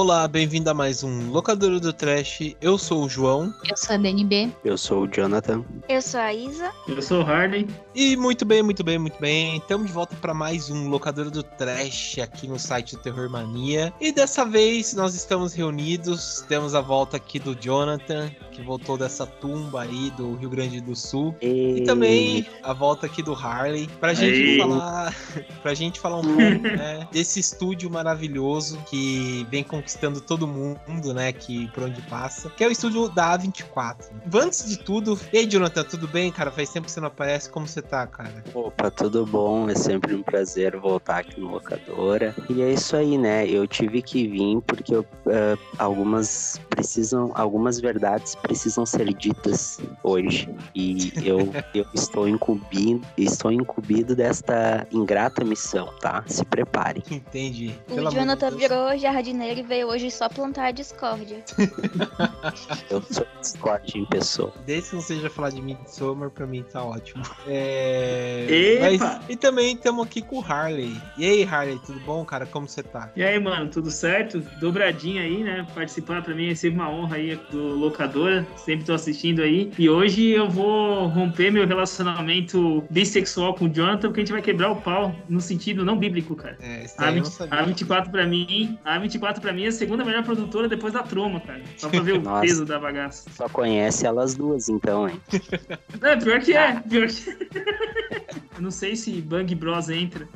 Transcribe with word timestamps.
Olá, 0.00 0.26
bem-vindo 0.26 0.70
a 0.70 0.72
mais 0.72 1.04
um 1.04 1.30
Locadora 1.30 1.78
do 1.78 1.92
Trash. 1.92 2.56
Eu 2.58 2.78
sou 2.78 3.04
o 3.04 3.08
João. 3.08 3.52
Eu 3.68 3.76
sou 3.76 3.96
a 3.96 3.98
DNB. 3.98 4.50
Eu 4.64 4.78
sou 4.78 5.02
o 5.02 5.06
Jonathan. 5.06 5.62
Eu 5.90 6.00
sou 6.00 6.18
a 6.18 6.32
Isa. 6.32 6.72
Eu 6.88 7.02
sou 7.02 7.22
o 7.22 7.26
Harley. 7.26 7.68
E 7.94 8.16
muito 8.16 8.46
bem, 8.46 8.62
muito 8.62 8.82
bem, 8.82 8.98
muito 8.98 9.20
bem. 9.20 9.58
Estamos 9.58 9.88
de 9.88 9.92
volta 9.92 10.16
para 10.16 10.32
mais 10.32 10.70
um 10.70 10.88
Locadora 10.88 11.28
do 11.28 11.42
Trash 11.42 12.18
aqui 12.18 12.48
no 12.48 12.58
site 12.58 12.96
do 12.96 13.02
Terror 13.02 13.28
Mania. 13.28 13.92
E 14.00 14.10
dessa 14.10 14.42
vez 14.46 14.94
nós 14.94 15.14
estamos 15.14 15.52
reunidos. 15.52 16.46
Temos 16.48 16.74
a 16.74 16.80
volta 16.80 17.18
aqui 17.18 17.38
do 17.38 17.54
Jonathan, 17.54 18.30
que 18.52 18.62
voltou 18.62 18.96
dessa 18.96 19.26
tumba 19.26 19.82
aí 19.82 20.10
do 20.16 20.34
Rio 20.36 20.48
Grande 20.48 20.80
do 20.80 20.96
Sul. 20.96 21.36
E, 21.42 21.80
E 21.80 21.84
também 21.84 22.46
a 22.62 22.72
volta 22.72 23.04
aqui 23.04 23.22
do 23.22 23.34
Harley. 23.34 23.86
Pra 24.00 24.14
gente 24.14 24.32
Ei. 24.32 24.58
falar. 24.58 25.14
Pra 25.62 25.74
gente 25.74 26.00
falar 26.00 26.20
um 26.20 26.22
pouco, 26.22 26.62
né? 26.74 27.06
Desse 27.12 27.38
estúdio 27.38 27.90
maravilhoso 27.90 28.78
que 28.88 29.46
vem 29.50 29.62
conquistando 29.90 30.20
todo 30.20 30.46
mundo, 30.46 31.12
né? 31.12 31.32
Que 31.32 31.68
por 31.68 31.84
onde 31.84 32.00
passa. 32.02 32.48
Que 32.50 32.64
é 32.64 32.68
o 32.68 32.70
estúdio 32.70 33.08
da 33.08 33.36
A24. 33.36 34.10
Antes 34.32 34.68
de 34.68 34.78
tudo, 34.78 35.18
e 35.32 35.38
aí, 35.38 35.46
Jonathan, 35.46 35.82
tudo 35.84 36.06
bem, 36.06 36.30
cara? 36.30 36.50
Faz 36.50 36.70
tempo 36.70 36.86
que 36.86 36.92
você 36.92 37.00
não 37.00 37.08
aparece. 37.08 37.50
Como 37.50 37.66
você 37.66 37.82
tá, 37.82 38.06
cara? 38.06 38.44
Opa, 38.54 38.90
tudo 38.90 39.26
bom? 39.26 39.68
É 39.68 39.74
sempre 39.74 40.14
um 40.14 40.22
prazer 40.22 40.76
voltar 40.76 41.18
aqui 41.18 41.40
no 41.40 41.50
Locadora. 41.50 42.34
E 42.48 42.62
é 42.62 42.72
isso 42.72 42.96
aí, 42.96 43.18
né? 43.18 43.48
Eu 43.48 43.66
tive 43.66 44.00
que 44.02 44.28
vir 44.28 44.60
porque 44.66 44.94
eu, 44.94 45.04
eh, 45.26 45.56
algumas 45.78 46.60
precisam, 46.68 47.32
algumas 47.34 47.80
verdades 47.80 48.34
precisam 48.34 48.86
ser 48.86 49.12
ditas 49.14 49.80
hoje. 50.02 50.48
E 50.74 51.12
eu, 51.24 51.38
eu 51.74 51.86
estou 51.94 52.28
incumbido, 52.28 53.06
estou 53.16 53.50
incumbido 53.50 54.14
desta 54.14 54.86
ingrata 54.92 55.44
missão, 55.44 55.92
tá? 56.00 56.22
Se 56.26 56.44
prepare. 56.44 57.02
Entendi. 57.10 57.74
O 57.88 57.94
Pelo 57.94 58.10
de 58.10 58.16
Jonathan 58.16 58.50
Deus. 58.50 58.60
virou 58.60 58.98
jardineiro 58.98 59.60
e 59.60 59.62
veio 59.62 59.79
hoje 59.84 60.10
só 60.10 60.28
plantar 60.28 60.66
a 60.66 60.70
discórdia. 60.70 61.42
Eu 62.90 63.02
sou 63.02 63.26
Discord 63.40 63.98
em 63.98 64.04
pessoa. 64.06 64.52
Desde 64.66 64.90
que 64.90 64.96
não 64.96 65.02
seja 65.02 65.30
falar 65.30 65.50
de 65.50 65.62
Midsommar, 65.62 66.30
pra 66.30 66.46
mim 66.46 66.62
tá 66.70 66.82
ótimo. 66.84 67.22
É... 67.46 68.46
Epa! 68.94 69.04
Mas- 69.20 69.30
e 69.30 69.36
também 69.36 69.74
estamos 69.74 70.04
aqui 70.06 70.22
com 70.22 70.38
o 70.38 70.44
Harley. 70.44 70.96
E 71.16 71.24
aí, 71.24 71.44
Harley, 71.44 71.78
tudo 71.86 72.00
bom, 72.00 72.24
cara? 72.24 72.46
Como 72.46 72.68
você 72.68 72.82
tá? 72.82 73.10
E 73.16 73.22
aí, 73.22 73.38
mano, 73.38 73.68
tudo 73.70 73.90
certo? 73.90 74.40
Dobradinha 74.60 75.22
aí, 75.22 75.42
né? 75.42 75.66
Participar 75.74 76.22
pra 76.22 76.34
mim 76.34 76.50
é 76.50 76.54
sempre 76.54 76.78
uma 76.80 76.90
honra 76.90 77.16
aí 77.16 77.36
do 77.50 77.58
Locadora. 77.76 78.46
Sempre 78.56 78.84
tô 78.86 78.92
assistindo 78.92 79.40
aí. 79.42 79.70
E 79.78 79.88
hoje 79.88 80.30
eu 80.30 80.48
vou 80.48 81.06
romper 81.08 81.50
meu 81.50 81.66
relacionamento 81.66 82.84
bissexual 82.90 83.54
com 83.54 83.66
o 83.66 83.68
Jonathan, 83.68 84.08
porque 84.08 84.20
a 84.20 84.24
gente 84.24 84.32
vai 84.32 84.42
quebrar 84.42 84.70
o 84.70 84.76
pau 84.76 85.14
no 85.28 85.40
sentido 85.40 85.84
não 85.84 85.96
bíblico, 85.98 86.34
cara. 86.36 86.56
É, 86.60 86.84
esse 86.84 86.94
A, 86.98 87.02
daí 87.06 87.16
eu 87.18 87.22
não 87.22 87.24
20 87.24 87.32
sabia. 87.34 87.58
a 87.58 87.62
24 87.62 88.10
pra 88.10 88.26
mim, 88.26 88.78
a 88.84 88.98
24 88.98 89.40
pra 89.40 89.52
mim 89.52 89.64
é 89.64 89.69
a 89.70 89.72
segunda 89.72 90.04
melhor 90.04 90.22
produtora 90.22 90.68
depois 90.68 90.92
da 90.92 91.02
Troma, 91.02 91.40
cara. 91.40 91.62
Só 91.76 91.88
pra 91.88 92.00
ver 92.00 92.18
o 92.18 92.22
Nossa. 92.22 92.42
peso 92.42 92.64
da 92.64 92.78
bagaça. 92.78 93.30
Só 93.30 93.48
conhece 93.48 94.06
elas 94.06 94.34
duas, 94.34 94.68
então, 94.68 95.08
hein? 95.08 95.20
É, 96.02 96.16
pior 96.16 96.40
que 96.40 96.52
é, 96.54 96.80
pior 96.80 97.08
que 97.08 97.30
Eu 98.56 98.62
não 98.62 98.70
sei 98.70 98.94
se 98.94 99.20
Bang 99.22 99.54
Bros 99.54 99.88
entra. 99.88 100.28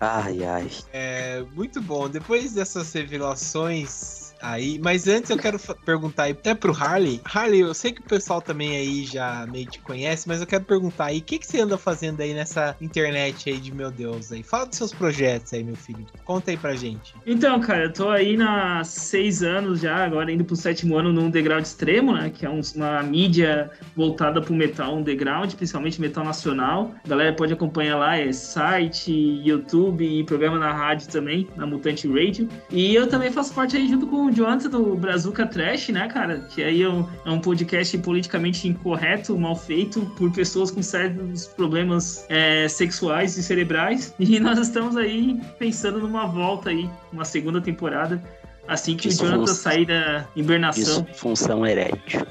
Ai, 0.00 0.44
ai. 0.44 0.70
É, 0.92 1.44
muito 1.54 1.80
bom. 1.80 2.08
Depois 2.08 2.52
dessas 2.52 2.92
revelações 2.92 4.21
aí, 4.42 4.78
mas 4.82 5.06
antes 5.08 5.30
eu 5.30 5.36
quero 5.38 5.58
perguntar 5.84 6.24
aí 6.24 6.32
até 6.32 6.54
pro 6.54 6.72
Harley. 6.72 7.20
Harley, 7.24 7.60
eu 7.60 7.72
sei 7.74 7.92
que 7.92 8.00
o 8.00 8.04
pessoal 8.04 8.40
também 8.42 8.76
aí 8.76 9.04
já 9.04 9.46
meio 9.50 9.66
te 9.66 9.78
conhece, 9.80 10.26
mas 10.28 10.40
eu 10.40 10.46
quero 10.46 10.64
perguntar 10.64 11.06
aí, 11.06 11.18
o 11.18 11.22
que, 11.22 11.38
que 11.38 11.46
você 11.46 11.60
anda 11.60 11.78
fazendo 11.78 12.20
aí 12.20 12.34
nessa 12.34 12.76
internet 12.80 13.48
aí 13.50 13.58
de 13.58 13.72
meu 13.74 13.90
Deus 13.90 14.32
aí? 14.32 14.42
Fala 14.42 14.66
dos 14.66 14.76
seus 14.78 14.92
projetos 14.92 15.52
aí, 15.52 15.62
meu 15.62 15.76
filho. 15.76 16.04
Conta 16.24 16.50
aí 16.50 16.56
pra 16.56 16.74
gente. 16.74 17.14
Então, 17.26 17.58
cara, 17.60 17.84
eu 17.84 17.92
tô 17.92 18.10
aí 18.10 18.36
há 18.40 18.82
seis 18.84 19.42
anos 19.42 19.80
já, 19.80 20.04
agora 20.04 20.30
indo 20.32 20.44
pro 20.44 20.56
sétimo 20.56 20.96
ano 20.96 21.12
num 21.12 21.26
underground 21.26 21.64
extremo, 21.64 22.12
né? 22.12 22.30
Que 22.30 22.44
é 22.44 22.50
um- 22.50 22.60
uma 22.74 23.02
mídia 23.02 23.70
voltada 23.96 24.40
pro 24.40 24.54
metal 24.54 24.96
underground, 24.96 25.52
principalmente 25.54 26.00
metal 26.00 26.24
nacional. 26.24 26.92
A 27.04 27.08
galera 27.08 27.32
pode 27.34 27.52
acompanhar 27.52 27.96
lá, 27.98 28.16
é 28.16 28.32
site, 28.32 29.12
YouTube 29.12 30.04
e 30.04 30.24
programa 30.24 30.58
na 30.58 30.72
rádio 30.72 31.08
também, 31.08 31.48
na 31.56 31.66
Mutante 31.66 32.08
Radio. 32.08 32.48
E 32.70 32.94
eu 32.94 33.06
também 33.06 33.30
faço 33.30 33.52
parte 33.54 33.76
aí 33.76 33.88
junto 33.88 34.06
com 34.06 34.30
Jonathan 34.32 34.70
do 34.70 34.94
Brazuca 34.96 35.46
Trash, 35.46 35.88
né, 35.88 36.08
cara? 36.08 36.40
Que 36.50 36.62
aí 36.62 36.82
é 36.82 36.88
um, 36.88 37.08
é 37.24 37.30
um 37.30 37.40
podcast 37.40 37.96
politicamente 37.98 38.68
incorreto, 38.68 39.38
mal 39.38 39.56
feito, 39.56 40.00
por 40.16 40.30
pessoas 40.32 40.70
com 40.70 40.82
certos 40.82 41.46
problemas 41.46 42.24
é, 42.28 42.68
sexuais 42.68 43.36
e 43.36 43.42
cerebrais. 43.42 44.14
E 44.18 44.40
nós 44.40 44.58
estamos 44.58 44.96
aí 44.96 45.40
pensando 45.58 46.00
numa 46.00 46.26
volta 46.26 46.70
aí, 46.70 46.88
uma 47.12 47.24
segunda 47.24 47.60
temporada. 47.60 48.22
Assim 48.68 48.96
que 48.96 49.08
Isso 49.08 49.24
o 49.24 49.26
Jonathan 49.26 49.46
fun- 49.48 49.54
sair 49.54 49.84
da 49.86 50.26
hibernação. 50.36 51.02
Disfunção 51.02 51.66
erétil. 51.66 52.24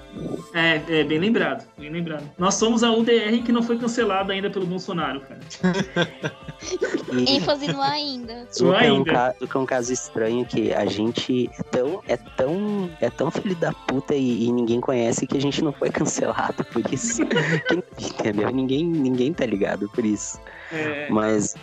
É, 0.53 0.81
é, 0.88 1.03
bem 1.03 1.19
lembrado, 1.19 1.68
bem 1.78 1.90
lembrado. 1.90 2.24
Nós 2.38 2.56
somos 2.56 2.84
a 2.84 2.92
UDR 2.92 3.44
que 3.44 3.52
não 3.52 3.62
foi 3.62 3.78
cancelada 3.78 4.31
ainda 4.31 4.50
pelo 4.50 4.66
Bolsonaro, 4.66 5.22
cara. 5.22 5.40
E- 7.12 7.31
ênfase 7.38 7.68
no 7.72 7.81
ainda. 7.81 8.47
Zuka 8.53 8.78
é, 8.84 8.92
um 8.92 8.96
ainda. 8.97 9.12
ca- 9.12 9.36
é 9.42 9.58
um 9.58 9.66
caso 9.66 9.92
estranho 9.94 10.46
que 10.46 10.74
a 10.74 10.86
gente 10.86 11.50
é 11.59 11.64
tão, 11.64 12.02
é 12.08 12.18
tão, 12.18 12.90
é 13.02 13.09
tão 13.09 13.30
filho 13.30 13.56
da 13.56 13.74
puta 13.74 14.16
e, 14.16 14.46
e 14.46 14.52
ninguém 14.52 14.80
conhece 14.80 15.28
que 15.28 15.38
a 15.38 15.42
gente 15.42 15.62
não 15.62 15.74
foi 15.74 15.90
cancelado 15.90 16.63
por 16.66 16.81
isso. 16.94 17.24
Quem- 17.68 17.84
entendeu? 18.09 18.50
Ninguém, 18.52 18.86
ninguém 18.86 19.34
tá 19.34 19.46
ligado 19.46 19.90
por 19.90 20.06
isso. 20.06 20.40
É, 20.72 21.09
Mas 21.09 21.56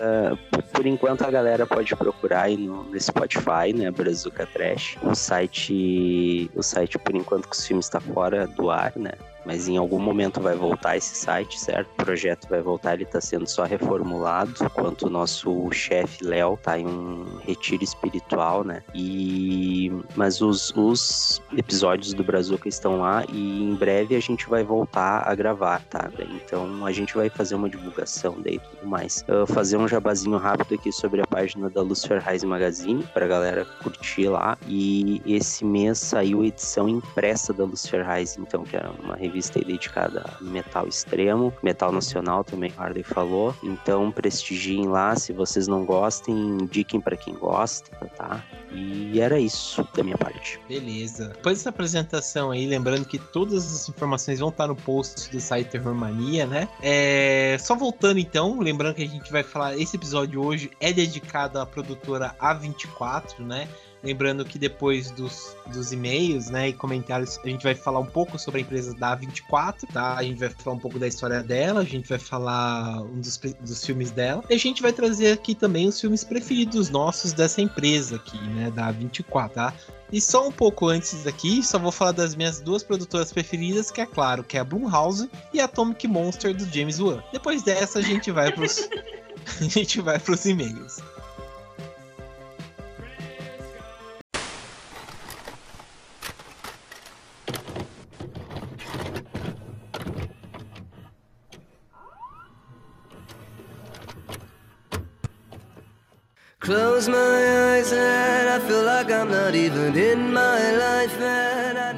por, 0.50 0.62
por 0.62 0.86
enquanto 0.86 1.22
a 1.22 1.30
galera 1.30 1.66
pode 1.66 1.94
procurar 1.96 2.42
aí 2.42 2.56
no, 2.56 2.84
no 2.84 3.00
Spotify, 3.00 3.72
né? 3.74 3.90
Brazuca 3.90 4.46
Trash. 4.46 4.96
O 5.02 5.14
site, 5.14 6.50
o 6.54 6.62
site 6.62 6.98
por 6.98 7.14
enquanto 7.14 7.48
que 7.48 7.56
os 7.56 7.66
filmes 7.66 7.86
está 7.86 8.00
fora 8.00 8.46
do 8.46 8.70
ar, 8.70 8.92
né? 8.96 9.12
Mas 9.44 9.68
em 9.68 9.76
algum 9.76 9.98
momento 9.98 10.40
vai 10.40 10.54
voltar 10.54 10.96
esse 10.96 11.14
site, 11.16 11.58
certo? 11.58 11.88
O 11.92 12.04
projeto 12.04 12.48
vai 12.48 12.60
voltar, 12.60 12.94
ele 12.94 13.04
está 13.04 13.20
sendo 13.20 13.46
só 13.46 13.64
reformulado, 13.64 14.54
enquanto 14.62 15.02
o 15.02 15.10
nosso 15.10 15.70
chefe 15.72 16.24
Léo 16.24 16.58
tá 16.62 16.78
em 16.78 16.86
um 16.86 17.38
retiro 17.44 17.82
espiritual, 17.82 18.62
né? 18.62 18.82
E 18.94 19.90
mas 20.14 20.40
os, 20.40 20.72
os 20.76 21.42
episódios 21.56 22.12
do 22.12 22.22
Brazuca 22.22 22.68
estão 22.68 23.00
lá 23.00 23.24
e 23.28 23.62
em 23.62 23.74
breve 23.74 24.14
a 24.14 24.20
gente 24.20 24.48
vai 24.48 24.62
voltar 24.62 25.26
a 25.26 25.34
gravar, 25.34 25.82
tá? 25.84 26.10
Então 26.18 26.84
a 26.84 26.92
gente 26.92 27.14
vai 27.14 27.28
fazer 27.28 27.54
uma 27.54 27.68
divulgação 27.68 28.36
daí 28.38 28.56
e 28.56 28.58
tudo 28.58 28.86
mais. 28.86 29.24
Eu 29.26 29.46
vou 29.46 29.54
fazer 29.54 29.76
um 29.76 29.88
jabazinho 29.88 30.36
rápido 30.36 30.74
aqui 30.74 30.92
sobre 30.92 31.20
a 31.20 31.26
página 31.26 31.70
da 31.70 31.80
Lucifer 31.80 32.22
Rise 32.22 32.46
Magazine 32.46 33.02
pra 33.14 33.26
galera 33.26 33.64
curtir 33.82 34.28
lá. 34.28 34.58
E 34.66 35.22
esse 35.24 35.64
mês 35.64 35.98
saiu 35.98 36.42
a 36.42 36.46
edição 36.46 36.88
impressa 36.88 37.52
da 37.52 37.64
Lucifer 37.64 38.06
Rise, 38.08 38.40
então, 38.40 38.64
que 38.64 38.76
era 38.76 38.90
uma 38.90 39.16
revista 39.16 39.37
aí 39.56 39.64
dedicada 39.64 40.24
a 40.40 40.44
metal 40.44 40.86
extremo, 40.88 41.52
metal 41.62 41.92
nacional 41.92 42.44
também, 42.44 42.72
o 42.76 42.80
Harley 42.80 43.02
falou. 43.02 43.54
Então 43.62 44.10
prestigiem 44.10 44.86
lá, 44.88 45.14
se 45.16 45.32
vocês 45.32 45.68
não 45.68 45.84
gostem, 45.84 46.34
indiquem 46.34 47.00
pra 47.00 47.16
quem 47.16 47.34
gosta, 47.34 47.90
tá? 48.16 48.42
E 48.72 49.20
era 49.20 49.38
isso 49.38 49.86
da 49.94 50.02
minha 50.02 50.18
parte. 50.18 50.60
Beleza. 50.68 51.28
Depois 51.28 51.58
dessa 51.58 51.70
apresentação 51.70 52.50
aí, 52.50 52.66
lembrando 52.66 53.04
que 53.04 53.18
todas 53.18 53.64
as 53.64 53.88
informações 53.88 54.40
vão 54.40 54.50
estar 54.50 54.66
no 54.66 54.76
post 54.76 55.30
do 55.30 55.40
site 55.40 55.70
Terror 55.70 55.94
Mania, 55.94 56.46
né? 56.46 56.68
É... 56.82 57.56
Só 57.60 57.74
voltando 57.74 58.18
então, 58.18 58.58
lembrando 58.58 58.94
que 58.94 59.02
a 59.02 59.08
gente 59.08 59.30
vai 59.32 59.42
falar, 59.42 59.76
esse 59.76 59.96
episódio 59.96 60.44
hoje 60.44 60.70
é 60.80 60.92
dedicado 60.92 61.58
à 61.58 61.66
produtora 61.66 62.34
A24, 62.40 63.40
né? 63.40 63.68
Lembrando 64.02 64.44
que 64.44 64.58
depois 64.58 65.10
dos, 65.10 65.56
dos 65.66 65.92
e-mails, 65.92 66.50
né, 66.50 66.68
e 66.68 66.72
comentários, 66.72 67.38
a 67.42 67.48
gente 67.48 67.62
vai 67.62 67.74
falar 67.74 67.98
um 67.98 68.06
pouco 68.06 68.38
sobre 68.38 68.60
a 68.60 68.62
empresa 68.62 68.94
da 68.94 69.16
A24, 69.16 69.86
tá? 69.92 70.14
A 70.16 70.22
gente 70.22 70.38
vai 70.38 70.50
falar 70.50 70.76
um 70.76 70.78
pouco 70.78 70.98
da 70.98 71.06
história 71.06 71.42
dela, 71.42 71.80
a 71.80 71.84
gente 71.84 72.08
vai 72.08 72.18
falar 72.18 73.02
um 73.02 73.20
dos, 73.20 73.36
dos 73.36 73.84
filmes 73.84 74.10
dela, 74.12 74.44
e 74.48 74.54
a 74.54 74.58
gente 74.58 74.80
vai 74.82 74.92
trazer 74.92 75.32
aqui 75.32 75.54
também 75.54 75.88
os 75.88 76.00
filmes 76.00 76.22
preferidos 76.22 76.90
nossos 76.90 77.32
dessa 77.32 77.60
empresa 77.60 78.16
aqui, 78.16 78.38
né, 78.50 78.70
da 78.70 78.92
A24, 78.92 79.50
tá? 79.50 79.74
E 80.10 80.20
só 80.20 80.48
um 80.48 80.52
pouco 80.52 80.86
antes 80.86 81.24
daqui, 81.24 81.62
só 81.62 81.78
vou 81.78 81.92
falar 81.92 82.12
das 82.12 82.34
minhas 82.34 82.60
duas 82.60 82.82
produtoras 82.82 83.32
preferidas, 83.32 83.90
que 83.90 84.00
é 84.00 84.06
claro, 84.06 84.42
que 84.42 84.56
é 84.56 84.60
a 84.60 84.64
Blumhouse 84.64 85.28
e 85.52 85.60
a 85.60 85.64
Atomic 85.64 86.06
Monster 86.06 86.56
do 86.56 86.64
James 86.72 86.98
Wan. 86.98 87.22
Depois 87.32 87.62
dessa, 87.62 87.98
a 87.98 88.02
gente 88.02 88.30
vai 88.30 88.50
pros 88.50 88.88
a 89.60 89.64
gente 89.64 90.00
vai 90.00 90.18
pros 90.18 90.46
e-mails. 90.46 90.98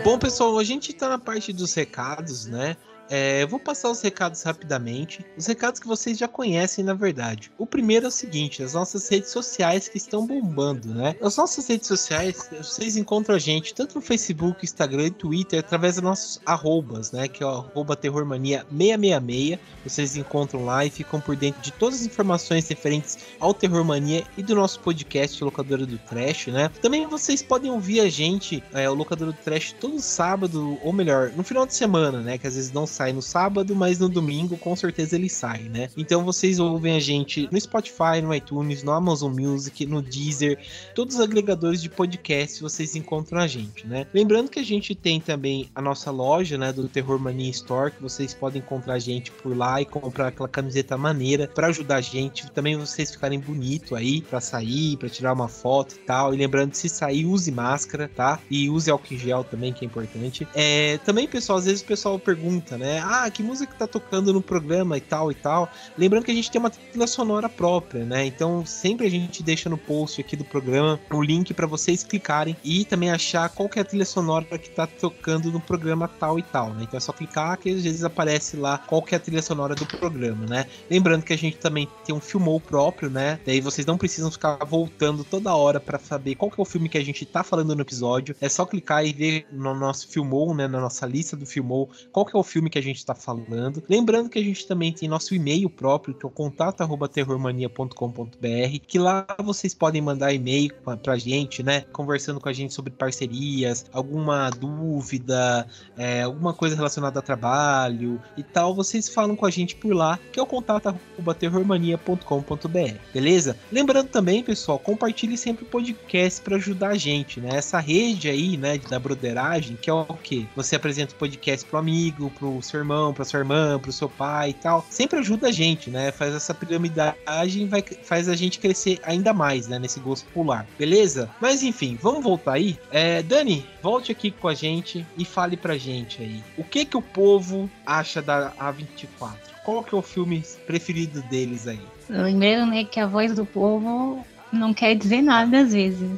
Bom, 0.04 0.16
pessoal, 0.16 0.56
a 0.58 0.62
gente 0.62 0.92
tá 0.92 1.08
na 1.08 1.18
parte 1.18 1.52
dos 1.52 1.74
recados, 1.74 2.46
né? 2.46 2.76
É, 3.10 3.42
eu 3.42 3.48
vou 3.48 3.58
passar 3.58 3.90
os 3.90 4.00
recados 4.00 4.40
rapidamente. 4.42 5.26
Os 5.36 5.46
recados 5.46 5.80
que 5.80 5.88
vocês 5.88 6.16
já 6.16 6.28
conhecem, 6.28 6.84
na 6.84 6.94
verdade. 6.94 7.50
O 7.58 7.66
primeiro 7.66 8.06
é 8.06 8.08
o 8.08 8.12
seguinte: 8.12 8.62
as 8.62 8.74
nossas 8.74 9.08
redes 9.08 9.30
sociais 9.30 9.88
que 9.88 9.98
estão 9.98 10.24
bombando, 10.24 10.94
né? 10.94 11.16
As 11.20 11.36
nossas 11.36 11.66
redes 11.66 11.88
sociais, 11.88 12.48
vocês 12.56 12.96
encontram 12.96 13.34
a 13.34 13.38
gente 13.38 13.74
tanto 13.74 13.96
no 13.96 14.00
Facebook, 14.00 14.64
Instagram 14.64 15.06
e 15.06 15.10
Twitter 15.10 15.58
através 15.58 15.96
dos 15.96 16.04
nossos 16.04 16.40
arrobas, 16.46 17.10
né? 17.10 17.26
Que 17.26 17.42
é 17.42 17.46
o 17.46 17.50
arroba 17.50 17.96
terrormania666. 17.96 19.58
Vocês 19.84 20.16
encontram 20.16 20.64
lá 20.64 20.84
e 20.84 20.90
ficam 20.90 21.20
por 21.20 21.34
dentro 21.34 21.60
de 21.60 21.72
todas 21.72 22.00
as 22.00 22.06
informações 22.06 22.68
referentes 22.68 23.18
ao 23.40 23.52
Terrormania 23.52 24.24
e 24.36 24.42
do 24.42 24.54
nosso 24.54 24.78
podcast 24.80 25.42
Locadora 25.42 25.84
do 25.84 25.98
Trash, 25.98 26.46
né? 26.46 26.70
Também 26.80 27.06
vocês 27.08 27.42
podem 27.42 27.72
ouvir 27.72 28.00
a 28.00 28.08
gente, 28.08 28.62
é, 28.72 28.88
o 28.88 28.94
Locadora 28.94 29.32
do 29.32 29.38
Trash, 29.38 29.72
todo 29.80 29.98
sábado, 30.00 30.78
ou 30.84 30.92
melhor, 30.92 31.32
no 31.34 31.42
final 31.42 31.66
de 31.66 31.74
semana, 31.74 32.20
né? 32.20 32.38
Que 32.38 32.46
às 32.46 32.54
vezes 32.54 32.70
não 32.72 32.86
sai 33.00 33.14
no 33.14 33.22
sábado, 33.22 33.74
mas 33.74 33.98
no 33.98 34.10
domingo 34.10 34.58
com 34.58 34.76
certeza 34.76 35.16
ele 35.16 35.30
sai, 35.30 35.62
né? 35.62 35.88
Então 35.96 36.22
vocês 36.22 36.58
ouvem 36.58 36.96
a 36.96 37.00
gente 37.00 37.48
no 37.50 37.58
Spotify, 37.58 38.20
no 38.22 38.34
iTunes, 38.34 38.82
no 38.82 38.92
Amazon 38.92 39.32
Music, 39.32 39.86
no 39.86 40.02
Deezer, 40.02 40.58
todos 40.94 41.14
os 41.14 41.20
agregadores 41.22 41.80
de 41.80 41.88
podcast 41.88 42.60
vocês 42.60 42.94
encontram 42.94 43.40
a 43.40 43.46
gente, 43.46 43.86
né? 43.86 44.06
Lembrando 44.12 44.50
que 44.50 44.58
a 44.58 44.62
gente 44.62 44.94
tem 44.94 45.18
também 45.18 45.70
a 45.74 45.80
nossa 45.80 46.10
loja, 46.10 46.58
né, 46.58 46.74
do 46.74 46.88
Terror 46.88 47.18
Mania 47.18 47.50
Store, 47.50 47.90
que 47.90 48.02
vocês 48.02 48.34
podem 48.34 48.60
encontrar 48.60 48.94
a 48.94 48.98
gente 48.98 49.30
por 49.30 49.56
lá 49.56 49.80
e 49.80 49.86
comprar 49.86 50.28
aquela 50.28 50.48
camiseta 50.48 50.98
maneira 50.98 51.48
para 51.48 51.68
ajudar 51.68 51.96
a 51.96 52.00
gente, 52.02 52.50
também 52.50 52.76
vocês 52.76 53.10
ficarem 53.10 53.40
bonito 53.40 53.96
aí 53.96 54.20
para 54.20 54.42
sair, 54.42 54.98
para 54.98 55.08
tirar 55.08 55.32
uma 55.32 55.48
foto 55.48 55.94
e 55.94 55.98
tal. 56.00 56.34
E 56.34 56.36
lembrando 56.36 56.74
se 56.74 56.88
sair 56.88 57.24
use 57.24 57.50
máscara, 57.50 58.10
tá? 58.14 58.38
E 58.50 58.68
use 58.68 58.90
álcool 58.90 59.16
gel 59.16 59.42
também, 59.42 59.72
que 59.72 59.86
é 59.86 59.88
importante. 59.88 60.46
É, 60.54 60.98
também, 60.98 61.26
pessoal, 61.26 61.58
às 61.58 61.64
vezes 61.64 61.80
o 61.80 61.86
pessoal 61.86 62.18
pergunta, 62.18 62.76
né? 62.76 62.89
Ah, 62.98 63.30
que 63.30 63.42
música 63.42 63.72
que 63.72 63.78
tá 63.78 63.86
tocando 63.86 64.32
no 64.32 64.42
programa 64.42 64.96
e 64.96 65.00
tal 65.00 65.30
e 65.30 65.34
tal. 65.34 65.70
Lembrando 65.96 66.24
que 66.24 66.30
a 66.30 66.34
gente 66.34 66.50
tem 66.50 66.58
uma 66.58 66.70
trilha 66.70 67.06
sonora 67.06 67.48
própria, 67.48 68.04
né? 68.04 68.26
Então, 68.26 68.64
sempre 68.66 69.06
a 69.06 69.10
gente 69.10 69.42
deixa 69.42 69.68
no 69.68 69.78
post 69.78 70.20
aqui 70.20 70.34
do 70.34 70.44
programa 70.44 70.98
o 71.10 71.22
link 71.22 71.54
para 71.54 71.66
vocês 71.66 72.02
clicarem 72.02 72.56
e 72.64 72.84
também 72.84 73.10
achar 73.10 73.48
qual 73.50 73.68
que 73.68 73.78
é 73.78 73.82
a 73.82 73.84
trilha 73.84 74.04
sonora 74.04 74.58
que 74.58 74.70
tá 74.70 74.86
tocando 74.86 75.52
no 75.52 75.60
programa 75.60 76.08
tal 76.08 76.38
e 76.38 76.42
tal, 76.42 76.70
né? 76.74 76.82
Então 76.82 76.96
é 76.96 77.00
só 77.00 77.12
clicar 77.12 77.56
que 77.58 77.70
às 77.70 77.82
vezes 77.82 78.02
aparece 78.02 78.56
lá 78.56 78.78
qual 78.78 79.02
que 79.02 79.14
é 79.14 79.18
a 79.18 79.20
trilha 79.20 79.42
sonora 79.42 79.74
do 79.74 79.86
programa, 79.86 80.46
né? 80.46 80.66
Lembrando 80.90 81.24
que 81.24 81.32
a 81.32 81.38
gente 81.38 81.56
também 81.58 81.88
tem 82.04 82.14
um 82.14 82.20
filmou 82.20 82.60
próprio, 82.60 83.10
né? 83.10 83.38
Daí 83.44 83.60
vocês 83.60 83.86
não 83.86 83.98
precisam 83.98 84.30
ficar 84.30 84.56
voltando 84.64 85.24
toda 85.24 85.54
hora 85.54 85.78
para 85.78 85.98
saber 85.98 86.34
qual 86.34 86.50
que 86.50 86.60
é 86.60 86.62
o 86.62 86.64
filme 86.64 86.88
que 86.88 86.98
a 86.98 87.04
gente 87.04 87.24
tá 87.26 87.42
falando 87.42 87.74
no 87.74 87.82
episódio. 87.82 88.34
É 88.40 88.48
só 88.48 88.64
clicar 88.64 89.04
e 89.04 89.12
ver 89.12 89.46
no 89.52 89.74
nosso 89.74 90.08
filmou, 90.08 90.54
né? 90.54 90.66
Na 90.66 90.80
nossa 90.80 91.06
lista 91.06 91.36
do 91.36 91.46
filmou, 91.46 91.90
qual 92.12 92.24
que 92.24 92.36
é 92.36 92.38
o 92.38 92.42
filme 92.42 92.70
que 92.70 92.78
a 92.78 92.79
gente 92.80 93.04
tá 93.04 93.14
falando. 93.14 93.82
Lembrando 93.88 94.28
que 94.28 94.38
a 94.38 94.42
gente 94.42 94.66
também 94.66 94.92
tem 94.92 95.08
nosso 95.08 95.34
e-mail 95.34 95.68
próprio, 95.68 96.14
que 96.14 96.24
é 96.24 96.28
o 96.28 96.30
contato@terrormania.com.br, 96.30 98.78
que 98.86 98.98
lá 98.98 99.26
vocês 99.42 99.74
podem 99.74 100.02
mandar 100.02 100.32
e-mail 100.32 100.72
pra, 100.84 100.96
pra 100.96 101.16
gente, 101.16 101.62
né? 101.62 101.82
Conversando 101.92 102.40
com 102.40 102.48
a 102.48 102.52
gente 102.52 102.74
sobre 102.74 102.92
parcerias, 102.92 103.86
alguma 103.92 104.50
dúvida, 104.50 105.66
é, 105.96 106.22
alguma 106.22 106.52
coisa 106.52 106.74
relacionada 106.76 107.18
a 107.18 107.22
trabalho 107.22 108.20
e 108.36 108.42
tal, 108.42 108.74
vocês 108.74 109.08
falam 109.08 109.34
com 109.36 109.46
a 109.46 109.50
gente 109.50 109.76
por 109.76 109.94
lá, 109.94 110.18
que 110.32 110.38
é 110.38 110.42
o 110.42 110.46
contato@terrormania.com.br, 110.46 112.94
beleza? 113.12 113.56
Lembrando 113.70 114.08
também, 114.08 114.42
pessoal, 114.42 114.78
compartilhe 114.78 115.36
sempre 115.36 115.64
o 115.64 115.68
podcast 115.68 116.40
para 116.40 116.56
ajudar 116.56 116.88
a 116.88 116.96
gente, 116.96 117.38
né? 117.40 117.50
Essa 117.52 117.78
rede 117.78 118.28
aí, 118.28 118.56
né, 118.56 118.78
da 118.78 118.98
broderagem, 118.98 119.76
que 119.76 119.90
é 119.90 119.92
o 119.92 120.04
quê? 120.04 120.46
Você 120.56 120.76
apresenta 120.76 121.14
o 121.14 121.16
podcast 121.16 121.66
pro 121.66 121.78
amigo, 121.78 122.30
pro 122.30 122.59
seu 122.62 122.80
irmão, 122.80 123.12
pra 123.12 123.24
sua 123.24 123.40
irmã, 123.40 123.78
pro 123.78 123.92
seu 123.92 124.08
pai 124.08 124.50
e 124.50 124.54
tal. 124.54 124.84
Sempre 124.90 125.18
ajuda 125.18 125.48
a 125.48 125.52
gente, 125.52 125.90
né? 125.90 126.10
Faz 126.12 126.34
essa 126.34 126.54
piramidagem, 126.54 127.68
vai, 127.68 127.82
faz 127.82 128.28
a 128.28 128.36
gente 128.36 128.58
crescer 128.58 128.98
ainda 129.02 129.32
mais, 129.32 129.68
né, 129.68 129.78
nesse 129.78 130.00
gosto 130.00 130.26
popular, 130.26 130.66
beleza? 130.78 131.30
Mas 131.40 131.62
enfim, 131.62 131.98
vamos 132.00 132.22
voltar 132.22 132.54
aí. 132.54 132.78
É, 132.90 133.22
Dani, 133.22 133.66
volte 133.82 134.12
aqui 134.12 134.30
com 134.30 134.48
a 134.48 134.54
gente 134.54 135.06
e 135.16 135.24
fale 135.24 135.56
pra 135.56 135.76
gente 135.76 136.22
aí. 136.22 136.42
O 136.56 136.64
que 136.64 136.84
que 136.84 136.96
o 136.96 137.02
povo 137.02 137.70
acha 137.84 138.20
da 138.22 138.52
A24? 138.52 139.34
Qual 139.64 139.82
que 139.84 139.94
é 139.94 139.98
o 139.98 140.02
filme 140.02 140.42
preferido 140.66 141.22
deles 141.22 141.66
aí? 141.66 141.80
Lembrando, 142.08 142.70
né, 142.70 142.84
que 142.84 142.98
a 142.98 143.06
voz 143.06 143.34
do 143.34 143.44
povo 143.44 144.24
não 144.52 144.74
quer 144.74 144.94
dizer 144.94 145.22
nada 145.22 145.60
às 145.60 145.72
vezes. 145.72 146.10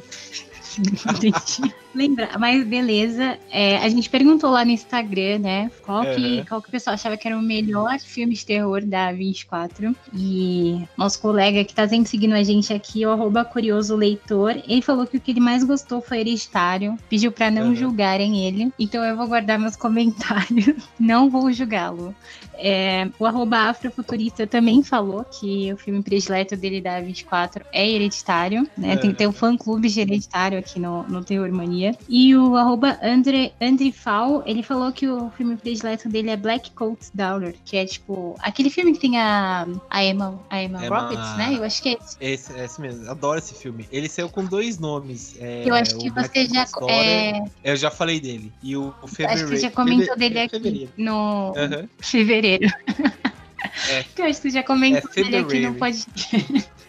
Lembra, 1.93 2.29
mas 2.39 2.65
beleza. 2.65 3.37
É, 3.51 3.77
a 3.77 3.87
gente 3.89 4.09
perguntou 4.09 4.49
lá 4.49 4.65
no 4.65 4.71
Instagram, 4.71 5.39
né? 5.39 5.71
Qual 5.85 6.03
que, 6.03 6.39
Uhum. 6.39 6.45
qual 6.45 6.61
que 6.61 6.67
o 6.69 6.71
pessoal 6.71 6.95
achava 6.95 7.15
que 7.15 7.27
era 7.27 7.37
o 7.37 7.41
melhor 7.41 7.99
filme 7.99 8.33
de 8.33 8.45
terror 8.45 8.83
da 8.83 9.11
24. 9.11 9.95
E 10.13 10.81
nosso 10.97 11.21
colega 11.21 11.63
que 11.63 11.73
tá 11.73 11.87
sempre 11.87 12.09
seguindo 12.09 12.33
a 12.33 12.41
gente 12.43 12.73
aqui, 12.73 13.05
o 13.05 13.11
arroba 13.11 13.45
curioso 13.45 13.95
leitor, 13.95 14.55
ele 14.67 14.81
falou 14.81 15.05
que 15.05 15.17
o 15.17 15.19
que 15.21 15.31
ele 15.31 15.39
mais 15.39 15.63
gostou 15.63 16.01
foi 16.01 16.19
Hereditário. 16.19 16.97
Pediu 17.09 17.31
pra 17.31 17.51
não 17.51 17.67
Uhum. 17.67 17.75
julgarem 17.75 18.45
ele. 18.47 18.71
Então 18.79 19.03
eu 19.03 19.15
vou 19.15 19.27
guardar 19.27 19.59
meus 19.59 19.75
comentários. 19.75 20.73
não 20.99 21.29
vou 21.29 21.51
julgá-lo. 21.51 22.15
É, 22.57 23.07
o 23.19 23.25
arroba 23.25 23.57
afrofuturista 23.69 24.45
também 24.47 24.83
falou 24.83 25.23
que 25.25 25.71
o 25.73 25.77
filme 25.77 26.01
predileto 26.01 26.55
dele 26.55 26.81
da 26.81 26.99
24 27.01 27.65
é 27.71 27.89
Hereditário, 27.89 28.67
né? 28.77 28.95
Tem, 28.97 29.11
É. 29.11 29.13
tem 29.13 29.27
um 29.27 29.31
fã-clube 29.31 29.89
de 29.89 30.01
Hereditário 30.01 30.57
aqui 30.59 30.79
no, 30.79 31.03
no 31.03 31.23
Terror 31.23 31.51
Mania. 31.51 31.95
E 32.07 32.35
o 32.35 32.55
arroba 32.55 32.97
Andre, 33.03 33.53
Andrifal, 33.61 34.43
ele 34.45 34.61
falou 34.63 34.91
que 34.91 35.07
o 35.07 35.29
filme 35.31 35.55
predileto 35.57 36.07
dele 36.09 36.29
é 36.29 36.37
Black 36.37 36.71
Coat 36.71 36.99
Daughter, 37.13 37.55
que 37.65 37.75
é 37.77 37.85
tipo 37.85 38.35
aquele 38.39 38.69
filme 38.69 38.93
que 38.93 38.99
tem 38.99 39.17
a, 39.19 39.67
a 39.89 40.03
Emma, 40.05 40.39
a 40.49 40.61
Emma, 40.63 40.85
Emma- 40.85 40.99
Roberts, 40.99 41.37
né? 41.37 41.55
Eu 41.57 41.63
acho 41.63 41.81
que 41.81 41.89
é 41.89 41.93
esse. 41.93 42.17
Esse, 42.21 42.59
esse 42.59 42.81
mesmo, 42.81 43.09
adoro 43.09 43.39
esse 43.39 43.53
filme. 43.55 43.87
Ele 43.91 44.07
saiu 44.07 44.29
com 44.29 44.45
dois 44.45 44.77
nomes. 44.79 45.35
é, 45.39 45.63
Eu 45.67 45.73
acho 45.75 45.97
que 45.97 46.09
você 46.09 46.45
já, 46.45 46.65
é, 46.89 47.43
Eu 47.63 47.75
já 47.75 47.89
falei 47.89 48.19
dele. 48.19 48.51
E 48.61 48.75
o, 48.77 48.87
o 48.87 48.93
acho 49.05 49.15
Fevereiro. 49.15 49.49
que 49.49 49.55
você 49.55 49.61
já 49.61 49.71
comentou 49.71 50.05
Feve- 50.07 50.19
dele 50.19 50.39
aqui 50.39 50.51
Fevereiro. 50.57 50.91
no 50.97 51.53
Aham. 51.57 51.87
fevereiro. 51.99 52.42
É. 52.43 52.59
Eu 54.17 54.25
acho 54.25 54.41
que 54.41 54.49
você 54.49 54.49
já 54.51 54.63
comentou 54.63 55.09
É 55.15 55.23
dele 55.23 55.37
aqui 55.37 55.59
no 55.59 55.73
fevereiro. 55.73 55.73
podcast. 55.75 56.69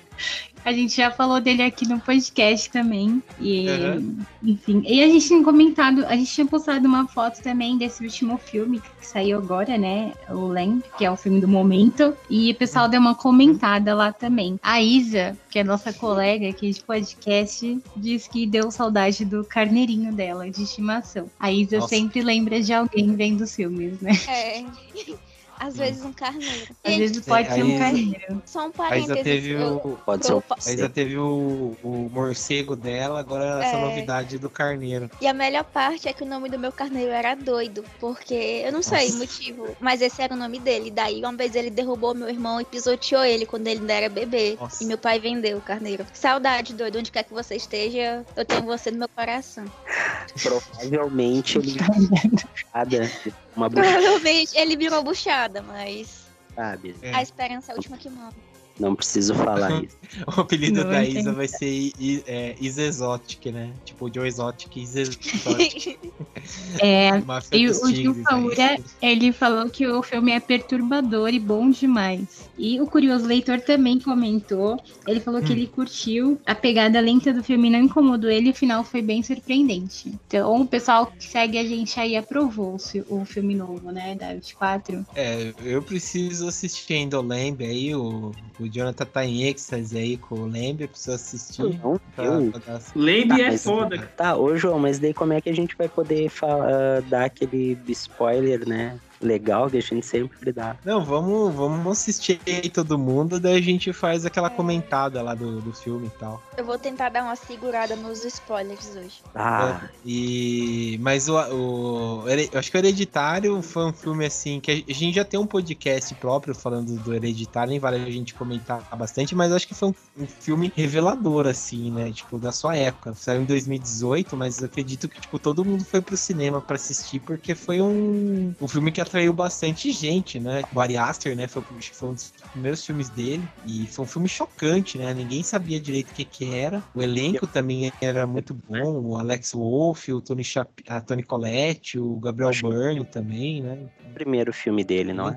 A 0.65 0.73
gente 0.73 0.97
já 0.97 1.11
falou 1.11 1.43
dele 1.43 1.63
aqui 1.63 1.87
no 1.87 2.01
podcast 2.01 2.71
também. 2.71 3.23
E, 3.39 3.69
Aham. 3.69 4.17
enfim. 4.43 4.83
E 4.87 5.03
a 5.03 5.09
gente 5.09 5.27
tinha 5.27 5.45
comentado, 5.45 6.07
a 6.07 6.17
gente 6.17 6.33
tinha 6.33 6.47
postado 6.47 6.89
uma 6.89 7.07
foto 7.07 7.43
também 7.43 7.77
desse 7.77 8.03
último 8.03 8.39
filme 8.39 8.81
que 8.81 9.07
saiu 9.07 9.37
agora, 9.37 9.77
né? 9.77 10.15
O 10.31 10.47
Lamb, 10.47 10.83
que 10.97 11.05
é 11.05 11.11
o 11.11 11.19
filme 11.19 11.39
do 11.39 11.47
momento. 11.47 12.17
E 12.31 12.51
o 12.51 12.55
pessoal 12.55 12.89
deu 12.89 12.99
uma 12.99 13.15
comentada 13.15 13.95
lá 13.95 14.11
também. 14.11 14.59
A 14.63 14.81
Isa, 14.81 15.37
que 15.51 15.59
é 15.59 15.65
nossa 15.65 15.93
colega 15.93 16.49
aqui 16.49 16.71
de 16.71 16.81
podcast, 16.83 17.79
disse 17.95 18.31
que 18.31 18.47
deu 18.47 18.71
saudade 18.71 19.23
do 19.23 19.45
carneirinho 19.45 20.15
dela, 20.15 20.51
de 20.51 20.63
estimação. 20.63 21.29
A 21.39 21.53
Isa 21.53 21.77
Nossa. 21.77 21.89
sempre 21.89 22.23
lembra 22.23 22.63
de 22.63 22.73
alguém 22.73 23.15
vendo 23.15 23.43
os 23.43 23.55
filmes, 23.55 24.01
né? 24.01 24.13
É. 24.29 24.65
Às 25.67 25.77
vezes 25.77 26.05
um 26.05 26.13
carneiro. 26.13 26.67
Às 26.85 26.97
vezes 26.97 27.25
pode 27.25 27.49
ser 27.53 27.63
um 27.65 27.79
carneiro. 27.79 28.43
só 28.45 28.61
um 28.61 28.63
A 28.65 28.69
Isa 28.69 28.75
parênteses. 29.15 29.23
teve 29.23 29.57
o. 29.57 29.99
Pode 30.05 30.27
ser 30.27 30.35
um 30.35 30.43
A 30.51 30.73
Isa 30.73 30.89
teve 30.91 31.17
o, 31.17 31.75
o 31.83 32.11
morcego 32.13 32.77
dela, 32.77 33.21
agora 33.21 33.65
essa 33.65 33.77
É. 33.77 33.81
novidade 33.81 34.39
do 34.39 34.51
carneiro. 34.51 35.11
E 35.21 35.27
a 35.27 35.33
melhor 35.33 35.65
parte 35.65 36.09
é 36.09 36.13
que 36.13 36.23
o 36.23 36.27
nome 36.27 36.49
do 36.51 36.59
meu 36.59 36.71
carneiro 36.71 37.11
era 37.13 37.35
doido, 37.35 37.83
porque 37.99 38.35
eu 38.65 38.73
não 38.73 38.83
sei 38.83 39.09
o 39.09 39.13
Nossa. 39.13 39.19
motivo, 39.19 39.77
mas 39.81 40.03
esse 40.03 40.21
era 40.21 40.35
o 40.35 40.37
nome 40.37 40.59
dele. 40.59 40.91
Daí 40.91 41.21
uma 41.21 41.33
vez 41.33 41.55
ele 41.55 41.71
derrubou 41.71 42.15
meu 42.15 42.29
irmão 42.29 42.61
e 42.61 42.65
pisoteou 42.65 43.25
ele 43.25 43.47
quando 43.47 43.67
ele 43.67 43.81
ainda 43.81 43.93
era 43.95 44.09
bebê. 44.09 44.57
Nossa. 44.61 44.85
E 44.85 44.87
meu 44.87 44.99
pai 44.99 45.19
vendeu 45.19 45.59
o 45.59 45.63
carneiro. 45.63 46.05
Saudade, 46.13 46.75
doido, 46.75 46.99
onde 46.99 47.11
quer 47.11 47.23
que 47.25 47.33
você 47.33 47.57
esteja, 47.57 48.25
eu 48.37 48.45
tenho 48.45 48.63
você 48.65 48.91
no 48.91 48.99
meu 48.99 49.09
coração. 49.09 49.65
Provavelmente 50.43 51.59
ele 51.59 51.77
buchada, 51.79 53.11
uma 53.57 53.69
buchada, 53.69 53.93
Provavelmente 53.93 54.57
ele 54.57 54.77
virou 54.77 55.03
buchada, 55.03 55.63
mas 55.63 56.27
sabe? 56.55 56.95
É. 57.03 57.15
a 57.15 57.23
esperança 57.23 57.73
é 57.73 57.75
a 57.75 57.77
última 57.77 57.97
que 57.97 58.09
morre. 58.11 58.37
Não 58.79 58.95
preciso 58.95 59.35
falar 59.35 59.71
isso. 59.85 59.97
O 60.37 60.41
apelido 60.41 60.83
Não, 60.83 60.91
da 60.91 61.05
eu 61.05 61.19
Isa 61.19 61.33
vai 61.33 61.47
ser 61.49 61.93
é, 62.27 62.57
Isa 62.61 62.83
Exotic, 62.83 63.47
né? 63.53 63.73
Tipo, 63.85 64.13
Joe 64.13 64.27
Exotic, 64.27 64.77
Isa 64.77 65.01
Exotic. 65.03 65.99
É, 66.81 67.11
E 67.53 67.69
o 67.69 67.89
Gil 67.89 68.15
Faura, 68.23 68.71
aí. 68.71 68.85
ele 69.01 69.33
falou 69.33 69.69
que 69.71 69.87
o 69.87 70.03
filme 70.03 70.33
é 70.33 70.41
perturbador 70.41 71.31
e 71.31 71.39
bom 71.39 71.71
demais. 71.71 72.49
E 72.59 72.81
o 72.81 72.87
Curioso 72.87 73.27
Leitor 73.27 73.61
também 73.61 73.99
comentou. 74.01 74.77
Ele 75.07 75.21
falou 75.21 75.41
que 75.41 75.53
Hum. 75.53 75.57
ele 75.57 75.67
curtiu. 75.67 76.41
A 76.47 76.55
pegada 76.55 77.01
lenta 77.01 77.33
do 77.33 77.43
filme 77.43 77.71
não 77.71 77.81
incomodou 77.81 78.31
ele. 78.31 78.51
O 78.51 78.55
final 78.55 78.85
foi 78.85 79.03
bem 79.03 79.23
surpreendente. 79.23 80.13
Então, 80.27 80.61
o 80.63 80.67
pessoal 80.67 81.07
que 81.07 81.25
segue 81.25 81.59
a 81.59 81.65
gente 81.65 81.99
aí 81.99 82.17
aprovou 82.17 82.75
o 82.75 82.79
fi- 82.79 83.05
o 83.09 83.25
filme 83.25 83.55
novo, 83.55 83.91
né? 83.91 84.15
Da 84.15 84.35
24. 84.35 85.05
É, 85.15 85.53
eu 85.65 85.83
preciso 85.83 86.49
assistir 86.49 86.95
ainda 86.95 87.21
Lamb 87.21 87.63
aí, 87.65 87.95
o, 87.95 88.33
o 88.61 88.64
Jonathan 88.69 89.05
tá 89.07 89.25
em 89.25 89.45
êxtase 89.45 89.97
aí 89.99 90.17
com 90.17 90.35
o 90.37 90.47
Lamb, 90.47 90.81
eu 90.83 90.89
preciso 90.89 91.13
assistir. 91.13 91.63
Não, 91.63 92.01
Pra, 92.15 92.25
eu. 92.25 92.51
pra 92.53 92.81
Tá, 93.29 93.41
é 93.41 93.51
mas- 93.51 93.65
foda. 93.65 94.11
Tá, 94.17 94.37
ô 94.37 94.57
João, 94.57 94.79
mas 94.79 94.99
daí 94.99 95.13
como 95.15 95.33
é 95.33 95.41
que 95.41 95.51
a 95.51 95.55
gente 95.55 95.77
vai 95.77 95.89
poder 95.89 96.29
fa- 96.29 96.47
ah, 96.49 97.01
dar 97.09 97.25
aquele 97.27 97.77
spoiler, 97.89 98.69
né? 98.69 98.99
Legal 99.21 99.71
que 99.71 99.79
a 99.79 99.81
gente 99.81 100.05
sempre 100.07 100.53
dá. 100.53 100.77
Não, 100.85 101.05
vamos, 101.05 101.55
vamos 101.55 101.99
assistir 101.99 102.41
aí 102.47 102.69
todo 102.69 102.99
mundo, 102.99 103.41
daí 103.41 103.57
a 103.57 103.63
gente 103.63 103.93
faz 103.93 104.25
aquela 104.25 104.51
comentada 104.51 105.23
lá 105.23 105.35
do, 105.35 105.61
do 105.61 105.73
filme 105.73 106.07
e 106.07 106.19
tal. 106.19 106.43
Eu 106.57 106.65
vou 106.65 106.79
tentar 106.79 107.09
dar 107.09 107.23
uma 107.23 107.37
segurada 107.37 107.97
nos 107.97 108.25
spoilers 108.25 108.95
hoje. 108.97 109.23
Ah, 109.35 109.81
É, 109.83 109.89
e 110.05 110.99
mas 111.01 111.29
o, 111.29 111.37
o 111.37 112.25
eu 112.29 112.59
acho 112.59 112.71
que 112.71 112.77
o 112.77 112.79
Hereditário 112.79 113.63
foi 113.63 113.87
um 113.87 113.93
filme 113.93 114.25
assim 114.25 114.61
que 114.61 114.85
a 114.89 114.93
gente 114.93 115.15
já 115.15 115.25
tem 115.25 115.39
um 115.39 115.47
podcast 115.47 116.15
próprio 116.17 116.55
falando 116.55 116.97
do 117.03 117.15
Hereditário, 117.15 117.71
nem 117.71 117.79
vale 117.79 117.97
a 117.97 118.11
gente 118.11 118.35
comentar 118.35 118.83
bastante, 118.97 119.35
mas 119.35 119.53
acho 119.53 119.67
que 119.67 119.75
foi 119.75 119.89
um, 119.89 119.95
um 120.19 120.27
filme 120.27 120.73
revelador 120.75 121.47
assim, 121.47 121.91
né? 121.91 122.11
Tipo 122.13 122.39
da 122.39 122.53
sua 122.53 122.77
época. 122.77 123.15
Saiu 123.15 123.43
em 123.43 123.45
2018, 123.45 124.37
mas 124.37 124.63
acredito 124.63 125.09
que 125.09 125.21
tipo 125.21 125.39
todo 125.39 125.65
mundo 125.65 125.85
foi 125.85 126.01
pro 126.01 126.17
cinema 126.17 126.61
pra 126.61 126.77
assistir 126.77 127.21
porque 127.21 127.55
foi 127.55 127.81
um, 127.81 128.55
um 128.61 128.69
filme 128.69 128.93
que 128.93 129.01
atraiu 129.15 129.33
bastante 129.33 129.93
gente, 129.93 130.41
né? 130.41 130.63
O 130.75 130.81
Ari 130.81 130.97
Aster, 130.97 131.37
né? 131.37 131.47
Foi, 131.47 131.63
foi 131.93 132.09
um 132.09 132.15
dos 132.15 132.33
primeiros 132.51 132.85
filmes 132.85 133.09
dele 133.09 133.49
e 133.65 133.87
foi 133.87 134.05
um 134.05 134.09
filme 134.09 134.29
chocante, 134.29 134.99
né? 134.99 135.15
Ninguém 135.15 135.45
sabia 135.45 135.81
direito 135.81 136.11
o 136.11 136.13
que 136.15 136.25
que 136.25 136.53
era. 136.53 136.83
O 136.93 137.01
elenco 137.01 137.47
também 137.47 137.93
era 138.01 138.27
muito 138.27 138.53
bom, 138.55 139.01
o 139.01 139.17
Alex 139.17 139.53
Wolff, 139.53 140.13
o 140.13 140.21
Tony 140.21 140.43
Chap 140.43 140.69
a 140.89 141.01
Tony 141.01 141.23
Collette, 141.23 141.99
o 141.99 142.17
Gabriel 142.19 142.49
Acho 142.51 142.63
que- 142.63 142.69
Byrne 142.69 143.05
também, 143.05 143.63
né? 143.63 143.87
o 144.05 144.13
primeiro 144.13 144.53
filme 144.53 144.83
dele, 144.85 145.13
não 145.13 145.29
é? 145.29 145.37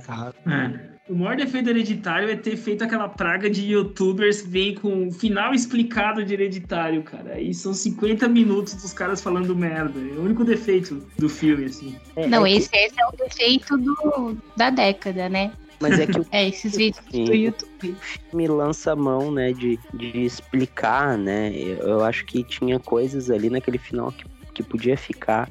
O 1.09 1.15
maior 1.15 1.37
defeito 1.37 1.69
hereditário 1.69 2.29
é 2.29 2.35
ter 2.35 2.57
feito 2.57 2.83
aquela 2.83 3.07
praga 3.07 3.49
de 3.49 3.65
youtubers 3.71 4.41
que 4.41 4.49
vem 4.49 4.75
com 4.75 5.07
o 5.07 5.11
final 5.11 5.53
explicado 5.53 6.23
de 6.25 6.33
hereditário, 6.33 7.01
cara. 7.01 7.33
Aí 7.35 7.53
são 7.53 7.73
50 7.73 8.27
minutos 8.27 8.73
dos 8.73 8.91
caras 8.91 9.21
falando 9.21 9.55
merda. 9.55 9.97
É 9.99 10.17
o 10.17 10.23
único 10.23 10.43
defeito 10.43 11.01
do 11.17 11.29
filme, 11.29 11.65
assim. 11.65 11.95
É, 12.15 12.27
Não, 12.27 12.45
é 12.45 12.49
que- 12.51 12.57
esse, 12.57 12.69
esse 12.75 12.95
é 12.99 13.05
o 13.07 13.11
defeito 13.17 13.77
do, 13.77 14.37
da 14.57 14.69
década, 14.69 15.29
né? 15.29 15.51
mas 15.79 15.99
é 15.99 16.07
que 16.07 16.19
o 16.19 16.25
É, 16.31 16.47
esses 16.47 16.75
vídeos 16.75 17.05
Sim. 17.11 17.23
do 17.25 17.33
YouTube. 17.35 17.95
me 18.33 18.47
lança 18.47 18.91
a 18.91 18.95
mão, 18.95 19.31
né, 19.31 19.53
de, 19.53 19.79
de 19.93 20.25
explicar, 20.25 21.17
né? 21.17 21.51
Eu, 21.55 21.77
eu 21.87 22.03
acho 22.03 22.25
que 22.25 22.43
tinha 22.43 22.79
coisas 22.79 23.29
ali 23.29 23.49
naquele 23.49 23.77
final 23.77 24.11
que, 24.11 24.25
que 24.55 24.63
podia 24.63 24.97
ficar 24.97 25.49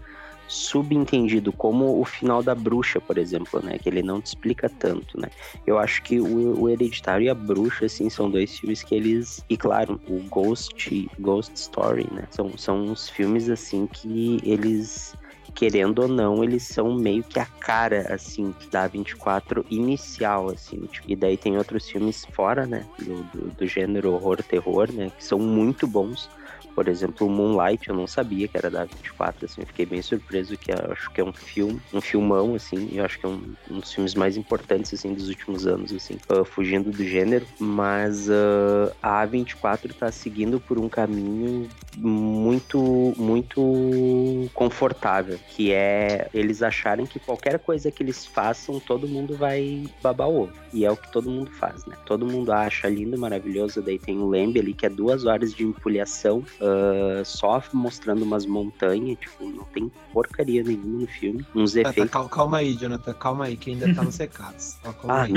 subentendido, 0.49 1.53
como 1.53 2.01
o 2.01 2.05
final 2.05 2.43
da 2.43 2.55
bruxa, 2.55 3.01
por 3.01 3.19
exemplo, 3.19 3.61
né? 3.63 3.79
Que 3.79 3.89
ele 3.89 4.03
não 4.03 4.21
te 4.21 4.27
explica 4.27 4.69
tanto, 4.69 5.21
né? 5.21 5.29
Eu 5.67 5.79
acho 5.79 6.03
que 6.03 6.21
o, 6.21 6.61
o 6.61 6.69
Hereditário 6.69 7.25
e 7.25 7.29
a 7.29 7.35
Bruxa, 7.35 7.87
assim, 7.87 8.09
são 8.09 8.31
dois 8.31 8.59
filmes 8.59 8.83
que 8.83 8.95
eles. 8.95 9.45
E 9.49 9.57
claro, 9.57 10.01
o 10.09 10.21
Ghost, 10.29 11.09
Ghost 11.19 11.55
Story, 11.55 12.07
né? 12.13 12.25
São, 12.31 12.57
são 12.57 12.85
uns 12.85 13.09
filmes, 13.09 13.49
assim, 13.49 13.87
que 13.87 14.41
eles. 14.43 15.15
Querendo 15.55 16.01
ou 16.03 16.09
não, 16.09 16.45
eles 16.45 16.65
são 16.65 16.95
meio 16.95 17.25
que 17.25 17.39
a 17.39 17.47
cara, 17.47 18.13
assim, 18.13 18.55
da 18.71 18.87
24 18.87 19.65
inicial, 19.71 20.51
assim. 20.51 20.81
tipo, 20.93 21.11
e 21.11 21.17
daí 21.17 21.39
tem 21.39 21.57
outros 21.57 21.89
filmes 21.89 22.27
fora, 22.33 22.67
né? 22.67 22.85
Do, 22.99 23.23
do, 23.23 23.51
do 23.53 23.67
gênero 23.67 24.13
horror-terror, 24.13 24.93
né? 24.93 25.11
Que 25.17 25.25
são 25.25 25.39
muito 25.39 25.87
bons. 25.87 26.29
Por 26.77 26.89
exemplo, 26.89 27.27
Moonlight, 27.27 27.89
eu 27.89 27.95
não 27.95 28.07
sabia 28.07 28.47
que 28.47 28.59
era 28.59 28.71
da 28.71 28.85
24, 28.85 29.47
assim, 29.47 29.65
fiquei 29.65 29.87
bem 29.87 30.03
surpreso 30.03 30.59
que 30.59 30.71
eu 30.71 30.93
acho 30.93 31.11
que 31.11 31.23
é 31.23 31.25
um 31.25 31.33
filme, 31.33 31.81
um 31.91 32.03
filmão, 32.03 32.55
assim, 32.55 32.91
e 32.93 33.01
acho 33.01 33.19
que 33.19 33.25
é 33.25 33.31
um, 33.31 33.55
um 33.71 33.81
dos 33.81 33.95
filmes 33.95 34.15
mais 34.15 34.37
importantes, 34.37 34.93
assim, 34.93 35.15
dos 35.15 35.31
últimos 35.31 35.67
anos, 35.67 35.91
assim, 35.91 36.19
ah, 36.29 36.45
fugindo 36.45 36.91
do 36.91 37.03
gênero, 37.03 37.47
mas 37.59 38.29
ah, 38.31 38.95
a 39.03 39.27
A24 39.27 39.95
tá 39.95 40.13
seguindo 40.13 40.61
por 40.61 40.79
um 40.79 40.87
caminho 40.87 41.67
muito, 41.97 43.15
muito 43.17 44.51
confortável, 44.53 45.39
que 45.49 45.73
é 45.73 46.29
eles 46.35 46.63
acharem 46.63 47.07
que 47.07 47.19
qualquer 47.19 47.59
coisa 47.59 47.91
que 47.91 48.03
eles 48.03 48.27
façam, 48.27 48.79
todo 48.79 49.09
mundo 49.09 49.35
vai 49.35 49.85
babar 50.03 50.29
o 50.29 50.43
ovo, 50.43 50.53
e 50.73 50.85
é 50.85 50.91
o 50.91 50.97
que 50.97 51.11
todo 51.11 51.31
mundo 51.31 51.51
faz, 51.53 51.87
né? 51.87 51.97
Todo 52.05 52.27
mundo 52.27 52.53
acha 52.53 52.89
lindo, 52.89 53.19
maravilhoso, 53.19 53.81
daí 53.81 53.99
tem 53.99 54.19
o 54.19 54.29
Lembe 54.29 54.61
ali, 54.61 54.75
que 54.75 54.85
é 54.85 54.91
duas 54.91 55.25
horas 55.25 55.55
de 55.55 55.65
empulhação, 55.65 56.45
ah, 56.67 57.25
só 57.25 57.63
mostrando 57.73 58.23
umas 58.23 58.45
montanhas, 58.47 59.19
tipo, 59.19 59.45
não 59.49 59.65
tem 59.65 59.91
porcaria 60.13 60.63
nenhuma 60.63 61.01
no 61.01 61.07
filme. 61.07 61.47
Uns 61.55 61.73
Tá, 61.75 61.83
tá, 61.85 61.91
efeitos. 61.91 62.11
cal- 62.13 62.29
calma 62.29 62.59
aí, 62.59 62.75
Jonathan, 62.75 63.13
calma 63.15 63.45
aí, 63.47 63.57
que 63.57 63.71
ainda 63.71 63.95
tá 63.95 64.03
nos 64.03 64.17
recados. 64.17 64.77
Calma 64.83 64.97
Ah, 65.09 65.23
aí. 65.23 65.33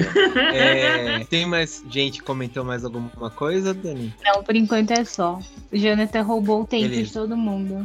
É, 0.55 1.25
tem 1.25 1.45
mais 1.45 1.83
gente 1.89 2.21
comentou 2.23 2.63
mais 2.63 2.83
alguma 2.85 3.29
coisa, 3.31 3.73
Dani? 3.73 4.13
Não, 4.23 4.43
por 4.43 4.55
enquanto 4.55 4.91
é 4.91 5.03
só. 5.05 5.39
O 5.71 5.77
Jonathan 5.77 6.21
roubou 6.21 6.61
o 6.63 6.65
tempo 6.67 6.89
Beleza. 6.89 7.03
de 7.07 7.13
todo 7.13 7.37
mundo. 7.37 7.83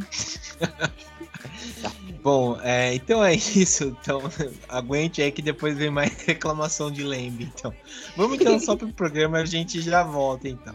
Bom, 2.23 2.57
é, 2.63 2.95
então 2.95 3.23
é 3.23 3.35
isso. 3.35 3.95
Então, 4.01 4.19
aguente 4.67 5.21
aí 5.21 5.31
que 5.31 5.41
depois 5.43 5.77
vem 5.77 5.91
mais 5.91 6.11
reclamação 6.25 6.89
de 6.89 7.03
Lembe. 7.03 7.51
Então, 7.55 7.71
vamos 8.17 8.39
então 8.39 8.59
só 8.59 8.75
pro 8.75 8.91
programa, 8.91 9.37
a 9.39 9.45
gente 9.45 9.79
já 9.81 10.03
volta 10.03 10.49
então. 10.49 10.73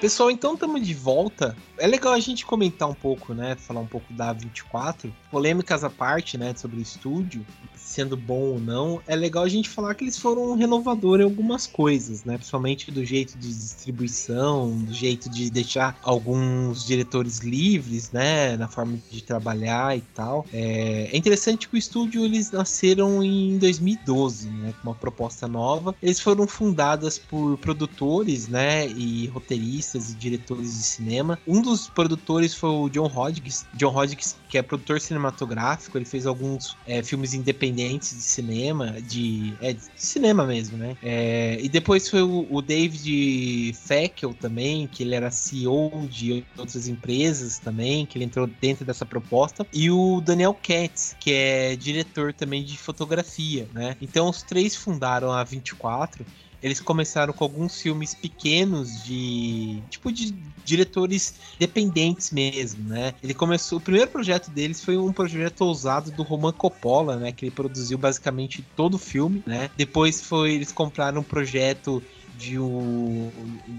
Pessoal, 0.00 0.30
então 0.30 0.54
estamos 0.54 0.86
de 0.86 0.94
volta. 0.94 1.56
É 1.76 1.84
legal 1.84 2.12
a 2.12 2.20
gente 2.20 2.46
comentar 2.46 2.88
um 2.88 2.94
pouco, 2.94 3.34
né? 3.34 3.56
Falar 3.56 3.80
um 3.80 3.86
pouco 3.86 4.12
da 4.12 4.32
24. 4.32 5.12
Polêmicas 5.28 5.82
à 5.82 5.90
parte, 5.90 6.38
né? 6.38 6.54
Sobre 6.54 6.76
o 6.76 6.80
estúdio, 6.80 7.44
sendo 7.88 8.16
bom 8.16 8.40
ou 8.40 8.60
não. 8.60 9.00
É 9.06 9.16
legal 9.16 9.44
a 9.44 9.48
gente 9.48 9.68
falar 9.68 9.94
que 9.94 10.04
eles 10.04 10.18
foram 10.18 10.50
um 10.50 10.54
renovador 10.54 11.20
em 11.20 11.24
algumas 11.24 11.66
coisas, 11.66 12.22
né? 12.22 12.36
Principalmente 12.36 12.90
do 12.90 13.04
jeito 13.04 13.36
de 13.38 13.48
distribuição, 13.48 14.70
do 14.70 14.92
jeito 14.92 15.28
de 15.30 15.50
deixar 15.50 15.98
alguns 16.02 16.84
diretores 16.84 17.38
livres, 17.38 18.12
né? 18.12 18.56
Na 18.58 18.68
forma 18.68 18.98
de 19.10 19.22
trabalhar 19.22 19.96
e 19.96 20.02
tal. 20.14 20.44
É, 20.52 21.08
é 21.10 21.16
interessante 21.16 21.66
que 21.66 21.76
o 21.76 21.78
estúdio 21.78 22.24
eles 22.24 22.50
nasceram 22.50 23.24
em 23.24 23.56
2012, 23.56 24.50
né? 24.50 24.74
Com 24.82 24.90
uma 24.90 24.94
proposta 24.94 25.48
nova. 25.48 25.94
Eles 26.02 26.20
foram 26.20 26.46
fundadas 26.46 27.18
por 27.18 27.56
produtores, 27.56 28.48
né? 28.48 28.86
E 28.86 29.26
roteiristas 29.28 30.10
e 30.10 30.14
diretores 30.14 30.74
de 30.76 30.82
cinema. 30.82 31.38
Um 31.46 31.62
dos 31.62 31.88
produtores 31.88 32.54
foi 32.54 32.70
o 32.70 32.88
John 32.90 33.10
Hodges. 33.14 33.64
John 33.74 33.96
Hodges, 33.96 34.36
que 34.50 34.58
é 34.58 34.62
produtor 34.62 35.00
cinematográfico, 35.00 35.96
ele 35.96 36.04
fez 36.04 36.26
alguns 36.26 36.76
é, 36.86 37.02
filmes 37.02 37.32
independentes 37.32 37.77
de 37.86 38.22
cinema, 38.22 39.00
de, 39.00 39.54
é, 39.60 39.72
de 39.72 39.82
cinema 39.94 40.44
mesmo, 40.44 40.76
né? 40.76 40.96
É, 41.02 41.58
e 41.60 41.68
depois 41.68 42.08
foi 42.08 42.22
o, 42.22 42.46
o 42.50 42.60
David 42.60 43.72
Feckel 43.74 44.34
também, 44.34 44.86
que 44.86 45.02
ele 45.02 45.14
era 45.14 45.30
CEO 45.30 46.06
de 46.08 46.44
outras 46.56 46.88
empresas 46.88 47.58
também, 47.58 48.06
que 48.06 48.18
ele 48.18 48.24
entrou 48.24 48.46
dentro 48.46 48.84
dessa 48.84 49.06
proposta. 49.06 49.66
E 49.72 49.90
o 49.90 50.20
Daniel 50.20 50.54
Katz, 50.54 51.16
que 51.20 51.32
é 51.32 51.76
diretor 51.76 52.32
também 52.32 52.64
de 52.64 52.76
fotografia, 52.76 53.68
né? 53.72 53.96
Então 54.00 54.28
os 54.28 54.42
três 54.42 54.74
fundaram 54.74 55.32
a 55.32 55.44
24 55.44 56.24
eles 56.62 56.80
começaram 56.80 57.32
com 57.32 57.44
alguns 57.44 57.80
filmes 57.80 58.14
pequenos 58.14 59.04
de 59.04 59.82
tipo 59.88 60.12
de 60.12 60.34
diretores 60.64 61.34
dependentes 61.58 62.30
mesmo, 62.30 62.88
né? 62.88 63.14
Ele 63.22 63.32
começou, 63.32 63.78
o 63.78 63.80
primeiro 63.80 64.10
projeto 64.10 64.50
deles 64.50 64.84
foi 64.84 64.96
um 64.96 65.12
projeto 65.12 65.62
ousado 65.62 66.10
do 66.10 66.22
Roman 66.22 66.52
Coppola, 66.52 67.16
né, 67.16 67.32
que 67.32 67.46
ele 67.46 67.50
produziu 67.52 67.96
basicamente 67.96 68.64
todo 68.76 68.94
o 68.94 68.98
filme, 68.98 69.42
né? 69.46 69.70
Depois 69.76 70.20
foi 70.22 70.52
eles 70.52 70.72
compraram 70.72 71.20
um 71.20 71.24
projeto 71.24 72.02
de 72.38 72.58
o, 72.58 73.32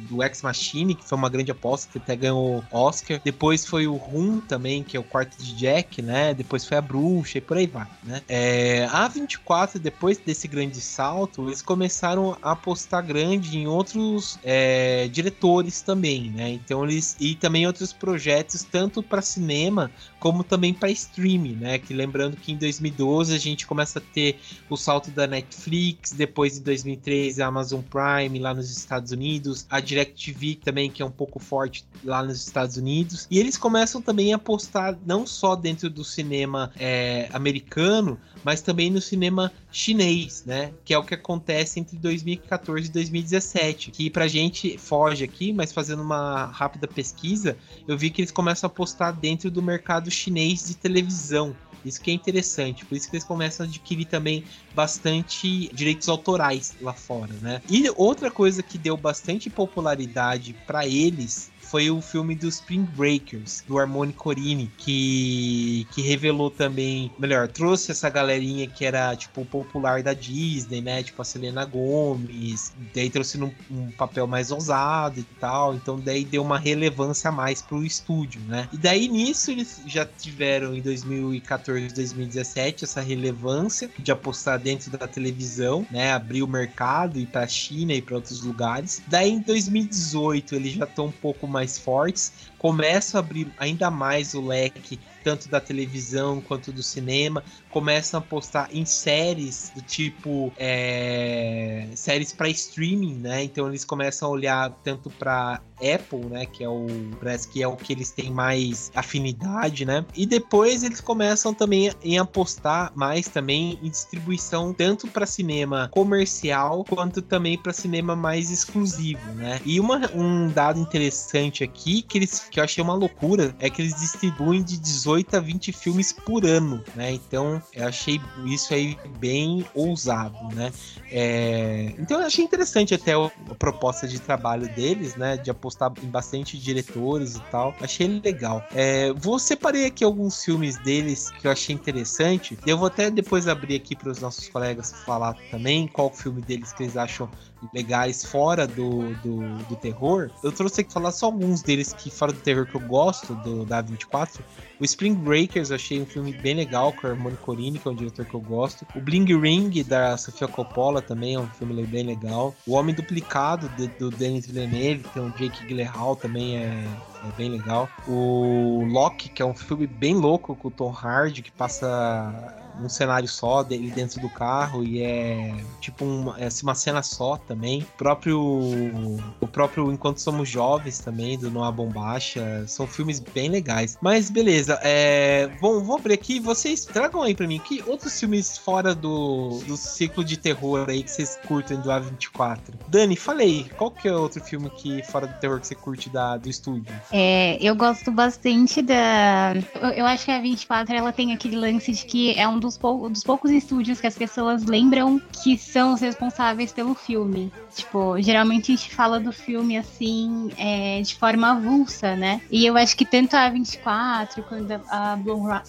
do 0.10 0.22
Ex 0.22 0.42
Machine, 0.42 0.94
que 0.94 1.06
foi 1.06 1.18
uma 1.18 1.30
grande 1.30 1.50
aposta, 1.50 1.90
que 1.92 1.98
até 1.98 2.16
ganhou 2.16 2.64
Oscar. 2.72 3.22
Depois 3.24 3.66
foi 3.66 3.88
o 3.88 3.96
Rum 3.96 4.42
também, 4.42 4.84
que 4.84 4.98
é 4.98 5.00
o 5.00 5.04
quarto 5.04 5.42
de 5.42 5.56
Jack, 5.56 6.02
né? 6.02 6.34
Depois 6.34 6.66
foi 6.66 6.78
a 6.78 6.82
Bruxa 6.82 7.38
e 7.38 7.42
por 7.42 7.58
aí 7.58 7.66
vai, 7.66 7.88
né? 8.04 8.22
É, 8.28 8.88
a 8.92 9.08
24, 9.08 9.80
depois 9.80 10.18
desse 10.18 10.48
grande 10.48 10.82
salto, 10.82 11.48
eles 11.48 11.62
começaram 11.62 12.38
a 12.42 12.52
apostar 12.52 13.04
grande 13.06 13.58
em 13.58 13.66
outros 13.66 14.38
é, 14.44 15.08
diretores 15.08 15.82
também, 15.82 16.30
né? 16.30 16.50
Então 16.50 16.84
eles 16.84 17.16
e 17.20 17.36
também 17.36 17.66
outros 17.66 17.94
projetos 17.94 18.64
tanto 18.64 19.02
para 19.02 19.22
cinema 19.22 19.90
como 20.20 20.44
também 20.44 20.74
para 20.74 20.92
streaming, 20.92 21.56
né? 21.56 21.80
Que 21.80 21.94
lembrando 21.94 22.36
que 22.36 22.52
em 22.52 22.58
2012 22.58 23.34
a 23.34 23.38
gente 23.38 23.66
começa 23.66 24.00
a 24.00 24.02
ter 24.02 24.38
o 24.70 24.76
salto 24.76 25.10
da 25.12 25.26
Netflix, 25.26 26.12
depois 26.12 26.58
em 26.58 26.62
2013 26.62 27.42
a 27.42 27.48
Amazon 27.48 27.82
Prime 27.82 28.38
lá 28.40 28.49
nos 28.54 28.76
Estados 28.76 29.12
Unidos, 29.12 29.66
a 29.70 29.80
DirecTV 29.80 30.60
também 30.64 30.90
que 30.90 31.02
é 31.02 31.06
um 31.06 31.12
pouco 31.12 31.40
forte 31.40 31.86
lá 32.04 32.24
nos 32.24 32.46
Estados 32.46 32.78
Unidos, 32.78 33.28
e 33.30 33.40
eles 33.40 33.58
começam 33.58 34.02
também 34.02 34.34
a 34.34 34.38
apostar 34.38 34.98
não 35.06 35.26
só 35.26 35.56
dentro 35.56 35.90
do 35.90 36.04
cinema 36.04 36.72
é, 36.78 37.30
americano, 37.32 38.20
mas 38.44 38.62
também 38.62 38.90
no 38.90 39.02
cinema 39.02 39.52
chinês, 39.72 40.44
né? 40.46 40.74
Que 40.84 40.94
é 40.94 40.98
o 40.98 41.04
que 41.04 41.14
acontece 41.14 41.80
entre 41.80 41.98
2014 41.98 42.88
e 42.88 42.92
2017. 42.92 43.92
Que 43.92 44.10
pra 44.10 44.28
gente 44.28 44.78
foge 44.78 45.24
aqui, 45.24 45.54
mas 45.54 45.72
fazendo 45.72 46.02
uma 46.02 46.46
rápida 46.46 46.88
pesquisa, 46.88 47.58
eu 47.88 47.98
vi 47.98 48.10
que 48.10 48.22
eles 48.22 48.32
começam 48.32 48.68
a 48.68 48.72
apostar 48.72 49.14
dentro 49.14 49.52
do 49.52 49.62
mercado 49.62 50.10
chinês 50.10 50.68
de 50.68 50.76
televisão. 50.76 51.56
Isso 51.84 52.02
que 52.02 52.12
é 52.12 52.14
interessante, 52.14 52.86
por 52.86 52.96
isso 52.96 53.10
que 53.10 53.16
eles 53.16 53.26
começam 53.26 53.66
a 53.66 53.70
adquirir 53.70 54.06
também 54.08 54.46
bastante 54.74 55.70
direitos 55.74 56.08
autorais 56.10 56.76
lá 56.80 56.94
fora, 56.94 57.40
né? 57.40 57.62
E 57.70 57.90
outra 57.96 58.32
coisa 58.32 58.62
que 58.64 58.78
deu 58.78 58.98
bastante 58.98 59.50
popularidade 59.50 60.54
para 60.66 60.88
eles 60.88 61.54
foi 61.70 61.90
o 61.92 62.02
filme 62.02 62.36
dos 62.36 62.56
Spring 62.56 62.84
Breakers, 62.84 63.64
do 63.68 63.78
Harmony 63.78 64.12
Corini, 64.12 64.72
que, 64.78 65.88
que 65.92 66.02
revelou 66.02 66.50
também, 66.50 67.12
melhor, 67.18 67.48
trouxe 67.48 67.92
essa 67.92 68.10
galerinha 68.10 68.68
que 68.68 68.86
era, 68.86 69.16
tipo, 69.16 69.46
popular 69.46 70.02
da 70.02 70.14
Disney, 70.14 70.82
né? 70.82 71.04
Tipo, 71.04 71.22
a 71.22 71.26
Selena 71.26 71.66
Gomes, 71.66 72.74
daí 72.94 73.10
trouxe 73.10 73.38
num, 73.38 73.52
um 73.70 73.92
papel 73.92 74.26
mais 74.26 74.52
ousado 74.52 75.20
e 75.20 75.24
tal, 75.40 75.76
então 75.76 76.00
daí 76.00 76.26
deu 76.26 76.42
uma 76.42 76.58
relevância 76.58 77.30
a 77.30 77.32
mais 77.32 77.62
pro 77.62 77.84
estúdio, 77.84 78.42
né? 78.48 78.68
E 78.74 78.78
daí 78.78 79.08
nisso 79.08 79.52
eles 79.52 79.82
já 79.86 80.06
tiveram 80.06 80.74
em 80.74 80.82
2014, 80.82 81.94
2017 81.94 82.84
essa 82.84 83.02
relevância 83.02 83.90
de 84.00 84.12
apostar 84.12 84.60
dentro 84.60 84.90
da 84.90 85.08
televisão, 85.08 85.86
né? 85.92 86.14
Abrir 86.14 86.42
o 86.42 86.48
mercado, 86.48 87.20
ir 87.20 87.28
pra 87.28 87.48
China 87.48 87.94
e 87.94 88.02
para 88.02 88.16
outros 88.16 88.42
lugares. 88.42 89.02
Daí 89.08 89.32
em 89.32 89.40
2018 89.40 90.56
eles 90.56 90.74
já 90.74 90.86
estão 90.86 91.06
um 91.06 91.12
pouco 91.12 91.48
mais 91.48 91.59
fortes, 91.78 92.32
começam 92.58 93.20
a 93.20 93.24
abrir 93.24 93.48
ainda 93.58 93.90
mais 93.92 94.34
o 94.34 94.42
leque 94.42 95.00
tanto 95.24 95.50
da 95.50 95.60
televisão 95.60 96.42
quanto 96.42 96.72
do 96.72 96.84
cinema, 96.84 97.44
começam 97.70 98.20
a 98.20 98.22
postar 98.22 98.70
em 98.74 98.86
séries 98.86 99.72
do 99.76 99.82
tipo 99.82 100.52
é, 100.58 101.88
séries 101.96 102.34
para 102.34 102.50
streaming, 102.50 103.16
né? 103.16 103.44
Então 103.44 103.68
eles 103.68 103.86
começam 103.86 104.30
a 104.30 104.32
olhar 104.32 104.72
tanto 104.84 105.10
para 105.10 105.62
Apple, 105.80 106.26
né, 106.30 106.46
que 106.46 106.64
é 106.64 106.70
o 106.70 106.88
parece 107.20 107.48
que 107.48 107.64
é 107.64 107.68
o 107.68 107.76
que 107.76 107.94
eles 107.94 108.12
têm 108.12 108.30
mais 108.30 108.92
afinidade, 108.94 109.86
né? 109.86 110.06
E 110.16 110.26
depois 110.26 110.84
eles 110.84 111.00
começam 111.00 111.54
também 111.54 111.92
em 112.04 112.18
apostar 112.18 112.92
mais 112.96 113.28
também 113.28 113.80
em 113.82 113.90
distribuição 113.90 114.74
tanto 114.74 115.08
para 115.08 115.26
cinema 115.26 115.90
comercial 115.92 116.84
quanto 116.84 117.22
também 117.22 117.58
para 117.58 117.72
cinema 117.72 118.16
mais 118.16 118.52
exclusivo, 118.52 119.26
né? 119.36 119.60
E 119.66 119.80
uma, 119.80 120.02
um 120.14 120.50
dado 120.50 120.80
interessante 120.80 121.64
aqui 121.64 122.02
que 122.02 122.18
eles 122.18 122.48
que 122.50 122.60
eu 122.60 122.64
achei 122.64 122.84
uma 122.84 122.94
loucura 122.94 123.56
é 123.60 123.70
que 123.70 123.82
eles 123.82 123.96
distribuem 123.96 124.62
de 124.62 124.78
18 124.78 125.19
a 125.36 125.40
20 125.40 125.72
filmes 125.72 126.12
por 126.12 126.46
ano, 126.46 126.84
né? 126.96 127.12
Então 127.12 127.62
eu 127.74 127.88
achei 127.88 128.20
isso 128.46 128.74
aí 128.74 128.98
bem 129.20 129.66
ousado, 129.74 130.38
né? 130.56 130.72
É... 131.12 131.94
Então 131.98 132.20
eu 132.20 132.26
achei 132.26 132.44
interessante 132.44 132.94
até 132.94 133.14
a 133.14 133.56
proposta 133.58 134.08
de 134.08 134.20
trabalho 134.20 134.68
deles, 134.76 135.16
né? 135.16 135.38
De 135.38 135.50
apostar 135.50 135.92
em 136.04 136.08
bastante 136.08 136.58
diretores 136.58 137.36
e 137.36 137.42
tal. 137.52 137.76
Achei 137.82 138.08
legal. 138.24 138.64
É... 138.74 139.12
Vou 139.14 139.40
separei 139.40 139.86
aqui 139.86 140.04
alguns 140.04 140.44
filmes 140.44 140.78
deles 140.78 141.30
que 141.32 141.48
eu 141.48 141.52
achei 141.52 141.76
interessante. 141.76 142.58
Eu 142.66 142.78
vou 142.78 142.88
até 142.88 143.10
depois 143.10 143.48
abrir 143.48 143.76
aqui 143.76 143.96
para 143.96 144.10
os 144.10 144.20
nossos 144.20 144.48
colegas 144.50 144.94
falar 145.06 145.36
também 145.52 145.88
qual 145.88 146.12
filme 146.12 146.42
deles 146.42 146.74
que 146.74 146.84
eles 146.84 146.98
acham 146.98 147.30
legais 147.74 148.24
fora 148.24 148.66
do, 148.68 149.14
do, 149.16 149.58
do, 149.66 149.76
terror. 149.76 150.30
Eu 150.44 150.52
trouxe 150.52 150.82
aqui 150.82 150.94
falar 150.94 151.12
só 151.12 151.28
alguns 151.28 151.62
deles 151.62 151.94
que 151.94 152.10
fora 152.10 152.32
do 152.32 152.40
terror 152.40 152.66
que 152.66 152.76
eu 152.76 152.82
gosto 152.82 153.36
do 153.36 153.66
da 153.66 153.82
24. 153.82 154.44
O 154.80 154.86
Spring 154.86 155.14
Breakers 155.14 155.70
eu 155.70 155.76
achei 155.76 156.02
um 156.02 156.06
filme 156.06 156.32
bem 156.34 156.56
legal 156.56 156.94
com 156.94 157.08
a 157.08 157.10
Harmony 157.12 157.38
que 157.80 157.88
é 157.88 157.92
um 157.92 157.96
diretor 157.96 158.26
que 158.26 158.34
eu 158.34 158.42
gosto. 158.42 158.86
O 158.96 159.02
Bling 159.02 159.26
Ring 159.40 159.84
da 159.84 160.18
Sofia 160.18 160.48
Coppola 160.48 161.02
também 161.02 161.36
é 161.36 161.40
um 161.40 161.48
filme 161.48 161.86
bem 161.86 162.04
legal. 162.04 162.56
O 162.66 162.74
Homem 162.74 162.96
Duplicado 162.96 163.70
de, 163.70 163.88
do 163.88 164.10
Denis 164.10 164.48
Villeneuve, 164.48 165.04
tem 165.14 165.24
o 165.24 165.30
Jake 165.32 165.66
Gyllenhaal 165.68 166.16
também 166.16 166.58
é, 166.58 166.84
é 167.24 167.32
bem 167.38 167.50
legal. 167.50 167.90
O 168.08 168.86
Loki, 168.88 169.30
que 169.30 169.42
é 169.42 169.46
um 169.46 169.54
filme 169.54 169.88
bem 169.88 170.16
louco 170.16 170.56
com 170.56 170.68
o 170.68 170.72
Tom 170.72 170.92
Hardy, 170.92 171.42
que 171.42 171.52
passa 171.52 172.56
um 172.82 172.90
cenário 172.90 173.28
só 173.28 173.62
dele 173.62 173.92
dentro 173.92 174.22
do 174.22 174.30
carro 174.30 174.84
e 174.84 175.02
é 175.02 175.56
tipo 175.80 176.06
uma, 176.06 176.40
é 176.40 176.46
assim, 176.46 176.64
uma 176.64 176.76
cena 176.76 177.04
só 177.04 177.38
também. 177.38 177.82
O 177.82 177.98
próprio 177.98 178.40
o 178.40 179.48
próprio 179.48 179.92
Enquanto 179.92 180.20
Somos 180.20 180.50
Jovens 180.50 181.00
também 181.00 181.38
do 181.38 181.52
Noah 181.52 181.72
Bombacha 181.72 182.66
são 182.68 182.88
filmes 182.88 183.20
bem 183.20 183.50
legais. 183.50 183.98
Mas 184.02 184.30
beleza, 184.30 184.80
é, 184.84 185.48
bom, 185.60 185.82
vou 185.82 185.98
abrir 185.98 186.14
aqui. 186.14 186.40
Vocês 186.40 186.86
tragam 186.86 187.22
aí 187.22 187.36
para 187.36 187.48
mim 187.48 187.60
que 187.60 187.84
outros 187.86 188.18
filmes 188.20 188.58
fora 188.58 188.96
do, 188.96 189.60
do 189.68 189.76
ciclo 189.76 190.24
de 190.24 190.38
terror 190.38 190.86
aí 190.90 191.04
que 191.04 191.12
vocês 191.12 191.38
curtem 191.48 191.80
do 191.82 191.90
A24. 191.90 192.60
Dani, 192.88 193.16
falei, 193.16 193.70
qual 193.78 193.92
que 193.92 194.08
é 194.08 194.14
outro 194.14 194.44
filme 194.44 194.70
que 194.70 195.04
fora 195.04 195.28
do 195.28 195.40
terror 195.40 195.60
que 195.60 195.68
você 195.68 195.76
curte 195.76 196.10
da, 196.10 196.38
do 196.38 196.50
estúdio? 196.50 196.94
É, 197.12 197.58
eu 197.62 197.76
gosto 197.76 198.12
bastante 198.12 198.82
da. 198.82 199.54
Eu, 199.82 199.90
eu 199.90 200.06
acho 200.06 200.26
que 200.26 200.32
a 200.32 200.40
24 200.40 200.96
ela 200.96 201.12
tem 201.12 201.34
aquele 201.34 201.56
lance 201.56 201.92
de 201.92 202.06
que 202.06 202.38
é 202.38 202.48
um 202.48 202.60
dos 202.60 202.78
pou, 202.78 203.10
dos 203.10 203.24
poucos 203.24 203.52
estúdios 203.52 204.00
que 204.00 204.08
as 204.08 204.16
pessoas 204.16 204.66
lembram 204.66 205.20
que 205.44 205.58
são 205.58 205.94
os 205.94 206.02
responsáveis 206.02 206.72
pelo 206.72 206.94
filme. 206.94 207.52
Tipo, 207.76 208.20
geralmente 208.22 208.72
a 208.72 208.76
gente 208.76 208.94
fala 208.94 209.20
do 209.20 209.32
filme 209.32 209.78
assim, 209.78 210.52
é, 210.58 211.02
de 211.02 211.16
forma 211.16 211.52
avulsa, 211.52 212.16
né? 212.16 212.42
E 212.52 212.66
eu 212.66 212.78
acho 212.78 212.96
que 212.96 213.06
tanto 213.06 213.36
a 213.36 213.50
24 213.50 214.44
quanto 214.44 214.82
a 214.90 215.18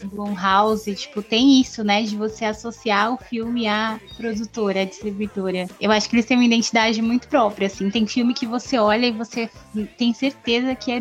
Blumhouse, 0.05 0.95
tipo, 0.95 1.23
tem 1.23 1.61
isso, 1.61 1.85
né? 1.85 2.03
De 2.03 2.17
você 2.17 2.45
associar 2.45 3.13
o 3.13 3.17
filme 3.17 3.67
à 3.67 3.99
produtora, 4.17 4.83
à 4.83 4.85
distribuidora. 4.85 5.67
Eu 5.81 5.91
acho 5.91 6.09
que 6.09 6.17
eles 6.17 6.27
têm 6.27 6.37
uma 6.37 6.45
identidade 6.45 7.01
muito 7.01 7.29
própria, 7.29 7.67
assim. 7.67 7.91
Tem 7.91 8.07
filme 8.07 8.35
que 8.35 8.47
você 8.47 8.79
olha 8.79 9.07
e 9.07 9.13
você 9.13 9.49
tem 9.97 10.13
certeza 10.13 10.75
que 10.75 10.91
é 10.91 11.01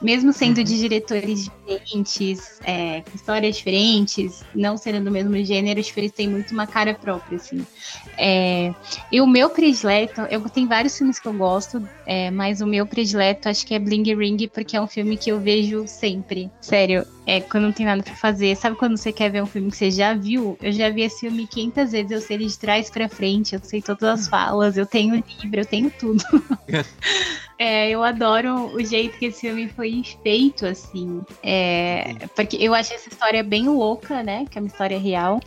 Mesmo 0.00 0.32
sendo 0.32 0.62
de 0.62 0.78
diretores 0.78 1.44
diferentes, 1.44 2.60
é, 2.64 3.02
histórias 3.14 3.56
diferentes, 3.56 4.44
não 4.54 4.76
sendo 4.76 5.04
do 5.04 5.10
mesmo 5.10 5.36
gênero, 5.44 5.82
tipo, 5.82 5.98
eles 6.00 6.12
têm 6.12 6.28
muito 6.28 6.52
uma 6.52 6.66
cara 6.66 6.94
própria, 6.94 7.36
assim. 7.36 7.66
É, 8.16 8.72
e 9.10 9.20
o 9.20 9.26
meu 9.26 9.50
predileto, 9.50 10.22
eu 10.30 10.40
tenho 10.48 10.68
vários 10.68 10.96
filmes 10.96 11.18
que 11.18 11.26
eu 11.26 11.32
gosto, 11.32 11.82
é, 12.06 12.30
mas 12.30 12.60
o 12.60 12.66
meu 12.66 12.86
predileto 12.86 13.48
acho 13.48 13.66
que 13.66 13.74
é 13.74 13.78
Bling 13.78 14.14
Ring, 14.14 14.48
porque 14.48 14.76
é 14.76 14.80
um 14.80 14.86
filme 14.86 15.16
que 15.16 15.30
eu 15.30 15.40
vejo 15.40 15.86
sempre. 15.86 16.50
Sério, 16.60 17.04
é 17.26 17.40
quando 17.40 17.64
não 17.64 17.72
tem 17.72 17.86
nada 17.86 18.02
para 18.02 18.14
fazer. 18.14 18.56
Sabe 18.56 18.76
quando 18.76 18.96
você 18.96 19.12
quer 19.12 19.30
ver 19.30 19.42
um 19.42 19.46
filme 19.46 19.70
que 19.70 19.76
você 19.76 19.90
já 19.90 20.14
viu? 20.14 20.56
Eu 20.62 20.72
já 20.72 20.88
vi 20.90 21.02
esse 21.02 21.20
filme 21.20 21.46
500 21.46 21.92
vezes, 21.92 22.10
eu 22.10 22.20
sei 22.20 22.36
ele 22.36 22.46
de 22.46 22.58
trás 22.58 22.90
para 22.90 23.08
frente, 23.08 23.54
eu 23.54 23.60
sei 23.62 23.82
todas 23.82 24.02
as 24.02 24.28
falas, 24.28 24.76
eu 24.76 24.86
tenho 24.86 25.14
livro, 25.14 25.60
eu 25.60 25.66
tenho 25.66 25.90
tudo. 25.90 26.24
É, 27.58 27.90
eu 27.90 28.04
adoro 28.04 28.72
o 28.74 28.84
jeito 28.84 29.18
que 29.18 29.26
esse 29.26 29.40
filme 29.40 29.68
foi 29.68 30.02
feito, 30.22 30.64
assim. 30.64 31.20
É, 31.42 32.14
porque 32.36 32.56
eu 32.56 32.72
acho 32.72 32.94
essa 32.94 33.08
história 33.08 33.42
bem 33.42 33.68
louca, 33.68 34.22
né? 34.22 34.44
Que 34.48 34.58
é 34.58 34.60
uma 34.60 34.68
história 34.68 34.98
real. 34.98 35.40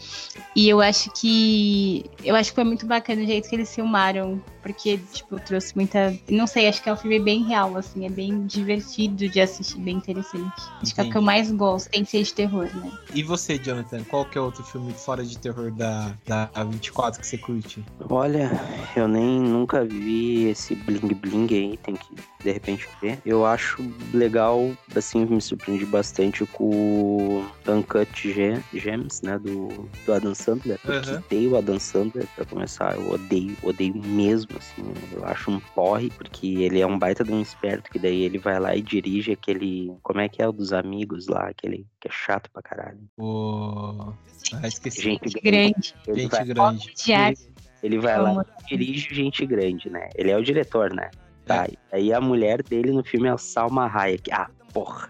E 0.53 0.67
eu 0.67 0.81
acho 0.81 1.09
que. 1.13 2.05
Eu 2.23 2.35
acho 2.35 2.49
que 2.49 2.55
foi 2.55 2.65
muito 2.65 2.85
bacana 2.85 3.21
o 3.21 3.25
jeito 3.25 3.47
que 3.47 3.55
eles 3.55 3.73
filmaram. 3.73 4.41
Porque, 4.61 4.99
tipo, 5.11 5.39
trouxe 5.39 5.75
muita. 5.75 6.15
Não 6.29 6.45
sei, 6.45 6.67
acho 6.67 6.83
que 6.83 6.89
é 6.89 6.93
um 6.93 6.97
filme 6.97 7.19
bem 7.19 7.43
real, 7.43 7.77
assim. 7.77 8.05
É 8.05 8.09
bem 8.09 8.45
divertido 8.45 9.29
de 9.29 9.39
assistir, 9.39 9.79
bem 9.79 9.95
interessante. 9.95 10.51
Acho 10.81 10.93
que 10.93 11.01
é 11.01 11.03
o 11.05 11.09
que 11.09 11.17
eu 11.17 11.21
mais 11.21 11.49
gosto, 11.51 11.89
tem 11.89 12.03
que 12.03 12.11
ser 12.11 12.23
de 12.23 12.33
terror, 12.33 12.69
né? 12.75 12.91
E 13.13 13.23
você, 13.23 13.57
Jonathan, 13.57 14.03
qual 14.03 14.25
que 14.25 14.37
é 14.37 14.41
outro 14.41 14.63
filme 14.63 14.91
fora 14.93 15.23
de 15.23 15.37
terror 15.37 15.71
da, 15.71 16.13
da 16.27 16.49
24 16.63 17.21
que 17.21 17.25
você 17.25 17.37
curte? 17.37 17.83
Olha, 18.09 18.51
eu 18.95 19.07
nem 19.07 19.39
nunca 19.39 19.83
vi 19.83 20.49
esse 20.49 20.75
Bling 20.75 21.15
Bling 21.15 21.47
aí, 21.49 21.77
tem 21.77 21.95
que 22.01 22.15
de 22.43 22.51
repente 22.51 22.87
ver. 23.01 23.19
Eu 23.25 23.45
acho 23.45 23.77
legal, 24.13 24.71
assim, 24.95 25.25
me 25.25 25.41
surpreendi 25.41 25.85
bastante 25.85 26.45
com 26.45 26.65
o 26.65 27.45
Uncut 27.67 28.31
Gems, 28.73 29.21
né, 29.21 29.37
do, 29.37 29.89
do 30.05 30.13
Adam 30.13 30.35
Sandler. 30.35 30.79
Eu 30.83 30.93
uhum. 30.93 31.17
odeio 31.17 31.51
o 31.51 31.57
Adam 31.57 31.79
Sandler, 31.79 32.27
pra 32.35 32.45
começar, 32.45 32.95
eu 32.95 33.11
odeio, 33.11 33.55
odeio 33.63 33.95
mesmo, 33.95 34.57
assim, 34.57 34.83
eu 35.13 35.25
acho 35.25 35.51
um 35.51 35.59
porre, 35.59 36.09
porque 36.09 36.47
ele 36.47 36.81
é 36.81 36.87
um 36.87 36.97
baita 36.97 37.23
de 37.23 37.31
um 37.31 37.41
esperto, 37.41 37.91
que 37.91 37.99
daí 37.99 38.23
ele 38.23 38.37
vai 38.37 38.59
lá 38.59 38.75
e 38.75 38.81
dirige 38.81 39.31
aquele, 39.31 39.93
como 40.01 40.19
é 40.19 40.27
que 40.27 40.41
é 40.41 40.47
o 40.47 40.51
dos 40.51 40.73
amigos 40.73 41.27
lá, 41.27 41.47
aquele 41.47 41.85
que 41.99 42.07
é 42.07 42.11
chato 42.11 42.49
pra 42.51 42.61
caralho. 42.61 42.99
O... 43.17 44.13
Ah, 44.53 44.67
esqueci. 44.67 45.01
Gente 45.01 45.39
grande. 45.39 45.95
Gente 46.07 46.43
grande. 46.43 46.93
Ele, 47.07 47.37
ele 47.83 47.99
vai 47.99 48.19
lá 48.19 48.45
e 48.63 48.75
dirige 48.75 49.13
gente 49.13 49.45
grande, 49.45 49.89
né? 49.89 50.09
Ele 50.15 50.31
é 50.31 50.37
o 50.37 50.43
diretor, 50.43 50.93
né? 50.93 51.09
Tá, 51.51 51.67
aí 51.91 52.13
a 52.13 52.21
mulher 52.21 52.63
dele 52.63 52.91
no 52.91 53.03
filme 53.03 53.27
é 53.27 53.31
a 53.31 53.37
Salma 53.37 53.87
Hayek. 53.87 54.31
Ah, 54.31 54.49
porra. 54.73 55.09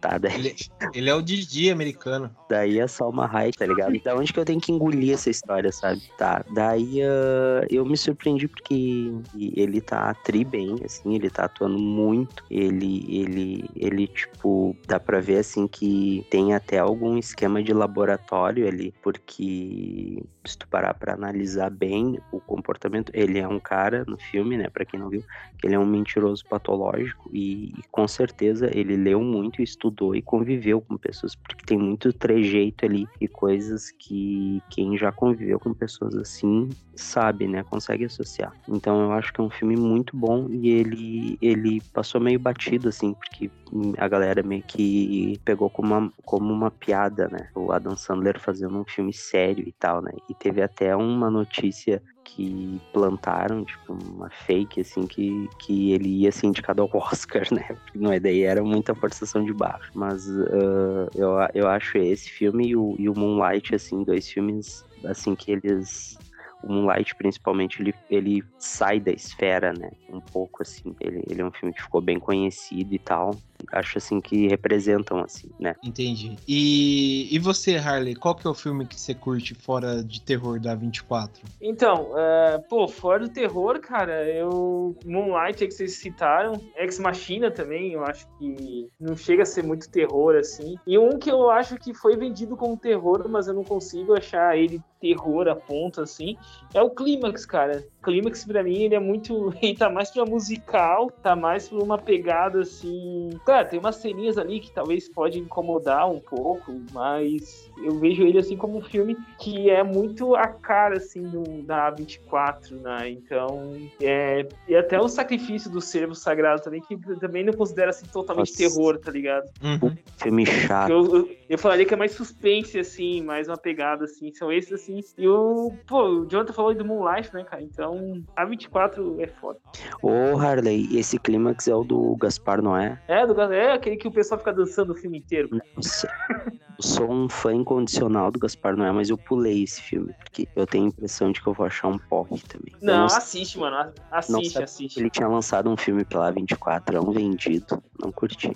Tá, 0.00 0.16
daí... 0.16 0.34
ele, 0.34 0.56
ele, 0.94 1.10
é 1.10 1.14
o 1.14 1.20
Didi 1.20 1.70
americano. 1.70 2.30
Daí 2.48 2.78
é 2.78 2.86
só 2.86 3.08
uma 3.10 3.26
Hayek, 3.26 3.58
tá 3.58 3.66
ligado? 3.66 3.94
Então 3.96 4.18
onde 4.18 4.32
que 4.32 4.38
eu 4.38 4.44
tenho 4.44 4.60
que 4.60 4.70
engolir 4.70 5.14
essa 5.14 5.28
história, 5.28 5.72
sabe? 5.72 6.00
Tá, 6.16 6.44
daí 6.50 7.00
uh, 7.02 7.66
eu 7.68 7.84
me 7.84 7.96
surpreendi 7.96 8.46
porque 8.46 9.12
ele 9.36 9.80
tá 9.80 10.14
tri 10.14 10.44
bem, 10.44 10.76
assim, 10.84 11.16
ele 11.16 11.28
tá 11.28 11.46
atuando 11.46 11.78
muito. 11.78 12.44
Ele, 12.48 13.04
ele, 13.08 13.64
ele, 13.74 14.06
tipo, 14.06 14.76
dá 14.86 15.00
pra 15.00 15.20
ver, 15.20 15.38
assim, 15.38 15.66
que 15.66 16.24
tem 16.30 16.54
até 16.54 16.78
algum 16.78 17.18
esquema 17.18 17.62
de 17.62 17.72
laboratório 17.72 18.68
ali, 18.68 18.94
porque 19.02 20.22
se 20.44 20.56
tu 20.56 20.68
parar 20.68 20.94
pra 20.94 21.14
analisar 21.14 21.70
bem 21.70 22.18
o 22.32 22.40
comportamento, 22.40 23.10
ele 23.14 23.38
é 23.38 23.46
um 23.46 23.58
cara 23.58 24.04
no 24.06 24.16
filme, 24.16 24.56
né, 24.56 24.68
pra 24.70 24.84
quem 24.84 24.98
não 24.98 25.10
viu, 25.10 25.22
ele 25.62 25.74
é 25.74 25.78
um 25.78 25.84
mentiroso 25.84 26.44
patológico 26.48 27.28
e, 27.32 27.74
e 27.78 27.82
com 27.90 28.06
certeza 28.08 28.70
ele 28.72 28.96
leu 28.96 29.20
muito 29.20 29.60
e 29.60 29.64
estudou 29.64 29.87
estudou 29.88 30.14
e 30.14 30.22
conviveu 30.22 30.80
com 30.80 30.96
pessoas, 30.96 31.34
porque 31.34 31.64
tem 31.64 31.78
muito 31.78 32.12
trejeito 32.12 32.84
ali 32.84 33.08
e 33.20 33.26
coisas 33.26 33.90
que 33.90 34.62
quem 34.70 34.96
já 34.96 35.10
conviveu 35.10 35.58
com 35.58 35.72
pessoas 35.72 36.14
assim 36.16 36.68
sabe, 36.94 37.46
né? 37.46 37.62
Consegue 37.62 38.04
associar. 38.04 38.52
Então 38.68 39.00
eu 39.02 39.12
acho 39.12 39.32
que 39.32 39.40
é 39.40 39.44
um 39.44 39.50
filme 39.50 39.76
muito 39.76 40.16
bom 40.16 40.48
e 40.50 40.68
ele, 40.68 41.38
ele 41.40 41.80
passou 41.92 42.20
meio 42.20 42.38
batido, 42.38 42.88
assim, 42.88 43.14
porque 43.14 43.50
a 43.96 44.08
galera 44.08 44.42
meio 44.42 44.62
que 44.62 45.40
pegou 45.44 45.70
como 45.70 45.94
uma, 45.94 46.12
como 46.24 46.52
uma 46.52 46.70
piada, 46.70 47.28
né? 47.28 47.48
O 47.54 47.72
Adam 47.72 47.96
Sandler 47.96 48.40
fazendo 48.40 48.76
um 48.78 48.84
filme 48.84 49.12
sério 49.12 49.64
e 49.66 49.72
tal, 49.72 50.02
né? 50.02 50.12
E 50.28 50.34
teve 50.34 50.60
até 50.60 50.94
uma 50.96 51.30
notícia 51.30 52.02
que 52.34 52.80
plantaram, 52.92 53.64
tipo, 53.64 53.92
uma 54.14 54.30
fake, 54.30 54.80
assim, 54.80 55.06
que, 55.06 55.48
que 55.58 55.92
ele 55.92 56.08
ia 56.08 56.32
ser 56.32 56.46
indicado 56.46 56.82
ao 56.82 56.90
Oscar, 56.92 57.46
né? 57.52 57.76
Não 57.94 58.12
é 58.12 58.20
daí, 58.20 58.42
era 58.42 58.62
muita 58.62 58.94
forçação 58.94 59.44
de 59.44 59.52
barro. 59.52 59.82
Mas 59.94 60.28
uh, 60.28 61.08
eu, 61.14 61.30
eu 61.54 61.68
acho 61.68 61.98
esse 61.98 62.30
filme 62.30 62.68
e 62.68 62.76
o, 62.76 62.94
e 62.98 63.08
o 63.08 63.14
Moonlight, 63.14 63.74
assim, 63.74 64.04
dois 64.04 64.28
filmes, 64.28 64.84
assim, 65.04 65.34
que 65.34 65.50
eles 65.50 66.18
o 66.62 66.72
Moonlight, 66.72 67.14
principalmente, 67.14 67.80
ele, 67.80 67.94
ele 68.10 68.44
sai 68.58 68.98
da 68.98 69.12
esfera, 69.12 69.72
né? 69.72 69.92
Um 70.10 70.20
pouco, 70.20 70.62
assim. 70.62 70.94
Ele, 71.00 71.22
ele 71.28 71.40
é 71.40 71.44
um 71.44 71.52
filme 71.52 71.72
que 71.72 71.82
ficou 71.82 72.00
bem 72.00 72.18
conhecido 72.18 72.92
e 72.94 72.98
tal. 72.98 73.36
Acho, 73.72 73.98
assim, 73.98 74.20
que 74.20 74.46
representam, 74.48 75.18
assim, 75.20 75.50
né? 75.58 75.74
Entendi. 75.82 76.36
E, 76.46 77.28
e 77.34 77.38
você, 77.38 77.76
Harley, 77.76 78.14
qual 78.14 78.34
que 78.34 78.46
é 78.46 78.50
o 78.50 78.54
filme 78.54 78.86
que 78.86 78.98
você 78.98 79.14
curte 79.14 79.54
fora 79.54 80.02
de 80.02 80.20
terror 80.22 80.60
da 80.60 80.74
24? 80.74 81.42
Então, 81.60 82.10
uh, 82.12 82.62
pô, 82.68 82.88
fora 82.88 83.20
do 83.20 83.28
terror, 83.28 83.80
cara, 83.80 84.24
eu... 84.28 84.96
Moonlight, 85.04 85.64
é 85.64 85.66
que 85.66 85.74
vocês 85.74 85.94
citaram. 85.94 86.60
Ex 86.76 86.98
Machina 86.98 87.50
também, 87.50 87.92
eu 87.92 88.04
acho 88.04 88.26
que 88.38 88.88
não 89.00 89.16
chega 89.16 89.42
a 89.42 89.46
ser 89.46 89.64
muito 89.64 89.88
terror, 89.90 90.36
assim. 90.36 90.76
E 90.86 90.98
um 90.98 91.18
que 91.18 91.30
eu 91.30 91.50
acho 91.50 91.76
que 91.76 91.92
foi 91.94 92.16
vendido 92.16 92.56
como 92.56 92.76
terror, 92.76 93.28
mas 93.28 93.48
eu 93.48 93.54
não 93.54 93.64
consigo 93.64 94.16
achar 94.16 94.56
ele 94.56 94.80
terror 95.00 95.48
a 95.48 95.54
ponto, 95.54 96.00
assim, 96.00 96.36
é 96.74 96.82
o 96.82 96.90
Clímax, 96.90 97.46
cara. 97.46 97.84
O 98.00 98.02
Clímax, 98.02 98.44
pra 98.44 98.62
mim, 98.62 98.82
ele 98.82 98.94
é 98.94 99.00
muito. 99.00 99.52
Ele 99.62 99.76
tá 99.76 99.90
mais 99.90 100.10
pra 100.10 100.24
musical, 100.24 101.10
tá 101.22 101.36
mais 101.36 101.68
pra 101.68 101.78
uma 101.78 101.98
pegada 101.98 102.60
assim. 102.60 103.30
Claro, 103.48 103.66
tem 103.66 103.78
umas 103.78 103.96
ceninhas 103.96 104.36
ali 104.36 104.60
que 104.60 104.70
talvez 104.70 105.08
pode 105.08 105.38
incomodar 105.38 106.06
um 106.06 106.20
pouco, 106.20 106.82
mas 106.92 107.70
eu 107.82 107.98
vejo 107.98 108.22
ele 108.22 108.36
assim 108.36 108.58
como 108.58 108.76
um 108.76 108.82
filme 108.82 109.16
que 109.38 109.70
é 109.70 109.82
muito 109.82 110.34
a 110.34 110.48
cara, 110.48 110.98
assim, 110.98 111.22
do, 111.22 111.62
da 111.62 111.90
A24, 111.90 112.72
né? 112.72 113.08
Então. 113.08 113.74
É... 114.02 114.46
E 114.68 114.76
até 114.76 115.00
o 115.00 115.08
sacrifício 115.08 115.70
do 115.70 115.80
servo 115.80 116.14
sagrado 116.14 116.60
também, 116.60 116.82
que 116.82 116.94
também 117.16 117.42
não 117.42 117.54
considera 117.54 117.88
assim 117.88 118.04
totalmente 118.12 118.50
Nossa. 118.50 118.58
terror, 118.58 118.98
tá 118.98 119.10
ligado? 119.10 119.48
Uhum. 119.62 119.96
Filme 120.18 120.44
chato. 120.44 120.90
Eu, 120.90 121.16
eu, 121.16 121.37
eu, 121.48 121.58
falaria 121.58 121.86
que 121.86 121.94
é 121.94 121.96
mais 121.96 122.12
suspense, 122.12 122.78
assim, 122.78 123.22
mais 123.22 123.48
uma 123.48 123.56
pegada, 123.56 124.04
assim. 124.04 124.32
São 124.34 124.52
esses, 124.52 124.72
assim. 124.72 125.00
E 125.16 125.26
o. 125.26 125.72
Pô, 125.86 126.02
o 126.04 126.26
Jonathan 126.26 126.52
falou 126.52 126.74
do 126.74 126.84
Moonlight, 126.84 127.32
né, 127.32 127.42
cara? 127.44 127.62
Então, 127.62 128.22
a 128.36 128.44
24 128.44 129.20
é 129.20 129.26
foda. 129.26 129.58
Ô, 130.02 130.38
Harley, 130.38 130.98
esse 130.98 131.18
clímax 131.18 131.66
é 131.66 131.74
o 131.74 131.84
do 131.84 132.16
Gaspar 132.16 132.60
Noé? 132.60 133.00
É, 133.08 133.26
do 133.26 133.40
é 133.40 133.72
aquele 133.72 133.96
que 133.96 134.08
o 134.08 134.12
pessoal 134.12 134.38
fica 134.38 134.52
dançando 134.52 134.92
o 134.92 134.96
filme 134.96 135.18
inteiro. 135.18 135.48
Nossa. 135.74 136.08
eu 136.78 136.84
sou 136.84 137.10
um 137.10 137.28
fã 137.28 137.52
incondicional 137.52 138.30
do 138.30 138.38
Gaspar 138.38 138.76
Noé, 138.76 138.92
mas 138.92 139.10
eu 139.10 139.18
pulei 139.18 139.64
esse 139.64 139.82
filme, 139.82 140.14
porque 140.14 140.48
eu 140.54 140.64
tenho 140.64 140.84
a 140.84 140.88
impressão 140.88 141.32
de 141.32 141.42
que 141.42 141.48
eu 141.48 141.52
vou 141.52 141.66
achar 141.66 141.88
um 141.88 141.98
porre 141.98 142.40
também. 142.42 142.72
Não, 142.80 142.98
não 142.98 143.04
assiste, 143.06 143.58
mano. 143.58 143.92
Assiste, 144.12 144.54
não 144.54 144.62
assiste. 144.62 145.00
Ele 145.00 145.10
tinha 145.10 145.26
lançado 145.26 145.68
um 145.68 145.76
filme 145.76 146.04
pela 146.04 146.30
24, 146.30 146.96
é 146.96 147.00
um 147.00 147.10
vendido. 147.10 147.82
Não 148.00 148.12
curti. 148.12 148.52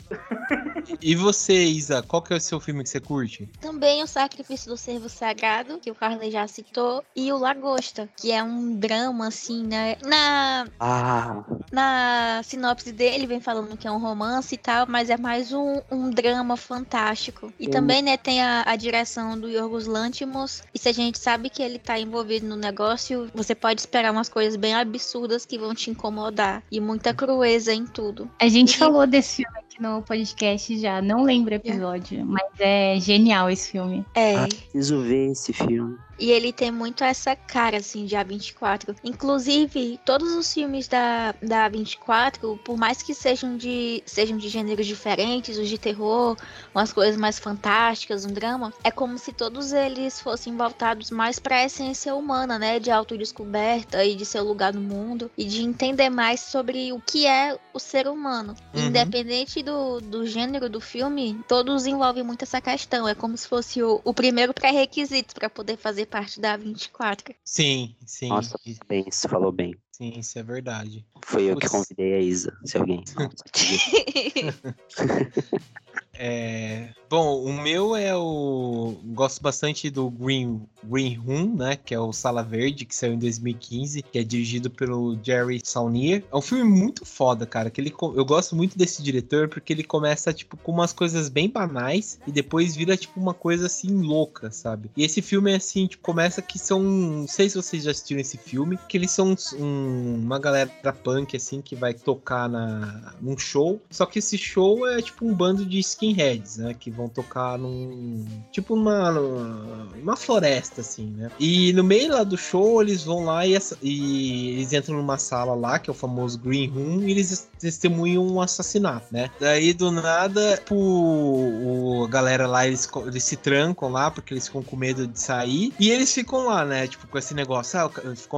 e 1.02 1.16
você, 1.16 1.64
Isa, 1.64 2.00
qual 2.00 2.22
que 2.22 2.32
é 2.32 2.36
o 2.36 2.40
seu 2.40 2.60
filme 2.60 2.84
que 2.84 2.90
você 2.90 3.00
curte? 3.00 3.48
Também 3.60 4.02
o 4.04 4.06
Sacrifício 4.06 4.70
do 4.70 4.76
Servo 4.76 5.08
Sagrado, 5.08 5.80
que 5.80 5.90
o 5.90 5.94
Carly 5.94 6.30
já 6.30 6.46
citou, 6.46 7.02
e 7.16 7.32
o 7.32 7.38
Lagosta, 7.38 8.08
que 8.16 8.30
é 8.30 8.42
um 8.42 8.76
drama, 8.76 9.26
assim, 9.26 9.66
né? 9.66 9.96
Na. 10.04 10.68
Ah. 10.78 11.44
Na 11.72 12.40
sinopse 12.44 12.92
dele 12.92 13.26
vem 13.26 13.40
falando 13.40 13.76
que 13.76 13.88
é 13.88 13.90
um 13.90 13.98
romance 13.98 14.54
e 14.54 14.58
tal, 14.58 14.86
mas 14.86 15.10
é 15.10 15.16
mais 15.16 15.52
um, 15.52 15.80
um 15.90 16.08
drama 16.08 16.56
fantástico. 16.56 17.52
E 17.58 17.68
também, 17.68 18.00
né, 18.02 18.11
tem 18.16 18.42
a, 18.42 18.64
a 18.66 18.76
direção 18.76 19.38
do 19.38 19.48
Yorgos 19.48 19.86
Lantimos. 19.86 20.62
E 20.74 20.78
se 20.78 20.88
a 20.88 20.92
gente 20.92 21.18
sabe 21.18 21.50
que 21.50 21.62
ele 21.62 21.78
tá 21.78 21.98
envolvido 21.98 22.46
no 22.46 22.56
negócio, 22.56 23.30
você 23.34 23.54
pode 23.54 23.80
esperar 23.80 24.12
umas 24.12 24.28
coisas 24.28 24.56
bem 24.56 24.74
absurdas 24.74 25.46
que 25.46 25.58
vão 25.58 25.74
te 25.74 25.90
incomodar. 25.90 26.62
E 26.70 26.80
muita 26.80 27.14
crueza 27.14 27.72
em 27.72 27.86
tudo. 27.86 28.30
A 28.38 28.48
gente 28.48 28.74
e... 28.74 28.78
falou 28.78 29.06
desse 29.06 29.36
filme 29.36 29.58
aqui 29.58 29.82
no 29.82 30.02
podcast 30.02 30.78
já. 30.78 31.00
Não 31.00 31.22
lembro 31.22 31.52
o 31.52 31.56
episódio, 31.56 32.24
mas 32.26 32.48
é 32.58 32.98
genial 33.00 33.50
esse 33.50 33.70
filme. 33.70 34.04
É. 34.14 34.36
Ah, 34.36 34.48
preciso 34.48 35.00
ver 35.02 35.32
esse 35.32 35.52
filme. 35.52 35.96
E 36.18 36.30
ele 36.30 36.52
tem 36.52 36.70
muito 36.70 37.02
essa 37.02 37.34
cara, 37.34 37.78
assim, 37.78 38.04
de 38.04 38.14
A24. 38.16 38.96
Inclusive, 39.02 39.98
todos 40.04 40.32
os 40.32 40.52
filmes 40.52 40.86
da, 40.86 41.34
da 41.42 41.68
A24, 41.68 42.58
por 42.58 42.76
mais 42.76 43.02
que 43.02 43.14
sejam 43.14 43.56
de, 43.56 44.02
sejam 44.06 44.36
de 44.36 44.48
gêneros 44.48 44.86
diferentes, 44.86 45.58
os 45.58 45.68
de 45.68 45.78
terror, 45.78 46.36
umas 46.74 46.92
coisas 46.92 47.16
mais 47.16 47.38
fantásticas, 47.38 48.24
um 48.24 48.32
drama, 48.32 48.72
é 48.84 48.90
como 48.90 49.18
se 49.18 49.32
todos 49.32 49.72
eles 49.72 50.20
fossem 50.20 50.56
voltados 50.56 51.10
mais 51.10 51.38
para 51.38 51.56
a 51.56 51.64
essência 51.64 52.14
humana, 52.14 52.58
né? 52.58 52.78
De 52.78 52.90
autodescoberta 52.90 54.04
e 54.04 54.14
de 54.14 54.24
seu 54.24 54.44
lugar 54.44 54.72
no 54.72 54.80
mundo 54.80 55.30
e 55.36 55.44
de 55.44 55.62
entender 55.62 56.10
mais 56.10 56.40
sobre 56.40 56.92
o 56.92 57.00
que 57.00 57.26
é 57.26 57.58
o 57.72 57.78
ser 57.78 58.06
humano. 58.06 58.54
Uhum. 58.74 58.86
Independente 58.86 59.62
do, 59.62 60.00
do 60.00 60.26
gênero 60.26 60.68
do 60.68 60.80
filme, 60.80 61.40
todos 61.48 61.86
envolvem 61.86 62.22
muito 62.22 62.42
essa 62.42 62.60
questão. 62.60 63.08
É 63.08 63.14
como 63.14 63.36
se 63.36 63.48
fosse 63.48 63.82
o, 63.82 64.00
o 64.04 64.14
primeiro 64.14 64.52
pré-requisito 64.54 65.34
para 65.34 65.50
poder 65.50 65.76
fazer 65.76 66.01
parte 66.06 66.40
da 66.40 66.56
24. 66.56 67.34
Sim, 67.44 67.96
sim. 68.06 68.28
Nossa, 68.28 68.58
bem, 68.86 69.04
você 69.10 69.28
falou 69.28 69.52
bem. 69.52 69.74
Sim, 69.92 70.14
isso 70.18 70.38
é 70.38 70.42
verdade. 70.42 71.04
Foi 71.24 71.44
eu 71.44 71.56
que 71.56 71.68
convidei 71.68 72.14
a 72.14 72.20
Isa, 72.20 72.56
se 72.64 72.78
alguém. 72.78 73.04
É... 76.14 76.90
Bom, 77.10 77.44
o 77.44 77.52
meu 77.52 77.94
é 77.94 78.16
o. 78.16 78.96
Gosto 79.06 79.42
bastante 79.42 79.90
do 79.90 80.08
Green, 80.08 80.62
Green 80.84 81.14
Room, 81.14 81.56
né? 81.56 81.76
Que 81.76 81.94
é 81.94 82.00
o 82.00 82.12
Sala 82.12 82.42
Verde, 82.42 82.86
que 82.86 82.94
saiu 82.94 83.14
em 83.14 83.18
2015, 83.18 84.02
que 84.02 84.18
é 84.18 84.24
dirigido 84.24 84.70
pelo 84.70 85.18
Jerry 85.22 85.60
Saunier. 85.62 86.24
É 86.32 86.36
um 86.36 86.40
filme 86.40 86.64
muito 86.64 87.04
foda, 87.04 87.44
cara. 87.44 87.70
Que 87.70 87.82
ele... 87.82 87.92
Eu 88.14 88.24
gosto 88.24 88.56
muito 88.56 88.78
desse 88.78 89.02
diretor 89.02 89.48
porque 89.48 89.74
ele 89.74 89.84
começa, 89.84 90.32
tipo, 90.32 90.56
com 90.56 90.72
umas 90.72 90.92
coisas 90.92 91.28
bem 91.28 91.50
banais 91.50 92.18
e 92.26 92.32
depois 92.32 92.74
vira, 92.74 92.96
tipo, 92.96 93.20
uma 93.20 93.34
coisa 93.34 93.66
assim 93.66 94.00
louca, 94.00 94.50
sabe? 94.50 94.90
E 94.96 95.04
esse 95.04 95.20
filme 95.20 95.52
é 95.52 95.56
assim, 95.56 95.86
tipo, 95.86 96.02
começa 96.02 96.40
que 96.40 96.58
são. 96.58 96.82
Não 96.82 97.28
sei 97.28 97.50
se 97.50 97.56
vocês 97.56 97.84
já 97.84 97.90
assistiram 97.90 98.20
esse 98.20 98.38
filme, 98.38 98.78
que 98.88 98.96
eles 98.96 99.10
são 99.10 99.34
um... 99.58 99.81
uma 99.82 100.38
galera 100.38 100.70
punk, 101.02 101.36
assim, 101.36 101.60
que 101.60 101.74
vai 101.74 101.94
tocar 101.94 102.48
na... 102.48 103.14
num 103.20 103.36
show. 103.38 103.80
Só 103.90 104.06
que 104.06 104.18
esse 104.18 104.36
show 104.38 104.86
é 104.86 105.00
tipo 105.00 105.26
um 105.26 105.34
bando 105.34 105.64
de 105.64 105.78
skinheads, 105.78 106.58
né? 106.58 106.74
Que 106.74 106.90
vão 106.90 107.08
tocar 107.08 107.58
num. 107.58 108.24
Tipo 108.50 108.76
numa, 108.76 109.10
numa 109.10 110.16
floresta, 110.16 110.80
assim, 110.80 111.06
né? 111.06 111.30
E 111.38 111.72
no 111.72 111.84
meio 111.84 112.12
lá 112.12 112.24
do 112.24 112.36
show, 112.36 112.82
eles 112.82 113.04
vão 113.04 113.24
lá 113.24 113.46
e, 113.46 113.56
e 113.82 114.50
eles 114.54 114.72
entram 114.72 114.96
numa 114.96 115.18
sala 115.18 115.54
lá, 115.54 115.78
que 115.78 115.90
é 115.90 115.92
o 115.92 115.94
famoso 115.94 116.38
Green 116.38 116.68
Room, 116.68 117.02
e 117.02 117.10
eles 117.10 117.48
testemunham 117.58 118.26
um 118.26 118.40
assassinato, 118.40 119.06
né? 119.10 119.30
Daí 119.40 119.72
do 119.72 119.90
nada, 119.90 120.56
tipo, 120.56 120.74
o, 120.74 122.04
a 122.04 122.08
galera 122.08 122.46
lá, 122.46 122.66
eles, 122.66 122.88
eles 123.06 123.24
se 123.24 123.36
trancam 123.36 123.90
lá, 123.90 124.10
porque 124.10 124.34
eles 124.34 124.46
ficam 124.46 124.62
com 124.62 124.76
medo 124.76 125.06
de 125.06 125.18
sair. 125.18 125.72
E 125.78 125.90
eles 125.90 126.12
ficam 126.12 126.46
lá, 126.46 126.64
né? 126.64 126.86
Tipo, 126.86 127.06
com 127.06 127.18
esse 127.18 127.34
negócio. 127.34 127.78
Ah, 127.78 127.90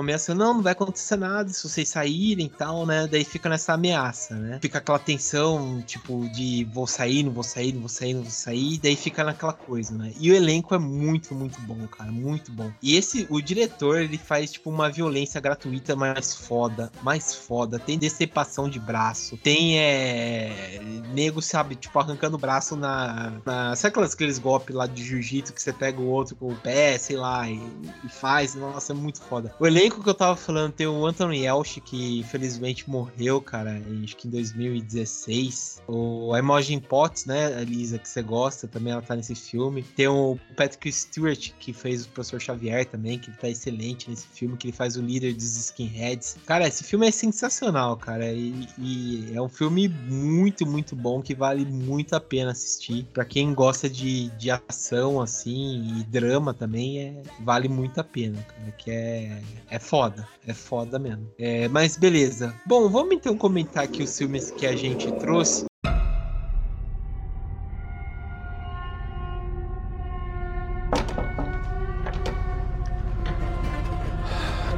ameaçando, 0.04 0.38
não, 0.38 0.54
não 0.54 0.62
vai 0.62 0.72
acontecer 0.72 1.16
nada 1.16 1.33
se 1.48 1.68
vocês 1.68 1.88
saírem 1.88 2.46
e 2.46 2.48
tal, 2.48 2.86
né? 2.86 3.06
Daí 3.06 3.24
fica 3.24 3.48
nessa 3.48 3.74
ameaça, 3.74 4.34
né? 4.34 4.58
Fica 4.60 4.78
aquela 4.78 4.98
tensão, 4.98 5.82
tipo, 5.86 6.28
de 6.30 6.64
vou 6.72 6.86
sair, 6.86 7.22
não 7.22 7.32
vou 7.32 7.42
sair 7.42 7.64
não 7.72 7.80
vou 7.80 7.88
sair, 7.88 8.14
não 8.14 8.22
vou 8.22 8.30
sair, 8.30 8.78
daí 8.78 8.96
fica 8.96 9.24
naquela 9.24 9.52
coisa, 9.52 9.96
né? 9.96 10.12
E 10.18 10.30
o 10.30 10.34
elenco 10.34 10.74
é 10.74 10.78
muito, 10.78 11.34
muito 11.34 11.60
bom, 11.62 11.86
cara, 11.88 12.10
muito 12.10 12.50
bom. 12.52 12.72
E 12.82 12.96
esse, 12.96 13.26
o 13.30 13.40
diretor, 13.40 14.00
ele 14.00 14.18
faz, 14.18 14.52
tipo, 14.52 14.70
uma 14.70 14.90
violência 14.90 15.40
gratuita 15.40 15.96
mais 15.96 16.34
foda, 16.34 16.90
mais 17.02 17.34
foda. 17.34 17.78
Tem 17.78 17.98
decepação 17.98 18.68
de 18.68 18.78
braço, 18.78 19.36
tem, 19.36 19.78
é. 19.78 20.80
Nego, 21.12 21.40
sabe, 21.40 21.74
tipo, 21.74 21.98
arrancando 21.98 22.36
o 22.36 22.40
braço 22.40 22.76
na. 22.76 23.32
na 23.44 23.76
sabe 23.76 23.90
aquelas, 23.90 24.14
aqueles 24.14 24.38
golpes 24.38 24.74
lá 24.74 24.86
de 24.86 25.04
jiu-jitsu 25.04 25.52
que 25.52 25.62
você 25.62 25.72
pega 25.72 26.00
o 26.00 26.06
outro 26.06 26.36
com 26.36 26.50
o 26.50 26.56
pé, 26.56 26.98
sei 26.98 27.16
lá, 27.16 27.48
e, 27.48 27.60
e, 28.04 28.08
faz? 28.08 28.54
Nossa, 28.54 28.92
é 28.92 28.96
muito 28.96 29.20
foda. 29.22 29.54
O 29.58 29.66
elenco 29.66 30.02
que 30.02 30.08
eu 30.08 30.14
tava 30.14 30.36
falando 30.36 30.72
tem 30.72 30.86
o 30.86 31.06
Anthony 31.06 31.23
Elch, 31.32 31.80
que 31.80 32.20
infelizmente 32.20 32.88
morreu, 32.88 33.40
cara, 33.40 33.80
acho 34.02 34.16
que 34.16 34.28
em 34.28 34.30
2016. 34.30 35.82
O 35.86 36.36
Imogen 36.36 36.80
Potts, 36.80 37.26
né? 37.26 37.34
né, 37.34 37.62
Elisa, 37.62 37.98
que 37.98 38.08
você 38.08 38.22
gosta, 38.22 38.68
também 38.68 38.92
ela 38.92 39.02
tá 39.02 39.16
nesse 39.16 39.34
filme. 39.34 39.82
Tem 39.82 40.06
o 40.06 40.38
Patrick 40.56 40.90
Stewart, 40.90 41.50
que 41.58 41.72
fez 41.72 42.06
o 42.06 42.08
Professor 42.10 42.40
Xavier 42.40 42.86
também, 42.86 43.18
que 43.18 43.30
ele 43.30 43.36
tá 43.36 43.48
excelente 43.48 44.08
nesse 44.08 44.26
filme, 44.28 44.56
que 44.56 44.68
ele 44.68 44.76
faz 44.76 44.96
o 44.96 45.02
líder 45.02 45.34
dos 45.34 45.56
skinheads. 45.56 46.36
Cara, 46.46 46.66
esse 46.66 46.84
filme 46.84 47.08
é 47.08 47.10
sensacional, 47.10 47.96
cara, 47.96 48.32
e, 48.32 48.68
e 48.78 49.32
é 49.34 49.42
um 49.42 49.48
filme 49.48 49.88
muito, 49.88 50.64
muito 50.64 50.94
bom, 50.94 51.20
que 51.20 51.34
vale 51.34 51.64
muito 51.64 52.14
a 52.14 52.20
pena 52.20 52.52
assistir. 52.52 53.04
Pra 53.12 53.24
quem 53.24 53.52
gosta 53.52 53.88
de, 53.88 54.30
de 54.30 54.50
ação, 54.50 55.20
assim, 55.20 55.98
e 55.98 56.04
drama 56.04 56.54
também, 56.54 57.00
é, 57.00 57.22
vale 57.40 57.68
muito 57.68 58.00
a 58.00 58.04
pena, 58.04 58.40
cara, 58.42 58.70
que 58.72 58.90
é, 58.90 59.42
é 59.70 59.78
foda, 59.78 60.26
é 60.46 60.54
foda 60.54 60.98
mesmo. 60.98 61.13
É, 61.38 61.68
mas 61.68 61.96
beleza. 61.96 62.54
Bom, 62.66 62.88
vamos 62.88 63.14
então 63.14 63.36
comentar 63.36 63.84
aqui 63.84 64.02
os 64.02 64.16
filmes 64.16 64.50
que 64.50 64.66
a 64.66 64.76
gente 64.76 65.10
trouxe. 65.12 65.64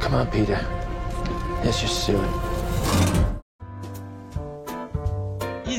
Come 0.01 0.15
on, 0.15 0.25
Peter. 0.27 0.59
Let's 1.63 1.79
just 1.81 2.07
do 2.07 2.13
it. 2.13 3.36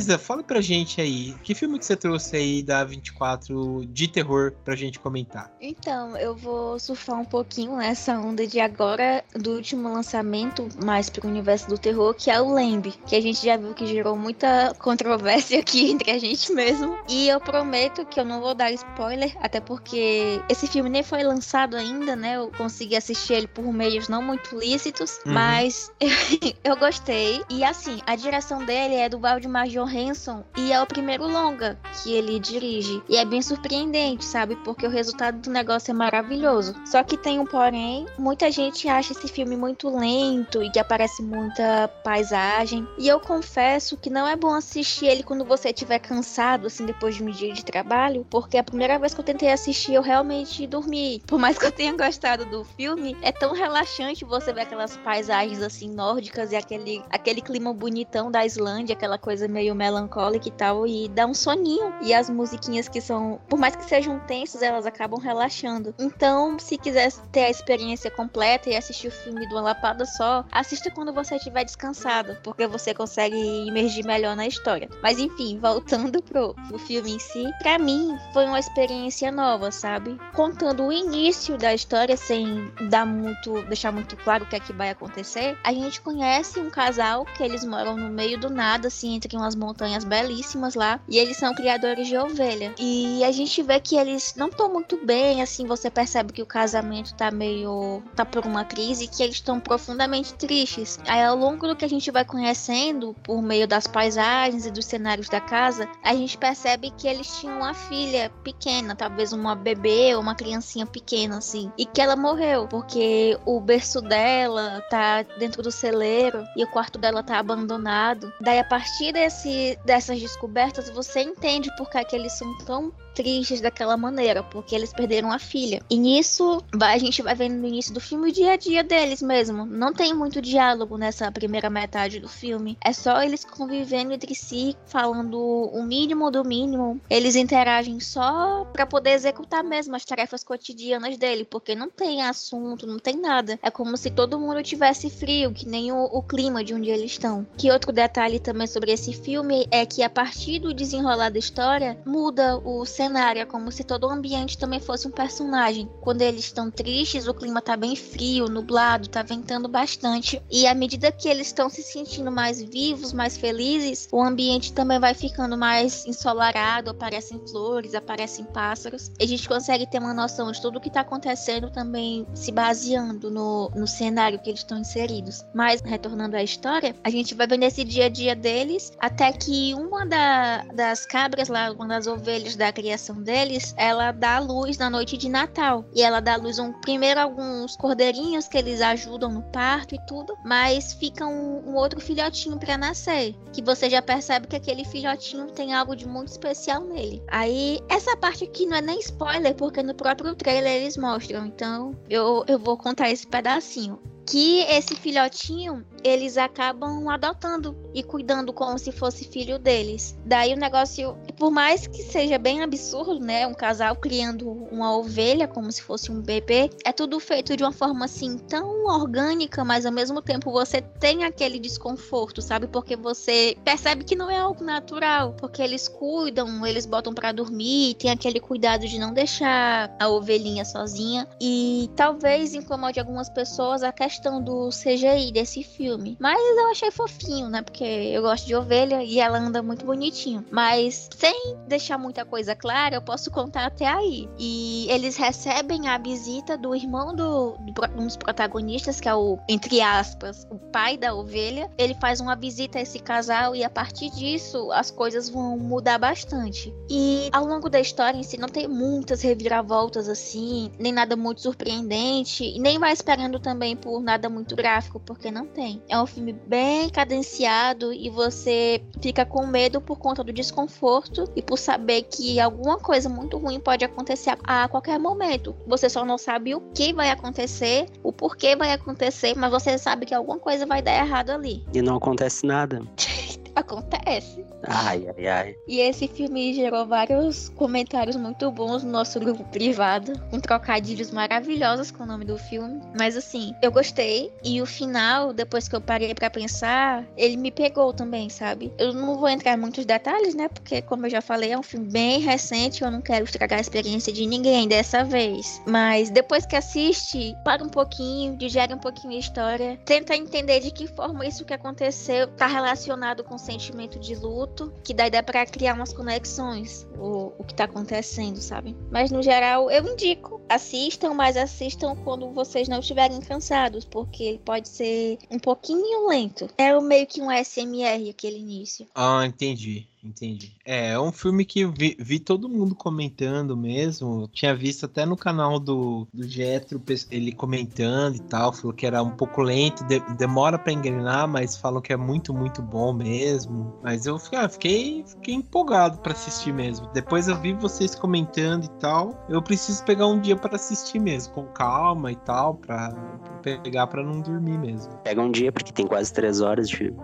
Isa, 0.08 0.18
fala 0.18 0.42
pra 0.42 0.62
gente 0.62 1.02
aí, 1.02 1.34
que 1.42 1.54
filme 1.54 1.78
que 1.78 1.84
você 1.84 1.94
trouxe 1.94 2.34
aí 2.34 2.62
da 2.62 2.82
24 2.82 3.84
de 3.90 4.08
terror 4.08 4.52
pra 4.64 4.74
gente 4.74 4.98
comentar? 4.98 5.52
Então, 5.60 6.16
eu 6.16 6.34
vou 6.34 6.78
surfar 6.78 7.20
um 7.20 7.26
pouquinho 7.26 7.76
nessa 7.76 8.18
onda 8.18 8.46
de 8.46 8.58
agora, 8.58 9.22
do 9.34 9.52
último 9.52 9.92
lançamento, 9.92 10.66
mais 10.82 11.10
pro 11.10 11.28
universo 11.28 11.68
do 11.68 11.76
terror, 11.76 12.14
que 12.14 12.30
é 12.30 12.40
o 12.40 12.48
Lamb, 12.50 12.90
que 13.06 13.14
a 13.14 13.20
gente 13.20 13.44
já 13.44 13.58
viu 13.58 13.74
que 13.74 13.86
gerou 13.86 14.16
muita 14.16 14.74
controvérsia 14.78 15.60
aqui 15.60 15.90
entre 15.92 16.10
a 16.10 16.18
gente 16.18 16.50
mesmo. 16.54 16.96
E 17.06 17.28
eu 17.28 17.38
prometo 17.38 18.06
que 18.06 18.18
eu 18.18 18.24
não 18.24 18.40
vou 18.40 18.54
dar 18.54 18.72
spoiler, 18.72 19.36
até 19.42 19.60
porque 19.60 20.40
esse 20.48 20.66
filme 20.66 20.88
nem 20.88 21.02
foi 21.02 21.22
lançado 21.22 21.76
ainda, 21.76 22.16
né? 22.16 22.36
Eu 22.38 22.50
consegui 22.56 22.96
assistir 22.96 23.34
ele 23.34 23.46
por 23.46 23.70
meios 23.74 24.08
não 24.08 24.22
muito 24.22 24.58
lícitos, 24.58 25.18
Uhum. 25.26 25.34
mas 25.34 25.92
eu 26.64 26.76
gostei. 26.78 27.42
E 27.50 27.62
assim, 27.62 27.98
a 28.06 28.16
direção 28.16 28.64
dele 28.64 28.94
é 28.94 29.08
do 29.08 29.18
Valdemar 29.18 29.68
Johansson 29.98 30.44
e 30.56 30.72
é 30.72 30.80
o 30.80 30.86
primeiro 30.86 31.26
longa 31.26 31.78
que 32.02 32.12
ele 32.12 32.38
dirige. 32.38 33.02
E 33.08 33.16
é 33.16 33.24
bem 33.24 33.42
surpreendente, 33.42 34.24
sabe? 34.24 34.56
Porque 34.56 34.86
o 34.86 34.90
resultado 34.90 35.38
do 35.40 35.50
negócio 35.50 35.90
é 35.90 35.94
maravilhoso. 35.94 36.74
Só 36.86 37.02
que 37.02 37.16
tem 37.16 37.38
um 37.38 37.46
porém, 37.46 38.06
muita 38.18 38.50
gente 38.50 38.88
acha 38.88 39.12
esse 39.12 39.28
filme 39.28 39.56
muito 39.56 39.88
lento 39.88 40.62
e 40.62 40.70
que 40.70 40.78
aparece 40.78 41.22
muita 41.22 41.88
paisagem. 42.04 42.86
E 42.98 43.08
eu 43.08 43.18
confesso 43.18 43.96
que 43.96 44.10
não 44.10 44.26
é 44.26 44.36
bom 44.36 44.54
assistir 44.54 45.06
ele 45.06 45.22
quando 45.22 45.44
você 45.44 45.70
estiver 45.70 45.98
cansado, 45.98 46.66
assim, 46.66 46.86
depois 46.86 47.16
de 47.16 47.22
um 47.22 47.30
dia 47.30 47.52
de 47.52 47.64
trabalho, 47.64 48.26
porque 48.30 48.56
a 48.56 48.64
primeira 48.64 48.98
vez 48.98 49.14
que 49.14 49.20
eu 49.20 49.24
tentei 49.24 49.50
assistir, 49.50 49.94
eu 49.94 50.02
realmente 50.02 50.66
dormi. 50.66 51.22
Por 51.26 51.38
mais 51.38 51.58
que 51.58 51.66
eu 51.66 51.72
tenha 51.72 51.96
gostado 51.96 52.44
do 52.44 52.64
filme, 52.64 53.16
é 53.22 53.32
tão 53.32 53.52
relaxante 53.52 54.24
você 54.24 54.52
ver 54.52 54.62
aquelas 54.62 54.96
paisagens 54.98 55.62
assim 55.62 55.90
nórdicas 55.90 56.52
e 56.52 56.56
aquele, 56.56 57.02
aquele 57.10 57.40
clima 57.40 57.72
bonitão 57.72 58.30
da 58.30 58.44
Islândia, 58.44 58.94
aquela 58.94 59.18
coisa 59.18 59.48
meio 59.48 59.74
melancólica 59.88 60.48
e 60.48 60.52
tal, 60.52 60.86
e 60.86 61.08
dá 61.08 61.26
um 61.26 61.34
soninho. 61.34 61.92
E 62.02 62.12
as 62.12 62.28
musiquinhas 62.28 62.88
que 62.88 63.00
são, 63.00 63.40
por 63.48 63.58
mais 63.58 63.74
que 63.74 63.84
sejam 63.84 64.18
tensas, 64.20 64.62
elas 64.62 64.86
acabam 64.86 65.18
relaxando. 65.18 65.94
Então, 65.98 66.58
se 66.58 66.76
quiser 66.76 67.10
ter 67.32 67.44
a 67.44 67.50
experiência 67.50 68.10
completa 68.10 68.68
e 68.68 68.76
assistir 68.76 69.08
o 69.08 69.12
filme 69.12 69.46
de 69.46 69.54
uma 69.54 69.62
lapada 69.62 70.04
só, 70.04 70.44
assista 70.52 70.90
quando 70.90 71.12
você 71.12 71.36
estiver 71.36 71.64
descansado, 71.64 72.36
porque 72.42 72.66
você 72.66 72.92
consegue 72.92 73.36
imergir 73.66 74.04
melhor 74.04 74.36
na 74.36 74.46
história. 74.46 74.88
Mas 75.02 75.18
enfim, 75.18 75.58
voltando 75.58 76.22
pro, 76.22 76.54
pro 76.68 76.78
filme 76.78 77.12
em 77.12 77.18
si, 77.18 77.50
pra 77.60 77.78
mim 77.78 78.16
foi 78.32 78.46
uma 78.46 78.58
experiência 78.58 79.32
nova, 79.32 79.70
sabe? 79.70 80.18
Contando 80.34 80.84
o 80.84 80.92
início 80.92 81.56
da 81.56 81.72
história 81.72 82.16
sem 82.16 82.70
dar 82.88 83.06
muito, 83.06 83.62
deixar 83.62 83.92
muito 83.92 84.16
claro 84.16 84.44
o 84.44 84.46
que 84.46 84.56
é 84.56 84.60
que 84.60 84.72
vai 84.72 84.90
acontecer, 84.90 85.56
a 85.64 85.72
gente 85.72 86.00
conhece 86.00 86.60
um 86.60 86.70
casal 86.70 87.24
que 87.24 87.42
eles 87.42 87.64
moram 87.64 87.96
no 87.96 88.10
meio 88.10 88.38
do 88.38 88.50
nada, 88.50 88.88
assim, 88.88 89.14
entre 89.14 89.36
umas 89.36 89.54
montanhas 89.54 89.77
belíssimas 90.04 90.74
lá, 90.74 91.00
e 91.08 91.18
eles 91.18 91.36
são 91.36 91.54
criadores 91.54 92.06
de 92.08 92.16
ovelha. 92.16 92.74
E 92.78 93.22
a 93.24 93.32
gente 93.32 93.62
vê 93.62 93.80
que 93.80 93.96
eles 93.96 94.34
não 94.36 94.48
estão 94.48 94.72
muito 94.72 94.98
bem, 95.04 95.42
assim, 95.42 95.66
você 95.66 95.90
percebe 95.90 96.32
que 96.32 96.42
o 96.42 96.46
casamento 96.46 97.14
tá 97.14 97.30
meio 97.30 98.02
tá 98.14 98.24
por 98.24 98.46
uma 98.46 98.64
crise, 98.64 99.06
que 99.06 99.22
eles 99.22 99.36
estão 99.36 99.60
profundamente 99.60 100.34
tristes. 100.34 100.98
Aí 101.06 101.22
ao 101.22 101.36
longo 101.36 101.66
do 101.66 101.76
que 101.76 101.84
a 101.84 101.88
gente 101.88 102.10
vai 102.10 102.24
conhecendo 102.24 103.14
por 103.22 103.42
meio 103.42 103.66
das 103.66 103.86
paisagens 103.86 104.66
e 104.66 104.70
dos 104.70 104.84
cenários 104.84 105.28
da 105.28 105.40
casa, 105.40 105.88
a 106.02 106.14
gente 106.14 106.36
percebe 106.36 106.90
que 106.90 107.06
eles 107.06 107.38
tinham 107.38 107.58
uma 107.58 107.74
filha 107.74 108.30
pequena, 108.42 108.94
talvez 108.94 109.32
uma 109.32 109.54
bebê 109.54 110.14
ou 110.14 110.20
uma 110.20 110.34
criancinha 110.34 110.86
pequena 110.86 111.38
assim, 111.38 111.70
e 111.76 111.84
que 111.84 112.00
ela 112.00 112.16
morreu 112.16 112.66
porque 112.68 113.38
o 113.44 113.60
berço 113.60 114.00
dela 114.00 114.82
tá 114.90 115.22
dentro 115.38 115.62
do 115.62 115.70
celeiro 115.70 116.44
e 116.56 116.64
o 116.64 116.70
quarto 116.70 116.98
dela 116.98 117.22
tá 117.22 117.38
abandonado. 117.38 118.32
Daí 118.40 118.58
a 118.58 118.64
partir 118.64 119.12
desse, 119.12 119.48
dessas 119.84 120.20
descobertas 120.20 120.90
você 120.90 121.20
entende 121.20 121.74
por 121.76 121.88
que, 121.90 121.98
é 121.98 122.04
que 122.04 122.16
eles 122.16 122.32
são 122.32 122.58
tão 122.58 122.92
tristes 123.18 123.60
daquela 123.60 123.96
maneira, 123.96 124.44
porque 124.44 124.74
eles 124.76 124.92
perderam 124.92 125.32
a 125.32 125.40
filha. 125.40 125.82
E 125.90 125.98
nisso, 125.98 126.62
vai- 126.72 126.94
a 126.94 126.98
gente 126.98 127.20
vai 127.20 127.34
vendo 127.34 127.56
no 127.58 127.66
início 127.66 127.92
do 127.92 128.00
filme 128.00 128.30
o 128.30 128.32
dia 128.32 128.52
a 128.52 128.56
dia 128.56 128.84
deles 128.84 129.20
mesmo. 129.20 129.66
Não 129.66 129.92
tem 129.92 130.14
muito 130.14 130.40
diálogo 130.40 130.96
nessa 130.96 131.30
primeira 131.32 131.68
metade 131.68 132.20
do 132.20 132.28
filme. 132.28 132.78
É 132.80 132.92
só 132.92 133.20
eles 133.22 133.44
convivendo 133.44 134.12
entre 134.12 134.34
si, 134.36 134.76
falando 134.86 135.36
o 135.40 135.82
mínimo 135.82 136.30
do 136.30 136.44
mínimo. 136.44 137.00
Eles 137.10 137.34
interagem 137.34 137.98
só 137.98 138.64
pra 138.72 138.86
poder 138.86 139.10
executar 139.10 139.64
mesmo 139.64 139.96
as 139.96 140.04
tarefas 140.04 140.44
cotidianas 140.44 141.16
dele, 141.16 141.44
porque 141.44 141.74
não 141.74 141.90
tem 141.90 142.22
assunto, 142.22 142.86
não 142.86 142.98
tem 143.00 143.16
nada. 143.16 143.58
É 143.60 143.70
como 143.70 143.96
se 143.96 144.10
todo 144.10 144.38
mundo 144.38 144.62
tivesse 144.62 145.10
frio, 145.10 145.52
que 145.52 145.66
nem 145.66 145.90
o, 145.90 146.04
o 146.04 146.22
clima 146.22 146.62
de 146.62 146.72
onde 146.72 146.88
eles 146.90 147.10
estão. 147.12 147.44
Que 147.56 147.70
outro 147.72 147.92
detalhe 147.92 148.38
também 148.38 148.66
sobre 148.68 148.92
esse 148.92 149.12
filme 149.12 149.66
é 149.72 149.84
que 149.84 150.02
a 150.04 150.10
partir 150.10 150.60
do 150.60 150.72
desenrolar 150.72 151.30
da 151.30 151.38
história, 151.38 151.98
muda 152.06 152.58
o 152.58 152.84
cenário, 152.84 153.07
é 153.16 153.44
como 153.46 153.70
se 153.72 153.84
todo 153.84 154.06
o 154.06 154.10
ambiente 154.10 154.58
também 154.58 154.80
fosse 154.80 155.06
um 155.08 155.10
personagem. 155.10 155.88
Quando 156.00 156.22
eles 156.22 156.44
estão 156.44 156.70
tristes, 156.70 157.26
o 157.26 157.34
clima 157.34 157.62
tá 157.62 157.76
bem 157.76 157.94
frio, 157.96 158.46
nublado, 158.48 159.08
tá 159.08 159.22
ventando 159.22 159.68
bastante. 159.68 160.42
E 160.50 160.66
à 160.66 160.74
medida 160.74 161.10
que 161.12 161.28
eles 161.28 161.46
estão 161.48 161.70
se 161.70 161.82
sentindo 161.82 162.30
mais 162.30 162.60
vivos, 162.60 163.12
mais 163.12 163.36
felizes, 163.36 164.08
o 164.12 164.22
ambiente 164.22 164.72
também 164.72 164.98
vai 164.98 165.14
ficando 165.14 165.56
mais 165.56 166.04
ensolarado, 166.06 166.90
aparecem 166.90 167.40
flores, 167.48 167.94
aparecem 167.94 168.44
pássaros. 168.44 169.10
E 169.18 169.24
a 169.24 169.26
gente 169.26 169.48
consegue 169.48 169.86
ter 169.88 169.98
uma 169.98 170.12
noção 170.14 170.50
de 170.52 170.60
tudo 170.60 170.78
o 170.78 170.80
que 170.80 170.90
tá 170.90 171.00
acontecendo 171.00 171.70
também 171.70 172.26
se 172.34 172.52
baseando 172.52 173.30
no, 173.30 173.70
no 173.74 173.86
cenário 173.86 174.38
que 174.38 174.50
eles 174.50 174.60
estão 174.60 174.78
inseridos. 174.78 175.44
Mas, 175.54 175.80
retornando 175.80 176.36
à 176.36 176.42
história, 176.42 176.94
a 177.02 177.10
gente 177.10 177.34
vai 177.34 177.46
vendo 177.46 177.62
esse 177.62 177.84
dia 177.84 178.06
a 178.06 178.08
dia 178.08 178.34
deles, 178.34 178.92
até 178.98 179.32
que 179.32 179.74
uma 179.74 180.04
da- 180.04 180.64
das 180.74 181.06
cabras 181.06 181.48
lá, 181.48 181.70
uma 181.70 181.86
das 181.86 182.06
ovelhas 182.06 182.56
da 182.56 182.72
criação 182.72 182.97
deles, 183.22 183.74
ela 183.76 184.12
dá 184.12 184.38
luz 184.38 184.78
na 184.78 184.90
noite 184.90 185.16
de 185.16 185.28
Natal. 185.28 185.84
E 185.94 186.02
ela 186.02 186.20
dá 186.20 186.36
luz 186.36 186.58
um, 186.58 186.72
primeiro 186.72 187.20
alguns 187.20 187.76
cordeirinhos 187.76 188.48
que 188.48 188.58
eles 188.58 188.80
ajudam 188.80 189.30
no 189.30 189.42
parto 189.42 189.94
e 189.94 190.06
tudo, 190.06 190.36
mas 190.44 190.92
fica 190.92 191.26
um, 191.26 191.70
um 191.70 191.74
outro 191.74 192.00
filhotinho 192.00 192.58
pra 192.58 192.76
nascer, 192.76 193.34
que 193.52 193.62
você 193.62 193.88
já 193.88 194.02
percebe 194.02 194.46
que 194.46 194.56
aquele 194.56 194.84
filhotinho 194.84 195.46
tem 195.46 195.74
algo 195.74 195.94
de 195.94 196.06
muito 196.06 196.28
especial 196.28 196.84
nele. 196.84 197.22
Aí, 197.28 197.80
essa 197.88 198.16
parte 198.16 198.44
aqui 198.44 198.66
não 198.66 198.76
é 198.76 198.82
nem 198.82 198.98
spoiler, 199.00 199.54
porque 199.54 199.82
no 199.82 199.94
próprio 199.94 200.34
trailer 200.34 200.72
eles 200.72 200.96
mostram, 200.96 201.46
então 201.46 201.92
eu, 202.08 202.44
eu 202.46 202.58
vou 202.58 202.76
contar 202.76 203.10
esse 203.10 203.26
pedacinho 203.26 203.98
que 204.28 204.60
esse 204.64 204.94
filhotinho 204.94 205.84
eles 206.04 206.36
acabam 206.36 207.08
adotando 207.08 207.76
e 207.92 208.02
cuidando 208.02 208.52
como 208.52 208.78
se 208.78 208.92
fosse 208.92 209.24
filho 209.24 209.58
deles. 209.58 210.16
Daí 210.24 210.52
o 210.52 210.56
negócio, 210.56 211.16
por 211.36 211.50
mais 211.50 211.86
que 211.86 212.02
seja 212.02 212.38
bem 212.38 212.62
absurdo, 212.62 213.18
né, 213.18 213.46
um 213.46 213.54
casal 213.54 213.96
criando 213.96 214.48
uma 214.70 214.96
ovelha 214.96 215.48
como 215.48 215.72
se 215.72 215.82
fosse 215.82 216.12
um 216.12 216.20
bebê, 216.20 216.70
é 216.84 216.92
tudo 216.92 217.18
feito 217.18 217.56
de 217.56 217.64
uma 217.64 217.72
forma 217.72 218.04
assim 218.04 218.38
tão 218.38 218.84
orgânica, 218.84 219.64
mas 219.64 219.84
ao 219.84 219.92
mesmo 219.92 220.22
tempo 220.22 220.52
você 220.52 220.80
tem 220.80 221.24
aquele 221.24 221.58
desconforto, 221.58 222.40
sabe? 222.40 222.68
Porque 222.68 222.96
você 222.96 223.56
percebe 223.64 224.04
que 224.04 224.14
não 224.14 224.30
é 224.30 224.38
algo 224.38 224.62
natural, 224.62 225.34
porque 225.38 225.62
eles 225.62 225.88
cuidam, 225.88 226.64
eles 226.66 226.86
botam 226.86 227.14
pra 227.14 227.32
dormir, 227.32 227.94
tem 227.94 228.10
aquele 228.10 228.40
cuidado 228.40 228.86
de 228.86 228.98
não 228.98 229.12
deixar 229.12 229.94
a 229.98 230.08
ovelhinha 230.08 230.64
sozinha 230.64 231.26
e 231.40 231.90
talvez 231.96 232.54
incomode 232.54 233.00
algumas 233.00 233.28
pessoas 233.28 233.82
a 233.82 233.90
questão 233.90 234.17
questão 234.18 234.42
do 234.42 234.68
CGI 234.70 235.30
desse 235.30 235.62
filme. 235.62 236.16
Mas 236.18 236.40
eu 236.58 236.70
achei 236.70 236.90
fofinho, 236.90 237.48
né? 237.48 237.62
Porque 237.62 237.84
eu 237.84 238.22
gosto 238.22 238.46
de 238.46 238.54
ovelha 238.54 239.02
e 239.02 239.20
ela 239.20 239.38
anda 239.38 239.62
muito 239.62 239.86
bonitinho. 239.86 240.44
Mas 240.50 241.08
sem 241.16 241.56
deixar 241.68 241.96
muita 241.96 242.24
coisa 242.24 242.56
clara, 242.56 242.96
eu 242.96 243.02
posso 243.02 243.30
contar 243.30 243.66
até 243.66 243.86
aí. 243.86 244.28
E 244.36 244.86
eles 244.90 245.16
recebem 245.16 245.88
a 245.88 245.96
visita 245.98 246.58
do 246.58 246.74
irmão 246.74 247.14
do, 247.14 247.56
do 247.58 247.72
um 247.96 248.06
dos 248.06 248.16
protagonistas, 248.16 249.00
que 249.00 249.08
é 249.08 249.14
o, 249.14 249.38
entre 249.48 249.80
aspas, 249.80 250.46
o 250.50 250.58
pai 250.58 250.96
da 250.96 251.14
ovelha. 251.14 251.70
Ele 251.78 251.94
faz 251.94 252.20
uma 252.20 252.34
visita 252.34 252.78
a 252.78 252.82
esse 252.82 252.98
casal 252.98 253.54
e 253.54 253.62
a 253.62 253.70
partir 253.70 254.10
disso 254.10 254.72
as 254.72 254.90
coisas 254.90 255.28
vão 255.28 255.56
mudar 255.56 255.98
bastante. 255.98 256.74
E 256.90 257.28
ao 257.32 257.46
longo 257.46 257.70
da 257.70 257.78
história 257.78 258.18
em 258.18 258.24
si 258.24 258.36
não 258.36 258.48
tem 258.48 258.66
muitas 258.66 259.22
reviravoltas 259.22 260.08
assim, 260.08 260.72
nem 260.76 260.92
nada 260.92 261.14
muito 261.14 261.40
surpreendente, 261.40 262.58
nem 262.58 262.78
vai 262.80 262.92
esperando 262.92 263.38
também 263.38 263.76
por 263.76 264.02
nada 264.08 264.30
muito 264.30 264.56
gráfico, 264.56 264.98
porque 264.98 265.30
não 265.30 265.46
tem. 265.46 265.82
É 265.86 266.00
um 266.00 266.06
filme 266.06 266.32
bem 266.32 266.88
cadenciado 266.88 267.92
e 267.92 268.08
você 268.08 268.82
fica 269.02 269.26
com 269.26 269.46
medo 269.46 269.82
por 269.82 269.98
conta 269.98 270.24
do 270.24 270.32
desconforto 270.32 271.30
e 271.36 271.42
por 271.42 271.58
saber 271.58 272.04
que 272.04 272.40
alguma 272.40 272.78
coisa 272.78 273.06
muito 273.06 273.36
ruim 273.36 273.60
pode 273.60 273.84
acontecer 273.84 274.34
a 274.44 274.66
qualquer 274.66 274.98
momento. 274.98 275.54
Você 275.66 275.90
só 275.90 276.06
não 276.06 276.16
sabe 276.16 276.54
o 276.54 276.60
que 276.72 276.94
vai 276.94 277.10
acontecer, 277.10 277.86
o 278.02 278.10
porquê 278.10 278.56
vai 278.56 278.72
acontecer, 278.72 279.36
mas 279.36 279.50
você 279.50 279.76
sabe 279.76 280.06
que 280.06 280.14
alguma 280.14 280.38
coisa 280.38 280.64
vai 280.64 280.80
dar 280.80 280.96
errado 280.96 281.28
ali. 281.28 281.66
E 281.74 281.82
não 281.82 281.96
acontece 281.96 282.46
nada. 282.46 282.80
Acontece. 283.58 284.46
Ai, 284.62 285.08
ai, 285.16 285.26
ai. 285.26 285.56
E 285.66 285.80
esse 285.80 286.06
filme 286.06 286.54
gerou 286.54 286.86
vários 286.86 287.48
comentários 287.48 288.14
muito 288.14 288.48
bons 288.52 288.84
no 288.84 288.90
nosso 288.90 289.18
grupo 289.18 289.42
privado, 289.44 290.12
com 290.30 290.38
trocadilhos 290.38 291.10
maravilhosos 291.10 291.90
com 291.90 292.04
o 292.04 292.06
nome 292.06 292.24
do 292.24 292.38
filme. 292.38 292.80
Mas 292.96 293.16
assim, 293.16 293.52
eu 293.60 293.72
gostei. 293.72 294.32
E 294.44 294.62
o 294.62 294.66
final, 294.66 295.32
depois 295.32 295.68
que 295.68 295.74
eu 295.74 295.80
parei 295.80 296.14
para 296.14 296.30
pensar, 296.30 297.04
ele 297.16 297.36
me 297.36 297.50
pegou 297.50 297.92
também, 297.92 298.28
sabe? 298.28 298.72
Eu 298.78 298.92
não 298.92 299.18
vou 299.18 299.28
entrar 299.28 299.54
em 299.54 299.60
muitos 299.60 299.84
detalhes, 299.84 300.36
né? 300.36 300.48
Porque, 300.48 300.80
como 300.82 301.06
eu 301.06 301.10
já 301.10 301.20
falei, 301.20 301.50
é 301.50 301.58
um 301.58 301.62
filme 301.62 301.90
bem 301.90 302.20
recente. 302.20 302.84
Eu 302.84 302.92
não 302.92 303.00
quero 303.00 303.24
estragar 303.24 303.58
a 303.58 303.62
experiência 303.62 304.12
de 304.12 304.24
ninguém 304.24 304.68
dessa 304.68 305.02
vez. 305.02 305.60
Mas 305.66 306.10
depois 306.10 306.46
que 306.46 306.54
assiste, 306.54 307.34
para 307.42 307.64
um 307.64 307.68
pouquinho, 307.68 308.36
digere 308.36 308.72
um 308.72 308.78
pouquinho 308.78 309.14
a 309.14 309.18
história, 309.18 309.80
tenta 309.84 310.14
entender 310.14 310.60
de 310.60 310.70
que 310.70 310.86
forma 310.86 311.26
isso 311.26 311.44
que 311.44 311.54
aconteceu 311.54 312.28
tá 312.36 312.46
relacionado 312.46 313.24
com 313.24 313.36
sentimento 313.48 313.98
de 313.98 314.14
luto, 314.14 314.70
que 314.84 314.92
daí 314.92 315.10
dá 315.10 315.22
para 315.22 315.46
criar 315.46 315.74
umas 315.74 315.92
conexões, 315.92 316.86
o, 316.98 317.32
o 317.38 317.44
que 317.44 317.54
tá 317.54 317.64
acontecendo, 317.64 318.36
sabe? 318.36 318.76
Mas 318.90 319.10
no 319.10 319.22
geral, 319.22 319.70
eu 319.70 319.86
indico, 319.86 320.40
assistam, 320.48 321.14
mas 321.14 321.36
assistam 321.36 321.96
quando 322.04 322.30
vocês 322.30 322.68
não 322.68 322.80
estiverem 322.80 323.20
cansados, 323.20 323.86
porque 323.86 324.22
ele 324.22 324.38
pode 324.38 324.68
ser 324.68 325.18
um 325.30 325.38
pouquinho 325.38 326.08
lento. 326.08 326.48
É 326.58 326.78
meio 326.78 327.06
que 327.06 327.22
um 327.22 327.30
SMR 327.30 328.10
aquele 328.10 328.38
início. 328.38 328.86
Ah, 328.94 329.24
entendi. 329.24 329.88
Entendi. 330.08 330.52
É, 330.64 330.92
é 330.92 331.00
um 331.00 331.12
filme 331.12 331.44
que 331.44 331.66
vi, 331.66 331.96
vi, 332.00 332.18
todo 332.18 332.48
mundo 332.48 332.74
comentando 332.74 333.54
mesmo. 333.56 334.28
Tinha 334.32 334.54
visto 334.54 334.86
até 334.86 335.04
no 335.04 335.16
canal 335.16 335.60
do, 335.60 336.08
do 336.12 336.26
Getro 336.26 336.82
ele 337.10 337.32
comentando 337.32 338.16
e 338.16 338.20
tal. 338.20 338.52
Falou 338.52 338.72
que 338.72 338.86
era 338.86 339.02
um 339.02 339.10
pouco 339.10 339.42
lento, 339.42 339.84
de, 339.84 340.00
demora 340.16 340.58
para 340.58 340.72
engrenar, 340.72 341.28
mas 341.28 341.56
falam 341.56 341.82
que 341.82 341.92
é 341.92 341.96
muito, 341.96 342.32
muito 342.32 342.62
bom 342.62 342.92
mesmo. 342.92 343.78
Mas 343.82 344.06
eu 344.06 344.18
ah, 344.32 344.48
fiquei, 344.48 345.04
fiquei 345.06 345.34
empolgado 345.34 345.98
para 345.98 346.12
assistir 346.12 346.52
mesmo. 346.52 346.86
Depois 346.94 347.28
eu 347.28 347.36
vi 347.38 347.52
vocês 347.52 347.94
comentando 347.94 348.64
e 348.64 348.70
tal. 348.80 349.26
Eu 349.28 349.42
preciso 349.42 349.84
pegar 349.84 350.06
um 350.06 350.18
dia 350.18 350.36
para 350.36 350.56
assistir 350.56 350.98
mesmo, 350.98 351.34
com 351.34 351.44
calma 351.48 352.10
e 352.10 352.16
tal, 352.16 352.54
para 352.54 352.94
pegar 353.42 353.86
para 353.86 354.02
não 354.02 354.20
dormir 354.20 354.58
mesmo. 354.58 354.92
Pega 355.04 355.20
um 355.20 355.30
dia, 355.30 355.52
porque 355.52 355.72
tem 355.72 355.86
quase 355.86 356.12
três 356.12 356.40
horas 356.40 356.68
de 356.68 356.76
filme. 356.76 356.98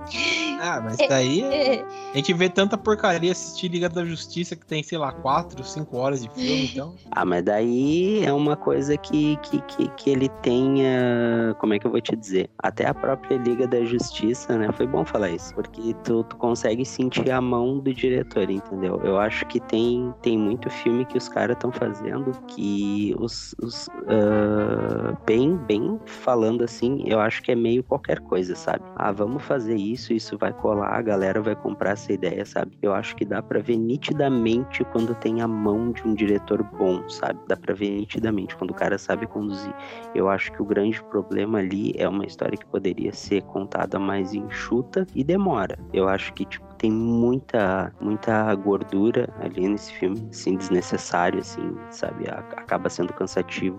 Ah, 0.61 0.81
mas 0.81 0.97
daí 0.97 1.43
a 2.13 2.17
gente 2.17 2.33
vê 2.33 2.49
tanta 2.49 2.79
porcaria 2.95 3.33
assistir 3.33 3.69
Liga 3.69 3.89
da 3.89 4.05
Justiça 4.05 4.55
que 4.55 4.65
tem, 4.65 4.83
sei 4.83 4.97
lá, 4.97 5.13
4, 5.13 5.63
5 5.65 5.97
horas 5.97 6.23
de 6.23 6.31
filme, 6.31 6.67
então. 6.73 6.95
Ah, 7.11 7.25
mas 7.25 7.45
daí 7.45 8.25
é 8.25 8.33
uma 8.33 8.57
coisa 8.57 8.97
que, 8.97 9.37
que, 9.39 9.61
que, 9.63 9.89
que 9.89 10.11
ele 10.11 10.29
tenha. 10.43 11.55
Como 11.59 11.75
é 11.75 11.79
que 11.79 11.87
eu 11.87 11.91
vou 11.91 12.01
te 12.01 12.15
dizer? 12.15 12.49
Até 12.59 12.87
a 12.87 12.95
própria 12.95 13.37
Liga 13.37 13.67
da 13.67 13.85
Justiça, 13.85 14.57
né? 14.57 14.71
Foi 14.73 14.87
bom 14.87 15.05
falar 15.05 15.31
isso, 15.31 15.53
porque 15.55 15.95
tu, 16.05 16.23
tu 16.25 16.37
consegue 16.37 16.85
sentir 16.85 17.31
a 17.31 17.41
mão 17.41 17.79
do 17.79 17.93
diretor, 17.93 18.49
entendeu? 18.49 19.01
Eu 19.03 19.19
acho 19.19 19.45
que 19.47 19.59
tem, 19.61 20.15
tem 20.23 20.39
muito 20.39 20.71
filme 20.71 21.05
que 21.05 21.19
os 21.19 21.29
caras 21.29 21.57
estão 21.57 21.73
fazendo 21.73 22.33
que 22.49 23.15
os. 23.19 23.55
os 23.61 23.89
uh, 23.89 25.17
bem, 25.27 25.57
bem 25.57 25.99
falando 26.07 26.63
assim, 26.63 27.03
eu 27.07 27.19
acho 27.19 27.43
que 27.43 27.51
é 27.53 27.57
meio 27.57 27.83
qualquer 27.83 28.21
coisa, 28.21 28.55
sabe? 28.55 28.85
Ah, 28.97 29.11
vamos 29.11 29.43
fazer 29.43 29.77
isso, 29.77 30.13
isso 30.13 30.39
vai 30.39 30.53
colar, 30.53 30.95
a 30.97 31.03
galera 31.03 31.41
vai 31.41 31.57
comprar 31.57 31.91
essa 31.91 32.13
ideia, 32.13 32.45
sabe? 32.45 32.74
Eu 32.83 32.93
acho 32.93 33.17
que 33.17 33.25
dá 33.25 33.43
para 33.43 33.61
ver 33.61 33.77
nitidamente 33.77 34.85
quando 34.85 35.15
tem 35.15 35.41
a 35.41 35.49
mão 35.49 35.93
de 35.93 36.07
um 36.07 36.15
diretor 36.15 36.63
bom, 36.63 37.09
sabe? 37.09 37.39
Dá 37.49 37.57
para 37.57 37.75
ver 37.75 37.91
nitidamente 37.91 38.57
quando 38.57 38.71
o 38.71 38.75
cara 38.75 38.99
sabe 38.99 39.27
conduzir. 39.27 39.75
Eu 40.15 40.29
acho 40.29 40.53
que 40.53 40.61
o 40.61 40.65
grande 40.65 41.03
problema 41.05 41.59
ali 41.59 41.93
é 41.97 42.09
uma 42.09 42.27
história 42.27 42.59
que 42.59 42.67
poderia 42.67 43.13
ser 43.13 43.43
contada 43.43 43.99
mais 43.99 44.35
enxuta 44.35 45.07
e 45.15 45.25
demora. 45.25 45.79
Eu 45.93 46.09
acho 46.09 46.33
que 46.35 46.45
tipo 46.45 46.74
tem 46.85 46.93
muita 46.93 47.91
muita 47.99 48.55
gordura 48.55 49.27
ali 49.41 49.67
nesse 49.67 49.91
filme, 49.95 50.29
assim, 50.31 50.55
desnecessário, 50.55 51.41
assim, 51.41 51.75
sabe? 51.91 52.29
Acaba 52.29 52.91
sendo 52.91 53.11
cansativo. 53.15 53.79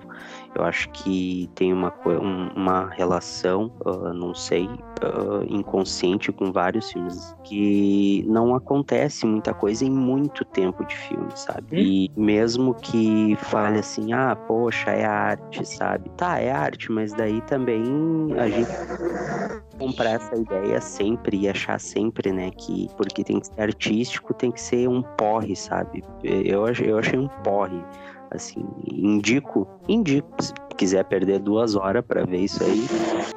Eu 0.56 0.64
acho 0.64 0.90
que 0.90 1.48
tem 1.54 1.72
uma, 1.72 1.94
uma 2.56 2.90
relação, 2.90 3.72
uh, 3.86 4.12
não 4.12 4.34
sei, 4.34 4.66
uh, 4.66 5.44
inconsciente 5.48 6.32
com 6.32 6.52
vários 6.52 6.92
filmes 6.92 7.36
que 7.44 8.26
não 8.28 8.56
acontece 8.56 9.24
muita 9.28 9.54
coisa 9.54 9.86
em 9.86 9.92
muito 9.92 10.44
tempo 10.44 10.84
de 10.84 10.96
filme, 10.96 11.30
sabe? 11.36 11.76
Hum? 11.76 11.80
E 11.80 12.12
mesmo 12.18 12.74
que 12.74 13.36
fale 13.36 13.80
assim, 13.80 14.14
ah, 14.14 14.36
poxa, 14.36 14.90
é 14.90 15.06
arte, 15.06 15.64
sabe? 15.64 16.10
Tá, 16.18 16.40
é 16.40 16.52
arte, 16.52 16.92
mas 16.92 17.14
daí 17.14 17.40
também 17.42 17.84
a 18.40 18.50
gente 18.50 18.72
comprar 19.78 20.12
essa 20.12 20.36
ideia 20.36 20.82
sempre 20.82 21.38
e 21.38 21.50
achar 21.50 21.80
sempre, 21.80 22.32
né, 22.32 22.52
que 22.52 22.90
porque 22.98 23.24
tem 23.24 23.40
que 23.40 23.48
ser 23.48 23.62
artístico, 23.62 24.34
tem 24.34 24.52
que 24.52 24.62
ser 24.62 24.88
um 24.88 25.02
porre, 25.02 25.56
sabe? 25.56 26.04
Eu, 26.24 26.66
eu 26.68 26.98
achei 26.98 27.20
um 27.20 27.28
porre. 27.44 27.84
Assim, 28.32 28.66
indico, 28.92 29.68
indico. 29.88 30.36
Se 30.76 30.80
quiser 30.80 31.06
perder 31.06 31.40
duas 31.40 31.74
horas 31.74 32.04
para 32.06 32.26
ver 32.26 32.40
isso 32.40 32.62
aí. 32.62 32.86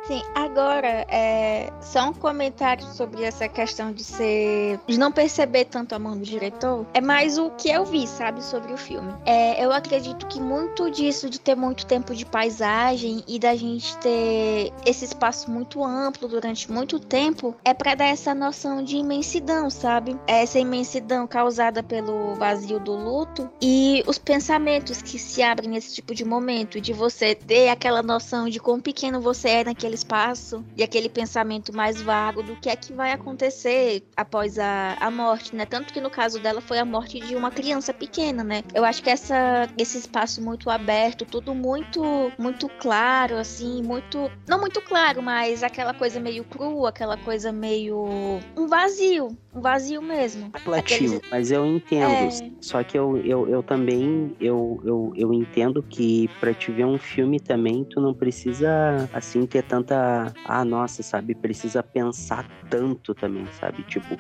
Sim, 0.09 0.23
agora, 0.35 1.07
é, 1.09 1.71
só 1.81 2.09
um 2.09 2.13
comentário 2.13 2.85
sobre 2.85 3.23
essa 3.23 3.47
questão 3.47 3.93
de 3.93 4.03
ser. 4.03 4.81
de 4.89 4.99
não 4.99 5.13
perceber 5.13 5.67
tanto 5.67 5.95
a 5.95 6.01
mão 6.01 6.17
do 6.17 6.25
diretor. 6.25 6.85
É 6.93 7.01
mais 7.01 7.39
o 7.39 7.51
que 7.51 7.71
eu 7.71 7.85
vi, 7.85 8.09
sabe, 8.09 8.43
sobre 8.43 8.73
o 8.73 8.77
filme. 8.77 9.15
É, 9.25 9.65
eu 9.65 9.71
acredito 9.71 10.27
que 10.27 10.41
muito 10.41 10.91
disso 10.91 11.31
de 11.31 11.39
ter 11.39 11.55
muito 11.55 11.87
tempo 11.87 12.13
de 12.13 12.27
paisagem 12.27 13.23
e 13.29 13.39
da 13.39 13.55
gente 13.55 13.97
ter 13.99 14.73
esse 14.85 15.05
espaço 15.05 15.49
muito 15.49 15.85
amplo 15.85 16.27
durante 16.27 16.71
muito 16.73 16.99
tempo 16.99 17.55
é 17.65 17.73
para 17.73 17.95
dar 17.95 18.07
essa 18.07 18.35
noção 18.35 18.83
de 18.83 18.97
imensidão, 18.97 19.71
sabe? 19.71 20.19
Essa 20.27 20.59
imensidão 20.59 21.27
causada 21.27 21.85
pelo 21.85 22.35
vazio 22.35 22.81
do 22.81 22.97
luto 22.97 23.49
e 23.63 24.03
os 24.09 24.19
pensamentos 24.19 25.01
que 25.01 25.21
se 25.21 25.41
abrem 25.41 25.71
nesse 25.71 25.95
tipo 25.95 26.15
de 26.15 26.25
momento, 26.25 26.81
de 26.81 26.93
você 26.93 27.28
ter 27.35 27.69
aquela 27.69 28.03
noção 28.03 28.49
de 28.49 28.59
quão 28.59 28.81
pequeno 28.81 29.21
você 29.21 29.49
é 29.49 29.65
naquele 29.65 29.95
espaço 29.95 30.65
e 30.77 30.83
aquele 30.83 31.09
pensamento 31.09 31.75
mais 31.75 32.01
vago 32.01 32.43
do 32.43 32.57
que 32.57 32.69
é 32.69 32.77
que 32.77 32.93
vai 32.93 33.13
acontecer 33.13 34.03
após 34.17 34.59
a, 34.59 34.97
a 35.01 35.11
morte, 35.11 35.55
né? 35.55 35.67
Tanto 35.67 35.93
que 35.93 36.01
no 36.01 36.11
caso 36.11 36.41
dela 36.41 36.61
foi 36.61 36.79
a 36.79 36.85
morte 36.85 37.21
de 37.21 37.35
uma 37.35 37.51
criança 37.51 37.93
pequena, 37.93 38.43
né? 38.43 38.63
Eu 38.75 38.85
acho 38.85 39.03
que 39.03 39.11
essa, 39.11 39.69
esse 39.77 39.99
espaço 39.99 40.43
muito 40.43 40.71
aberto, 40.71 41.25
tudo 41.25 41.55
muito, 41.55 42.03
muito 42.39 42.69
claro, 42.69 43.37
assim, 43.37 43.83
muito. 43.83 44.31
Não 44.47 44.61
muito 44.61 44.81
claro, 44.83 45.23
mas 45.23 45.63
aquela 45.63 45.95
coisa 45.95 46.21
meio 46.21 46.45
crua, 46.45 46.89
aquela 46.89 47.17
coisa 47.17 47.53
meio. 47.53 48.41
um 48.57 48.67
vazio, 48.67 49.37
um 49.55 49.61
vazio 49.61 50.01
mesmo. 50.01 50.51
Apelativo, 50.53 51.17
Aqueles... 51.17 51.31
mas 51.31 51.51
eu 51.51 51.67
entendo. 51.67 52.11
É... 52.11 52.51
Só 52.61 52.83
que 52.83 52.99
eu, 52.99 53.17
eu, 53.19 53.49
eu 53.49 53.63
também 53.63 54.37
eu, 54.41 54.81
eu, 54.85 55.13
eu 55.17 55.33
entendo 55.33 55.83
que 55.83 56.29
para 56.41 56.55
te 56.55 56.71
ver 56.71 56.85
um 56.85 56.99
filme 56.99 57.18
também, 57.45 57.85
tu 57.85 58.01
não 58.01 58.15
precisa 58.15 59.09
assim 59.13 59.47
ter 59.47 59.63
tanta. 59.63 60.33
Ah, 60.45 60.65
nossa, 60.65 61.03
sabe? 61.03 61.35
Precisa 61.35 61.83
pensar 61.83 62.47
tanto 62.71 63.15
também, 63.15 63.47
sabe? 63.53 63.83
Tipo, 63.85 64.17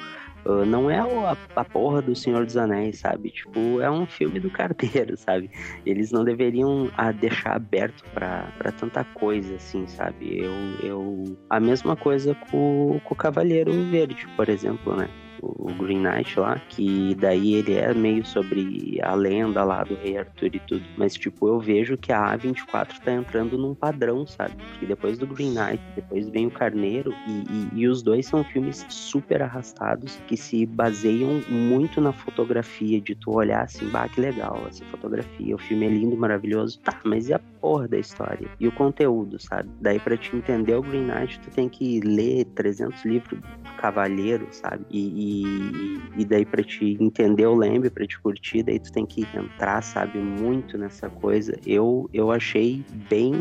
Uh, 0.46 0.64
não 0.64 0.88
é 0.88 0.98
a, 0.98 1.36
a, 1.56 1.64
porra 1.64 2.00
do 2.00 2.14
Senhor 2.14 2.46
dos 2.46 2.56
Anéis, 2.56 3.00
sabe? 3.00 3.30
Tipo, 3.30 3.80
é 3.80 3.90
um 3.90 4.06
filme 4.06 4.38
do 4.40 4.48
carteiro, 4.48 5.16
sabe? 5.18 5.50
Eles 5.84 6.10
não 6.10 6.24
deveriam 6.24 6.88
a, 6.96 7.08
ah, 7.08 7.12
deixar 7.12 7.56
aberto 7.56 8.02
para 8.14 8.72
tanta 8.78 9.04
coisa, 9.04 9.56
assim, 9.56 9.86
sabe? 9.86 10.38
Eu, 10.38 10.52
eu... 10.82 11.38
A 11.50 11.60
mesma 11.60 11.96
coisa 11.96 12.34
com, 12.34 13.00
com 13.04 13.14
o 13.14 13.16
Cavaleiro 13.16 13.72
Verde, 13.90 14.26
por 14.36 14.48
exemplo, 14.48 14.96
né? 14.96 15.08
O 15.42 15.72
Green 15.74 16.00
Knight 16.00 16.38
lá, 16.38 16.60
que 16.68 17.14
daí 17.14 17.54
ele 17.54 17.74
é 17.74 17.92
meio 17.94 18.24
sobre 18.24 18.98
a 19.02 19.14
lenda 19.14 19.64
lá 19.64 19.82
do 19.84 19.94
Rei 19.94 20.18
Arthur 20.18 20.54
e 20.54 20.60
tudo. 20.60 20.84
Mas, 20.96 21.14
tipo, 21.14 21.48
eu 21.48 21.58
vejo 21.58 21.96
que 21.96 22.12
a 22.12 22.36
A24 22.36 22.98
tá 23.00 23.12
entrando 23.12 23.58
num 23.58 23.74
padrão, 23.74 24.26
sabe? 24.26 24.54
Porque 24.56 24.86
depois 24.86 25.18
do 25.18 25.26
Green 25.26 25.50
Knight, 25.50 25.82
depois 25.94 26.28
vem 26.28 26.46
o 26.46 26.50
Carneiro, 26.50 27.12
e, 27.26 27.30
e, 27.30 27.80
e 27.80 27.88
os 27.88 28.02
dois 28.02 28.26
são 28.26 28.44
filmes 28.44 28.84
super 28.88 29.42
arrastados 29.42 30.18
que 30.26 30.36
se 30.36 30.66
baseiam 30.66 31.40
muito 31.48 32.00
na 32.00 32.12
fotografia, 32.12 33.00
de 33.00 33.14
tu 33.14 33.32
olhar 33.32 33.62
assim, 33.62 33.88
bah, 33.88 34.08
que 34.08 34.20
legal 34.20 34.64
essa 34.68 34.84
fotografia, 34.86 35.54
o 35.54 35.58
filme 35.58 35.86
é 35.86 35.88
lindo, 35.88 36.16
maravilhoso. 36.16 36.80
Tá, 36.80 36.98
mas 37.04 37.28
e 37.28 37.34
a 37.34 37.38
porra 37.60 37.88
da 37.88 37.98
história? 37.98 38.48
E 38.58 38.66
o 38.66 38.72
conteúdo, 38.72 39.38
sabe? 39.38 39.68
Daí 39.80 39.98
para 39.98 40.16
te 40.16 40.34
entender 40.34 40.74
o 40.74 40.82
Green 40.82 41.06
Knight, 41.06 41.40
tu 41.40 41.50
tem 41.50 41.68
que 41.68 42.00
ler 42.00 42.44
300 42.54 43.04
livros 43.04 43.40
do 43.40 43.72
Cavaleiro, 43.78 44.46
sabe? 44.50 44.84
E, 44.90 45.08
e, 45.08 45.27
e 46.16 46.24
daí 46.24 46.44
para 46.44 46.62
te 46.62 46.96
entender 47.00 47.46
o 47.46 47.54
Lembre, 47.54 47.90
para 47.90 48.06
te 48.06 48.18
curtir, 48.20 48.62
daí 48.62 48.78
tu 48.78 48.90
tem 48.92 49.06
que 49.06 49.26
entrar, 49.34 49.82
sabe, 49.82 50.18
muito 50.18 50.76
nessa 50.76 51.08
coisa. 51.08 51.58
Eu 51.66 52.08
eu 52.12 52.30
achei 52.30 52.84
bem 53.08 53.32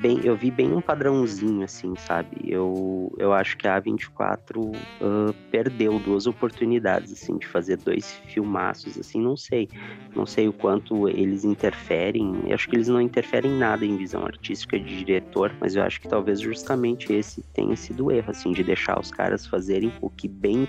bem, 0.00 0.20
eu 0.24 0.36
vi 0.36 0.50
bem 0.50 0.72
um 0.72 0.80
padrãozinho 0.80 1.62
assim, 1.64 1.94
sabe? 1.96 2.36
Eu 2.46 3.12
eu 3.18 3.32
acho 3.32 3.56
que 3.56 3.68
a 3.68 3.80
A24 3.80 4.56
uh, 4.56 5.34
perdeu 5.50 5.98
duas 5.98 6.26
oportunidades 6.26 7.12
assim 7.12 7.36
de 7.36 7.46
fazer 7.46 7.76
dois 7.76 8.12
filmaços 8.26 8.98
assim, 8.98 9.20
não 9.20 9.36
sei. 9.36 9.68
Não 10.14 10.24
sei 10.24 10.46
o 10.46 10.52
quanto 10.52 11.08
eles 11.08 11.44
interferem. 11.44 12.44
Eu 12.46 12.54
acho 12.54 12.68
que 12.68 12.76
eles 12.76 12.86
não 12.86 13.00
interferem 13.00 13.50
nada 13.50 13.84
em 13.84 13.96
visão 13.96 14.24
artística 14.24 14.78
de 14.78 15.04
diretor, 15.04 15.52
mas 15.60 15.74
eu 15.74 15.82
acho 15.82 16.00
que 16.00 16.08
talvez 16.08 16.40
justamente 16.40 17.12
esse 17.12 17.42
tenha 17.52 17.74
sido 17.74 18.06
o 18.06 18.12
erro, 18.12 18.30
assim, 18.30 18.52
de 18.52 18.62
deixar 18.62 18.98
os 18.98 19.10
caras 19.10 19.44
fazerem 19.44 19.92
o 20.00 20.08
que 20.08 20.28
bem 20.28 20.66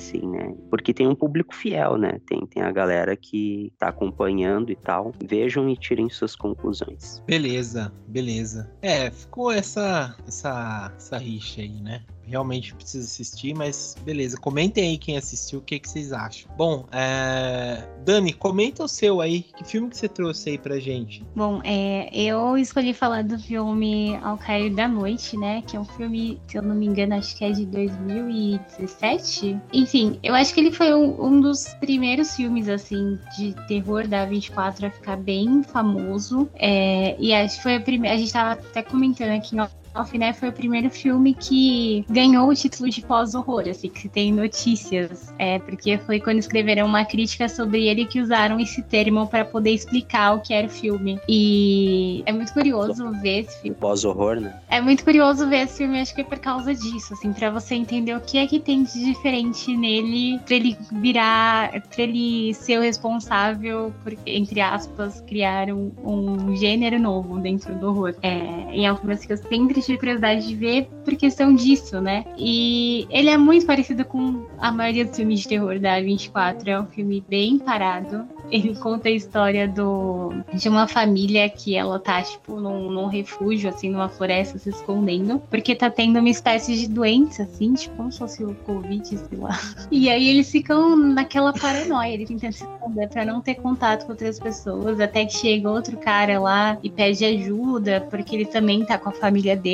entendessem, 0.00 0.26
né? 0.26 0.54
Porque 0.70 0.94
tem 0.94 1.06
um 1.06 1.14
público 1.14 1.54
fiel, 1.54 1.96
né? 1.96 2.18
Tem, 2.26 2.46
tem 2.46 2.62
a 2.62 2.72
galera 2.72 3.14
que 3.16 3.72
tá 3.78 3.88
acompanhando 3.88 4.72
e 4.72 4.76
tal. 4.76 5.12
Vejam 5.22 5.68
e 5.68 5.76
tirem 5.76 6.08
suas 6.08 6.34
conclusões. 6.34 7.22
Beleza, 7.26 7.92
beleza. 8.08 8.70
É, 8.80 9.10
ficou 9.10 9.52
essa, 9.52 10.16
essa, 10.26 10.92
essa 10.96 11.18
rixa 11.18 11.60
aí, 11.60 11.80
né? 11.80 12.02
Realmente 12.30 12.74
preciso 12.74 13.04
assistir, 13.04 13.54
mas 13.54 13.96
beleza. 14.02 14.38
Comentem 14.38 14.90
aí 14.90 14.98
quem 14.98 15.16
assistiu, 15.16 15.58
o 15.58 15.62
que, 15.62 15.78
que 15.78 15.88
vocês 15.88 16.12
acham. 16.12 16.50
Bom, 16.56 16.86
é... 16.92 17.84
Dani, 18.04 18.32
comenta 18.32 18.84
o 18.84 18.88
seu 18.88 19.20
aí. 19.20 19.42
Que 19.42 19.64
filme 19.64 19.90
que 19.90 19.96
você 19.96 20.08
trouxe 20.08 20.50
aí 20.50 20.58
pra 20.58 20.78
gente? 20.78 21.24
Bom, 21.34 21.60
é, 21.64 22.08
eu 22.14 22.56
escolhi 22.56 22.94
falar 22.94 23.24
do 23.24 23.38
filme 23.38 24.16
Ao 24.22 24.38
Cair 24.38 24.74
da 24.74 24.88
Noite, 24.88 25.36
né? 25.36 25.62
Que 25.66 25.76
é 25.76 25.80
um 25.80 25.84
filme, 25.84 26.40
se 26.46 26.56
eu 26.56 26.62
não 26.62 26.74
me 26.74 26.86
engano, 26.86 27.14
acho 27.14 27.36
que 27.36 27.44
é 27.44 27.50
de 27.50 27.66
2017. 27.66 29.58
Enfim, 29.72 30.18
eu 30.22 30.34
acho 30.34 30.54
que 30.54 30.60
ele 30.60 30.72
foi 30.72 30.94
um, 30.94 31.24
um 31.24 31.40
dos 31.40 31.74
primeiros 31.80 32.34
filmes, 32.34 32.68
assim, 32.68 33.18
de 33.36 33.54
terror 33.66 34.06
da 34.06 34.24
24 34.24 34.86
a 34.86 34.90
ficar 34.90 35.16
bem 35.16 35.62
famoso. 35.62 36.48
É, 36.54 37.16
e 37.18 37.34
acho 37.34 37.56
que 37.56 37.62
foi 37.62 37.76
a 37.76 37.80
primeira. 37.80 38.16
A 38.16 38.18
gente 38.18 38.32
tava 38.32 38.52
até 38.52 38.82
comentando 38.82 39.30
aqui 39.30 39.56
em 39.56 39.60
Off, 39.94 40.16
né, 40.16 40.32
foi 40.32 40.50
o 40.50 40.52
primeiro 40.52 40.88
filme 40.88 41.34
que 41.34 42.04
ganhou 42.08 42.48
o 42.48 42.54
título 42.54 42.88
de 42.88 43.02
pós-horror, 43.02 43.68
assim, 43.68 43.88
que 43.88 44.08
tem 44.08 44.32
notícias. 44.32 45.34
É, 45.38 45.58
porque 45.58 45.98
foi 45.98 46.20
quando 46.20 46.38
escreveram 46.38 46.86
uma 46.86 47.04
crítica 47.04 47.48
sobre 47.48 47.88
ele 47.88 48.06
que 48.06 48.20
usaram 48.20 48.60
esse 48.60 48.82
termo 48.82 49.26
para 49.26 49.44
poder 49.44 49.70
explicar 49.70 50.34
o 50.34 50.40
que 50.40 50.54
era 50.54 50.66
o 50.66 50.70
filme. 50.70 51.18
E 51.28 52.22
é 52.24 52.32
muito 52.32 52.52
curioso 52.52 53.10
ver 53.20 53.40
esse 53.40 53.60
filme. 53.60 53.76
Pós-horror, 53.76 54.40
né? 54.40 54.60
É 54.68 54.80
muito 54.80 55.04
curioso 55.04 55.48
ver 55.48 55.64
esse 55.64 55.78
filme, 55.78 56.00
acho 56.00 56.14
que 56.14 56.20
é 56.20 56.24
por 56.24 56.38
causa 56.38 56.72
disso, 56.72 57.14
assim, 57.14 57.32
para 57.32 57.50
você 57.50 57.74
entender 57.74 58.14
o 58.14 58.20
que 58.20 58.38
é 58.38 58.46
que 58.46 58.60
tem 58.60 58.84
de 58.84 59.04
diferente 59.04 59.76
nele, 59.76 60.38
pra 60.46 60.54
ele 60.54 60.76
virar, 60.92 61.70
pra 61.70 62.02
ele 62.02 62.54
ser 62.54 62.78
o 62.78 62.82
responsável 62.82 63.92
por, 64.04 64.16
entre 64.24 64.60
aspas, 64.60 65.20
criar 65.22 65.68
um, 65.72 65.90
um 66.04 66.56
gênero 66.56 66.98
novo 67.00 67.38
dentro 67.40 67.74
do 67.74 67.88
horror. 67.88 68.14
É, 68.22 68.76
e 68.76 68.84
é 68.84 68.92
um 68.92 68.96
filme 68.96 69.14
assim, 69.14 69.26
que 69.26 69.32
eu 69.32 69.36
sempre 69.36 69.79
tive 69.80 69.98
curiosidade 69.98 70.46
de 70.46 70.54
ver 70.54 70.88
por 71.04 71.14
questão 71.16 71.54
disso, 71.54 72.00
né? 72.00 72.24
E 72.38 73.06
ele 73.10 73.30
é 73.30 73.36
muito 73.36 73.66
parecido 73.66 74.04
com 74.04 74.46
a 74.58 74.70
maioria 74.70 75.04
dos 75.04 75.16
filmes 75.16 75.40
de 75.40 75.48
terror 75.48 75.78
da 75.78 76.00
24. 76.00 76.70
É 76.70 76.80
um 76.80 76.86
filme 76.86 77.24
bem 77.28 77.58
parado. 77.58 78.26
Ele 78.50 78.74
conta 78.74 79.08
a 79.08 79.12
história 79.12 79.68
do, 79.68 80.32
de 80.52 80.68
uma 80.68 80.88
família 80.88 81.48
que 81.48 81.76
ela 81.76 81.98
tá, 81.98 82.20
tipo, 82.22 82.58
num, 82.58 82.90
num 82.90 83.06
refúgio, 83.06 83.70
assim, 83.70 83.90
numa 83.90 84.08
floresta, 84.08 84.58
se 84.58 84.70
escondendo, 84.70 85.40
porque 85.48 85.74
tá 85.74 85.88
tendo 85.88 86.18
uma 86.18 86.28
espécie 86.28 86.76
de 86.76 86.88
doença, 86.88 87.44
assim, 87.44 87.74
tipo, 87.74 87.96
como 87.96 88.10
se 88.10 88.18
fosse 88.18 88.44
o 88.44 88.54
Covid, 88.54 89.06
sei 89.06 89.38
lá. 89.38 89.58
E 89.90 90.08
aí 90.08 90.28
eles 90.28 90.50
ficam 90.50 90.96
naquela 90.96 91.52
paranoia, 91.52 92.14
eles 92.14 92.28
tentam 92.28 92.50
se 92.52 92.64
esconder 92.64 93.08
pra 93.08 93.24
não 93.24 93.40
ter 93.40 93.56
contato 93.56 94.04
com 94.04 94.12
outras 94.12 94.38
pessoas, 94.38 95.00
até 95.00 95.24
que 95.24 95.34
chega 95.34 95.70
outro 95.70 95.96
cara 95.96 96.38
lá 96.38 96.78
e 96.82 96.88
pede 96.88 97.24
ajuda, 97.24 98.06
porque 98.08 98.34
ele 98.34 98.46
também 98.46 98.84
tá 98.84 98.98
com 98.98 99.08
a 99.08 99.12
família 99.12 99.56
dele, 99.56 99.69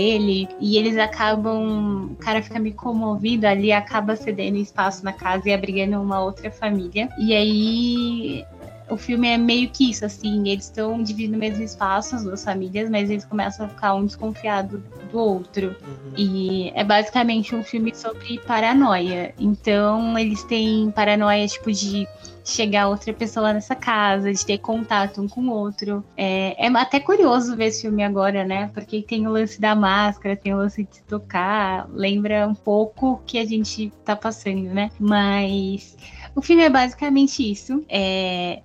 e 0.61 0.77
eles 0.77 0.97
acabam, 0.97 2.11
o 2.13 2.17
cara 2.17 2.43
fica 2.43 2.59
meio 2.59 2.75
comovido 2.75 3.47
ali, 3.47 3.73
acaba 3.73 4.17
cedendo 4.17 4.57
espaço 4.57 5.05
na 5.05 5.13
casa 5.13 5.49
e 5.49 5.53
abrigando 5.53 6.01
uma 6.01 6.21
outra 6.21 6.51
família. 6.51 7.09
E 7.19 7.35
aí 7.35 8.45
o 8.89 8.97
filme 8.97 9.29
é 9.29 9.37
meio 9.37 9.69
que 9.69 9.91
isso, 9.91 10.05
assim, 10.05 10.49
eles 10.49 10.65
estão 10.65 11.03
dividindo 11.03 11.37
o 11.37 11.41
mesmo 11.41 11.63
espaço, 11.63 12.15
as 12.15 12.23
duas 12.23 12.45
famílias, 12.45 12.89
mas 12.89 13.11
eles 13.11 13.25
começam 13.25 13.67
a 13.67 13.69
ficar 13.69 13.95
um 13.95 14.07
desconfiado 14.07 14.83
do 15.11 15.19
outro. 15.19 15.75
Uhum. 15.87 16.13
E 16.17 16.73
é 16.75 16.85
basicamente 16.85 17.55
um 17.55 17.65
filme 17.65 17.95
sobre 17.95 18.39
paranoia. 18.47 19.35
Então, 19.39 20.17
eles 20.19 20.43
têm 20.45 20.91
paranoia, 20.93 21.47
tipo, 21.49 21.73
de 21.73 22.07
chegar 22.47 22.89
outra 22.89 23.13
pessoa 23.13 23.53
nessa 23.53 23.75
casa, 23.75 24.33
de 24.33 24.47
ter 24.47 24.59
contato 24.59 25.21
um 25.21 25.29
com 25.29 25.43
o 25.43 25.51
outro. 25.51 26.05
É, 26.17 26.67
é 26.67 26.69
até 26.69 27.01
curioso 27.01 27.57
ver 27.57 27.67
esse 27.67 27.83
filme 27.83 28.05
agora, 28.05 28.45
né? 28.45 28.71
Porque 28.73 29.03
tem 29.03 29.27
o 29.27 29.31
lance 29.31 29.61
da 29.61 29.75
máscara, 29.75 30.37
tem 30.37 30.55
o 30.55 30.59
lance 30.59 30.85
de 30.85 31.03
tocar, 31.03 31.89
lembra 31.93 32.47
um 32.47 32.55
pouco 32.55 33.13
o 33.13 33.19
que 33.19 33.39
a 33.39 33.45
gente 33.45 33.93
tá 34.05 34.15
passando, 34.15 34.73
né? 34.73 34.91
Mas 34.99 35.97
o 36.35 36.41
filme 36.41 36.63
é 36.63 36.71
basicamente 36.71 37.51
isso. 37.51 37.85
É, 37.89 38.63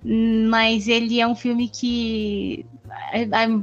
mas 0.48 0.86
ele 0.86 1.20
é 1.20 1.26
um 1.26 1.34
filme 1.34 1.68
que 1.68 2.64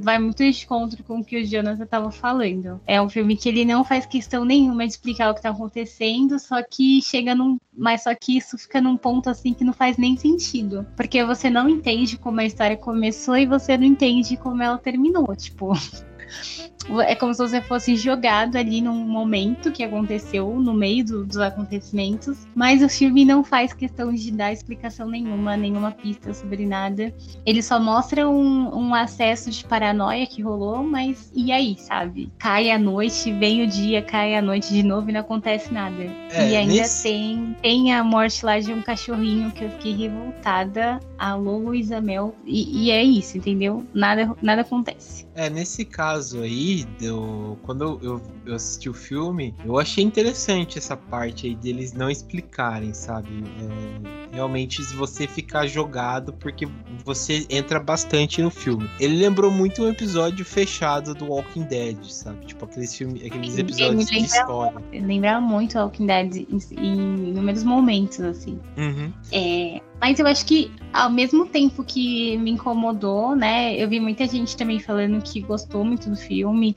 vai 0.01 0.19
muito 0.19 0.43
de 0.43 0.63
encontro 0.63 1.03
com 1.03 1.19
o 1.19 1.23
que 1.23 1.37
o 1.37 1.45
Jonathan 1.45 1.83
estava 1.83 2.11
falando. 2.11 2.79
É 2.85 3.01
um 3.01 3.09
filme 3.09 3.35
que 3.35 3.49
ele 3.49 3.65
não 3.65 3.83
faz 3.83 4.05
questão 4.05 4.45
nenhuma 4.45 4.85
de 4.85 4.93
explicar 4.93 5.29
o 5.29 5.33
que 5.33 5.39
está 5.39 5.49
acontecendo, 5.49 6.39
só 6.39 6.61
que 6.63 7.01
chega 7.01 7.35
num. 7.35 7.57
Mas 7.75 8.03
só 8.03 8.13
que 8.13 8.37
isso 8.37 8.57
fica 8.57 8.81
num 8.81 8.97
ponto 8.97 9.29
assim 9.29 9.53
que 9.53 9.63
não 9.63 9.73
faz 9.73 9.97
nem 9.97 10.17
sentido. 10.17 10.85
Porque 10.95 11.23
você 11.23 11.49
não 11.49 11.69
entende 11.69 12.17
como 12.17 12.39
a 12.39 12.45
história 12.45 12.77
começou 12.77 13.37
e 13.37 13.45
você 13.45 13.77
não 13.77 13.85
entende 13.85 14.37
como 14.37 14.61
ela 14.61 14.77
terminou. 14.77 15.35
Tipo. 15.35 15.73
É 17.01 17.15
como 17.15 17.33
se 17.33 17.39
você 17.39 17.61
fosse 17.61 17.95
jogado 17.95 18.55
ali 18.55 18.81
num 18.81 19.05
momento 19.05 19.71
que 19.71 19.83
aconteceu 19.83 20.59
no 20.59 20.73
meio 20.73 21.05
do, 21.05 21.25
dos 21.25 21.37
acontecimentos, 21.37 22.47
mas 22.55 22.81
o 22.81 22.89
filme 22.89 23.25
não 23.25 23.43
faz 23.43 23.73
questão 23.73 24.13
de 24.13 24.31
dar 24.31 24.51
explicação 24.51 25.07
nenhuma, 25.07 25.55
nenhuma 25.55 25.91
pista 25.91 26.33
sobre 26.33 26.65
nada. 26.65 27.13
Ele 27.45 27.61
só 27.61 27.79
mostra 27.79 28.27
um, 28.27 28.75
um 28.75 28.93
acesso 28.93 29.51
de 29.51 29.63
paranoia 29.65 30.25
que 30.25 30.41
rolou, 30.41 30.83
mas 30.83 31.31
e 31.35 31.51
aí, 31.51 31.75
sabe? 31.77 32.31
Cai 32.37 32.71
a 32.71 32.77
noite, 32.77 33.31
vem 33.33 33.63
o 33.63 33.67
dia, 33.67 34.01
cai 34.01 34.35
a 34.35 34.41
noite 34.41 34.73
de 34.73 34.83
novo 34.83 35.09
e 35.09 35.13
não 35.13 35.21
acontece 35.21 35.73
nada. 35.73 36.03
É, 36.31 36.49
e 36.49 36.55
ainda 36.55 36.73
nesse... 36.73 37.03
tem, 37.03 37.55
tem 37.61 37.93
a 37.93 38.03
morte 38.03 38.45
lá 38.45 38.59
de 38.59 38.73
um 38.73 38.81
cachorrinho 38.81 39.51
que 39.51 39.63
eu 39.63 39.69
fiquei 39.71 39.95
revoltada. 39.95 40.99
Alô, 41.17 41.57
Luísa 41.57 42.01
Mel. 42.01 42.35
E, 42.45 42.85
e 42.85 42.91
é 42.91 43.03
isso, 43.03 43.37
entendeu? 43.37 43.85
Nada, 43.93 44.35
nada 44.41 44.61
acontece. 44.61 45.27
É, 45.35 45.49
nesse 45.49 45.85
caso 45.85 46.41
aí, 46.41 46.78
eu, 47.01 47.57
quando 47.63 47.99
eu, 48.01 48.21
eu, 48.45 48.55
assisti 48.55 48.89
o 48.89 48.93
filme, 48.93 49.53
eu 49.65 49.77
achei 49.77 50.03
interessante 50.03 50.77
essa 50.77 50.95
parte 50.95 51.47
aí 51.47 51.55
deles 51.55 51.93
não 51.93 52.09
explicarem, 52.09 52.93
sabe? 52.93 53.29
É, 53.29 54.35
realmente, 54.35 54.83
se 54.83 54.95
você 54.95 55.27
ficar 55.27 55.67
jogado, 55.67 56.33
porque 56.33 56.67
você 57.03 57.45
entra 57.49 57.79
bastante 57.79 58.41
no 58.41 58.49
filme. 58.49 58.89
Ele 58.99 59.17
lembrou 59.17 59.51
muito 59.51 59.83
um 59.83 59.89
episódio 59.89 60.45
fechado 60.45 61.13
do 61.13 61.25
Walking 61.25 61.63
Dead, 61.63 61.97
sabe? 62.05 62.45
Tipo 62.45 62.65
aqueles, 62.65 62.95
filme, 62.95 63.25
aqueles 63.25 63.57
episódios 63.57 64.05
de 64.07 64.17
história. 64.17 64.79
Lembrava 64.91 65.41
muito 65.41 65.77
Walking 65.77 66.05
Dead 66.05 66.35
em, 66.37 66.59
em 66.77 67.29
inúmeros 67.29 67.63
momentos, 67.63 68.19
assim. 68.21 68.59
Uhum. 68.77 69.11
É, 69.31 69.81
mas 69.99 70.19
eu 70.19 70.27
acho 70.27 70.45
que, 70.45 70.71
ao 70.93 71.09
mesmo 71.09 71.45
tempo 71.45 71.83
que 71.83 72.37
me 72.37 72.51
incomodou, 72.51 73.35
né? 73.35 73.75
Eu 73.75 73.89
vi 73.89 73.99
muita 73.99 74.25
gente 74.25 74.55
também 74.55 74.79
falando 74.79 75.21
que 75.21 75.41
gostou 75.41 75.83
muito 75.83 76.09
do 76.09 76.15
filme. 76.15 76.75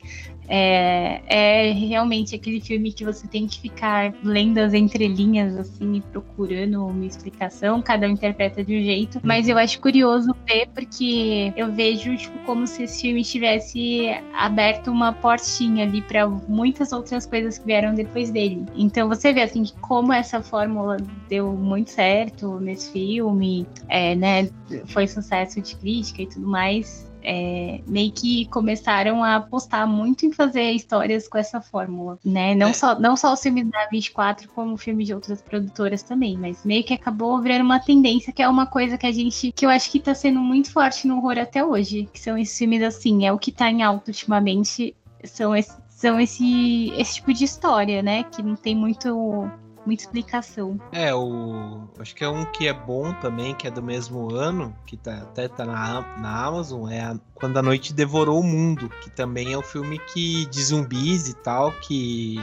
É, 0.55 1.23
é 1.27 1.73
realmente 1.73 2.35
aquele 2.35 2.61
filme 2.61 2.93
que 2.93 3.07
você 3.07 3.27
tem 3.27 3.47
que 3.47 3.59
ficar 3.59 4.13
lendo 4.23 4.59
as 4.59 4.75
entrelinhas, 4.75 5.57
assim, 5.57 6.03
procurando 6.13 6.85
uma 6.85 7.07
explicação. 7.07 7.81
Cada 7.81 8.07
um 8.07 8.11
interpreta 8.11 8.63
de 8.63 8.77
um 8.77 8.83
jeito. 8.83 9.19
Mas 9.23 9.49
eu 9.49 9.57
acho 9.57 9.81
curioso 9.81 10.37
ver, 10.47 10.69
porque 10.75 11.55
eu 11.57 11.73
vejo, 11.73 12.15
tipo, 12.19 12.39
como 12.41 12.67
se 12.67 12.83
esse 12.83 13.01
filme 13.01 13.25
tivesse 13.25 14.09
aberto 14.35 14.91
uma 14.91 15.15
portinha 15.15 15.87
ali 15.87 16.03
para 16.03 16.29
muitas 16.29 16.93
outras 16.93 17.25
coisas 17.25 17.57
que 17.57 17.65
vieram 17.65 17.95
depois 17.95 18.31
dele. 18.31 18.67
Então 18.77 19.09
você 19.09 19.33
vê, 19.33 19.41
assim, 19.41 19.65
como 19.81 20.13
essa 20.13 20.43
fórmula 20.43 20.99
deu 21.31 21.51
muito 21.55 21.93
certo 21.93 22.61
nesse 22.61 22.93
filme, 22.93 23.67
é, 23.89 24.15
né? 24.15 24.51
Foi 24.89 25.09
sucesso 25.09 25.63
de 25.63 25.75
crítica 25.77 26.21
e 26.21 26.27
tudo 26.27 26.47
mais 26.47 27.11
é, 27.23 27.81
meio 27.87 28.13
que 28.13 28.47
começaram 28.47 29.23
a 29.23 29.37
apostar 29.37 29.87
muito 29.87 30.27
em 30.27 30.33
fazer 30.33 30.73
histórias 30.73 31.29
com 31.29 31.39
essa 31.39 31.61
fórmula, 31.61 32.19
né? 32.25 32.55
Não, 32.55 32.69
é. 32.69 32.73
só, 32.73 32.99
não 32.99 33.17
só 33.17 33.33
os 33.33 33.41
filmes 33.41 33.69
da 33.71 33.87
24, 33.87 34.49
como 34.49 34.77
filmes 34.77 35.07
de 35.07 35.15
outras 35.15 35.41
produtoras 35.41 36.03
também, 36.03 36.37
mas 36.37 36.65
meio 36.65 36.85
que 36.85 36.95
acabou 36.95 37.41
virando 37.41 37.65
uma 37.65 37.81
tendência, 37.81 38.33
que 38.33 38.43
é 38.43 38.49
uma 38.49 38.67
coisa 38.67 38.99
que 38.99 39.07
a 39.07 39.13
gente, 39.13 39.53
que 39.53 39.65
eu 39.65 39.71
acho 39.71 39.91
que 39.91 40.01
tá 40.01 40.15
sendo 40.15 40.41
muito 40.41 40.71
forte 40.73 41.07
no 41.07 41.17
horror 41.17 41.39
até 41.39 41.65
hoje, 41.65 42.09
que 42.13 42.21
são 42.21 42.37
esses 42.37 42.57
filmes 42.57 42.83
assim, 42.83 43.27
é 43.27 43.33
o 43.33 43.39
que 43.39 43.53
tá 43.53 43.71
em 43.71 43.83
alta 43.83 44.11
ultimamente, 44.11 44.95
são 45.25 45.55
esse, 45.55 45.73
são 45.89 46.21
esse, 46.21 46.93
esse 46.97 47.15
tipo 47.15 47.33
de 47.33 47.45
história, 47.45 48.03
né? 48.03 48.25
Que 48.25 48.43
não 48.43 48.57
tem 48.57 48.75
muito 48.75 49.49
muita 49.85 50.03
explicação. 50.03 50.81
É, 50.93 51.15
o. 51.15 51.89
Acho 51.99 52.15
que 52.15 52.25
é 52.25 52.29
um 52.29 52.45
que 52.45 52.69
é 52.69 52.73
bom 52.73 53.13
também, 53.15 53.55
que 53.55 53.67
é 53.67 53.71
do 53.71 53.83
mesmo 53.83 54.35
ano, 54.35 54.75
que 54.87 54.97
tá, 54.97 55.19
até 55.19 55.49
tá 55.49 55.65
na, 55.65 56.01
na 56.19 56.45
Amazon, 56.47 56.89
é 56.89 57.01
a 57.01 57.17
quando 57.43 57.57
a 57.57 57.63
Noite 57.63 57.93
Devorou 57.93 58.39
o 58.39 58.45
Mundo, 58.45 58.89
que 59.01 59.11
também 59.11 59.53
é 59.53 59.59
um 59.59 59.63
filme 59.63 59.99
que 59.99 60.47
de 60.47 60.63
zumbis 60.63 61.29
e 61.29 61.35
tal, 61.35 61.73
que, 61.73 62.39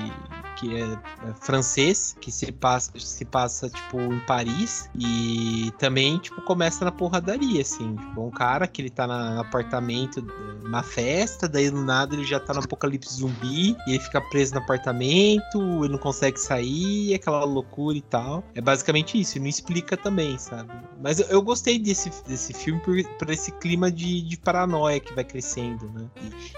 que 0.57 0.75
é, 0.75 0.81
é 0.81 1.33
francês, 1.39 2.17
que 2.19 2.29
se 2.29 2.51
passa, 2.51 2.91
se 2.99 3.23
passa, 3.23 3.69
tipo, 3.69 3.97
em 3.97 4.19
Paris. 4.25 4.89
E 4.93 5.71
também, 5.79 6.17
tipo, 6.17 6.41
começa 6.41 6.83
na 6.83 6.91
porradaria, 6.91 7.61
assim. 7.61 7.95
Tipo, 7.95 8.27
um 8.27 8.29
cara 8.29 8.67
que 8.67 8.81
ele 8.81 8.89
tá 8.89 9.07
na, 9.07 9.35
no 9.35 9.39
apartamento, 9.39 10.21
na 10.63 10.83
festa, 10.83 11.47
daí 11.47 11.71
do 11.71 11.81
nada 11.81 12.13
ele 12.13 12.25
já 12.25 12.37
tá 12.37 12.53
no 12.53 12.59
apocalipse 12.59 13.21
zumbi, 13.21 13.77
e 13.87 13.91
ele 13.91 13.99
fica 13.99 14.19
preso 14.19 14.53
no 14.53 14.59
apartamento, 14.59 15.85
ele 15.85 15.93
não 15.93 15.97
consegue 15.97 16.37
sair, 16.37 17.13
aquela 17.29 17.45
loucura 17.45 17.97
e 17.97 18.01
tal. 18.01 18.43
É 18.55 18.61
basicamente 18.61 19.19
isso, 19.19 19.37
e 19.37 19.39
não 19.39 19.47
explica 19.47 19.95
também, 19.95 20.37
sabe? 20.37 20.71
Mas 21.01 21.19
eu, 21.19 21.27
eu 21.27 21.41
gostei 21.41 21.79
desse, 21.79 22.11
desse 22.27 22.53
filme 22.53 22.79
por, 22.81 23.01
por 23.17 23.29
esse 23.29 23.51
clima 23.53 23.91
de, 23.91 24.21
de 24.21 24.37
paranoia 24.37 24.99
que 24.99 25.13
vai 25.13 25.23
crescendo, 25.23 25.89
né? 25.91 26.09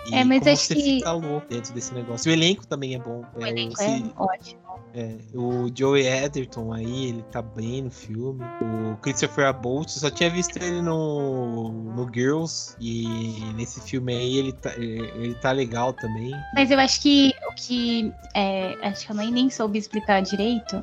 E, 0.10 0.16
é, 0.16 0.24
mas 0.24 0.48
acho 0.48 0.64
você 0.64 0.76
que... 0.76 0.82
fica 0.82 1.12
louco 1.12 1.48
dentro 1.48 1.74
desse 1.74 1.94
negócio. 1.94 2.32
O 2.32 2.34
elenco 2.34 2.66
também 2.66 2.96
é 2.96 3.00
bom. 3.00 3.24
O 3.36 3.46
é, 3.46 3.50
elenco 3.50 3.82
é 3.82 4.02
ótimo. 4.18 4.61
É, 4.94 5.16
o 5.34 5.70
Joey 5.74 6.06
Edgerton 6.06 6.74
aí, 6.74 7.08
ele 7.08 7.24
tá 7.32 7.42
bem 7.42 7.84
no 7.84 7.92
filme. 7.92 8.44
O 8.62 8.98
Christopher 8.98 9.48
Abbott, 9.48 9.92
só 9.92 10.10
tinha 10.10 10.30
visto 10.30 10.58
ele 10.58 10.82
no, 10.82 11.72
no 11.72 12.14
Girls. 12.14 12.76
E 12.80 13.40
nesse 13.56 13.80
filme 13.82 14.14
aí 14.14 14.38
ele 14.38 14.52
tá, 14.52 14.74
ele 14.76 15.34
tá 15.36 15.52
legal 15.52 15.94
também. 15.94 16.32
Mas 16.54 16.72
eu 16.72 16.80
acho 16.80 17.02
que 17.02 17.34
o 17.50 17.54
que. 17.56 18.12
É, 18.36 18.78
acho 18.84 19.06
que 19.06 19.12
eu 19.12 19.16
nem, 19.16 19.32
nem 19.32 19.50
soube 19.50 19.78
explicar 19.78 20.22
direito. 20.22 20.78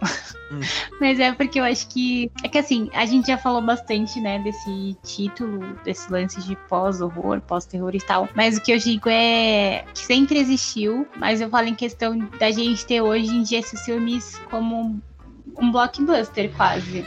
Hum. 0.51 0.61
Mas 1.01 1.21
é 1.21 1.33
porque 1.33 1.61
eu 1.61 1.65
acho 1.65 1.89
que. 1.89 2.31
É 2.43 2.49
que 2.49 2.59
assim, 2.59 2.89
a 2.95 3.05
gente 3.05 3.27
já 3.27 3.37
falou 3.37 3.61
bastante, 3.61 4.21
né, 4.21 4.39
desse 4.39 4.97
título, 5.03 5.77
desse 5.85 6.11
lance 6.11 6.41
de 6.43 6.57
pós-horror, 6.69 7.41
pós-terror 7.43 7.95
e 7.95 8.01
tal. 8.01 8.29
Mas 8.35 8.57
o 8.57 8.63
que 8.63 8.73
eu 8.73 8.79
digo 8.79 9.09
é 9.09 9.85
que 9.93 10.01
sempre 10.01 10.39
existiu. 10.39 11.07
Mas 11.17 11.41
eu 11.41 11.51
falo 11.51 11.69
em 11.69 11.75
questão 11.75 12.19
da 12.39 12.51
gente 12.51 12.87
ter 12.87 13.03
hoje 13.03 13.29
em 13.29 13.43
dia 13.43 13.63
esses 13.79 13.85
filmes 13.85 14.39
como 14.51 15.01
um 15.61 15.73
blockbuster 15.73 16.51
quase. 16.57 17.05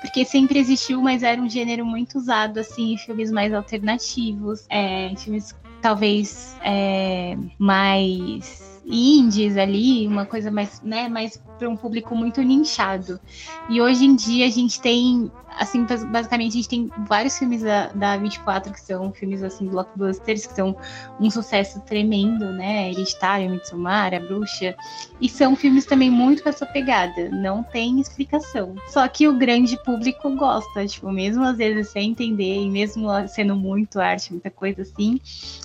Porque 0.00 0.24
sempre 0.24 0.58
existiu, 0.58 1.02
mas 1.02 1.22
era 1.22 1.40
um 1.40 1.48
gênero 1.48 1.84
muito 1.84 2.18
usado, 2.18 2.58
assim, 2.58 2.92
em 2.92 2.98
filmes 2.98 3.32
mais 3.32 3.52
alternativos, 3.52 4.64
é, 4.68 5.12
filmes 5.16 5.54
talvez 5.82 6.56
é, 6.62 7.36
mais 7.58 8.80
indies 8.86 9.56
ali, 9.56 10.06
uma 10.06 10.24
coisa 10.24 10.50
mais, 10.50 10.80
né, 10.82 11.08
mais 11.08 11.40
para 11.58 11.68
um 11.68 11.76
público 11.76 12.14
muito 12.14 12.40
nichado. 12.42 13.20
E 13.68 13.80
hoje 13.80 14.04
em 14.04 14.14
dia 14.14 14.46
a 14.46 14.50
gente 14.50 14.80
tem 14.80 15.30
assim, 15.58 15.84
basicamente 15.84 16.52
a 16.52 16.56
gente 16.56 16.68
tem 16.68 16.90
vários 17.06 17.38
filmes 17.38 17.62
da, 17.62 17.88
da 17.88 18.16
24 18.16 18.72
que 18.72 18.80
são 18.80 19.12
filmes 19.12 19.42
assim, 19.42 19.66
blockbusters, 19.66 20.46
que 20.46 20.54
são 20.54 20.76
um 21.20 21.30
sucesso 21.30 21.80
tremendo, 21.80 22.52
né? 22.52 22.90
Hereditário, 22.90 23.50
Midsommar, 23.50 24.14
A 24.14 24.20
Bruxa. 24.20 24.74
E 25.20 25.28
são 25.28 25.56
filmes 25.56 25.84
também 25.84 26.10
muito 26.10 26.42
com 26.42 26.48
essa 26.48 26.64
pegada, 26.64 27.28
não 27.30 27.62
tem 27.62 28.00
explicação. 28.00 28.76
Só 28.88 29.06
que 29.08 29.26
o 29.26 29.36
grande 29.36 29.76
público 29.84 30.34
gosta, 30.36 30.86
tipo, 30.86 31.10
mesmo 31.10 31.44
às 31.44 31.58
vezes 31.58 31.88
sem 31.88 32.10
entender, 32.10 32.62
e 32.62 32.70
mesmo 32.70 33.08
sendo 33.28 33.56
muito 33.56 34.00
arte, 34.00 34.32
muita 34.32 34.50
coisa 34.50 34.82
assim, 34.82 35.20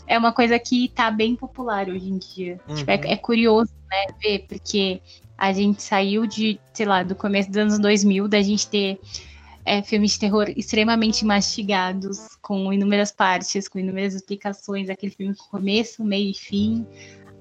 é 0.08 0.18
uma 0.18 0.32
coisa 0.32 0.58
que 0.58 0.90
tá 0.90 1.12
bem 1.12 1.36
popular 1.36 1.88
hoje 1.88 2.10
em 2.10 2.18
dia. 2.18 2.60
Uhum. 2.68 2.76
Tipo, 2.76 2.92
é, 2.92 2.96
uhum. 2.96 3.02
é 3.06 3.16
curioso, 3.18 3.72
né, 3.90 4.14
ver, 4.22 4.46
porque 4.48 5.02
a 5.38 5.52
gente 5.52 5.84
saiu 5.84 6.26
de, 6.26 6.60
sei 6.74 6.86
lá, 6.86 7.04
do 7.04 7.16
começo 7.16 7.50
dos 7.50 7.58
anos 7.58 7.80
2000, 7.80 8.28
da 8.28 8.42
gente 8.42 8.68
ter 8.68 9.00
é, 9.66 9.82
filmes 9.82 10.12
de 10.12 10.20
terror 10.20 10.50
extremamente 10.56 11.26
mastigados, 11.26 12.36
com 12.42 12.72
inúmeras 12.72 13.12
partes, 13.12 13.68
com 13.68 13.80
inúmeras 13.80 14.14
explicações, 14.14 14.90
aquele 14.90 15.12
filme 15.12 15.36
com 15.36 15.46
começo, 15.46 16.04
meio 16.04 16.32
e 16.32 16.34
fim, 16.34 16.86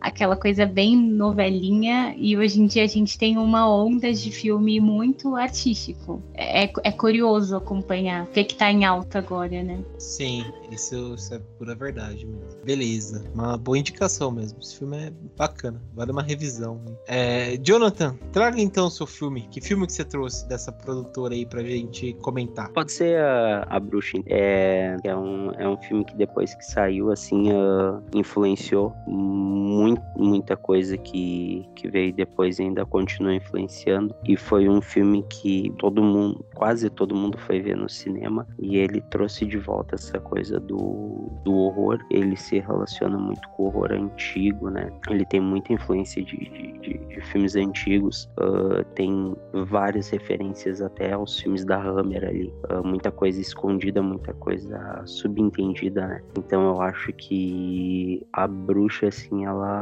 aquela 0.02 0.36
coisa 0.36 0.66
bem 0.66 0.96
novelinha, 0.96 2.14
e 2.18 2.36
hoje 2.36 2.60
em 2.60 2.66
dia 2.66 2.82
a 2.82 2.88
gente 2.88 3.16
tem 3.16 3.38
uma 3.38 3.72
onda 3.72 4.12
de 4.12 4.30
filme 4.30 4.80
muito 4.80 5.36
artístico. 5.36 6.20
É, 6.34 6.64
é 6.64 6.92
curioso 6.92 7.56
acompanhar 7.56 8.24
o 8.24 8.26
que, 8.26 8.44
que 8.44 8.54
tá 8.56 8.70
em 8.70 8.84
alta 8.84 9.18
agora, 9.18 9.62
né? 9.62 9.78
Sim, 9.98 10.44
isso, 10.70 11.14
isso, 11.14 11.34
é 11.34 11.38
pura 11.56 11.74
verdade 11.74 12.26
mesmo. 12.26 12.42
Beleza, 12.64 13.24
uma 13.32 13.56
boa 13.56 13.78
indicação 13.78 14.30
mesmo. 14.30 14.58
Esse 14.60 14.78
filme 14.78 14.96
é 14.96 15.12
bacana, 15.36 15.80
vale 15.94 16.10
uma 16.10 16.22
revisão. 16.22 16.80
É, 17.06 17.56
Jonathan, 17.58 18.16
traga 18.32 18.60
então 18.60 18.86
o 18.86 18.90
seu 18.90 19.06
filme. 19.06 19.46
Que 19.50 19.60
filme 19.60 19.86
que 19.86 19.92
você 19.92 20.04
trouxe 20.04 20.48
dessa 20.48 20.72
produtora 20.72 21.34
aí 21.34 21.46
pra 21.46 21.62
gente 21.62 22.12
comentar? 22.14 22.68
Pode 22.70 22.90
ser 22.90 23.18
a, 23.18 23.66
a 23.70 23.78
Bruxa. 23.78 24.18
É, 24.26 24.96
é, 25.04 25.16
um, 25.16 25.52
é 25.52 25.68
um 25.68 25.76
filme 25.76 26.04
que 26.04 26.16
depois 26.16 26.54
que 26.54 26.64
saiu, 26.64 27.10
assim, 27.12 27.52
uh, 27.52 28.02
influenciou 28.14 28.92
muito 29.06 29.91
muito, 29.91 29.91
muita 30.16 30.56
coisa 30.56 30.96
que, 30.96 31.68
que 31.74 31.88
veio 31.88 32.12
depois 32.12 32.60
ainda 32.60 32.84
continua 32.84 33.34
influenciando. 33.34 34.14
E 34.24 34.36
foi 34.36 34.68
um 34.68 34.80
filme 34.80 35.24
que 35.28 35.72
todo 35.78 36.02
mundo, 36.02 36.44
quase 36.54 36.88
todo 36.90 37.14
mundo 37.14 37.38
foi 37.38 37.60
ver 37.60 37.76
no 37.76 37.88
cinema. 37.88 38.46
E 38.58 38.76
ele 38.76 39.00
trouxe 39.02 39.44
de 39.46 39.58
volta 39.58 39.94
essa 39.94 40.18
coisa 40.20 40.58
do, 40.60 41.30
do 41.44 41.54
horror. 41.54 41.98
Ele 42.10 42.36
se 42.36 42.58
relaciona 42.58 43.18
muito 43.18 43.46
com 43.50 43.64
o 43.64 43.66
horror 43.66 43.92
antigo, 43.92 44.70
né? 44.70 44.90
Ele 45.08 45.24
tem 45.24 45.40
muita 45.40 45.72
influência 45.72 46.22
de, 46.22 46.36
de, 46.36 46.72
de, 46.78 46.98
de 46.98 47.20
filmes 47.22 47.56
antigos. 47.56 48.28
Uh, 48.38 48.84
tem 48.94 49.34
várias 49.66 50.08
referências 50.10 50.80
até 50.80 51.12
aos 51.12 51.38
filmes 51.40 51.64
da 51.64 51.80
Hammer 51.80 52.24
ali. 52.24 52.52
Uh, 52.70 52.86
muita 52.86 53.10
coisa 53.10 53.40
escondida, 53.40 54.02
muita 54.02 54.32
coisa 54.34 55.02
subentendida, 55.04 56.06
né? 56.06 56.22
Então 56.38 56.62
eu 56.68 56.80
acho 56.80 57.12
que 57.12 58.26
a 58.32 58.46
bruxa, 58.46 59.08
assim, 59.08 59.44
ela 59.44 59.81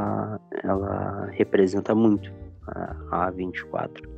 ela, 0.62 1.26
representa 1.32 1.94
muito 1.94 2.32
a, 2.66 3.26
a 3.26 3.30
24. 3.30 4.08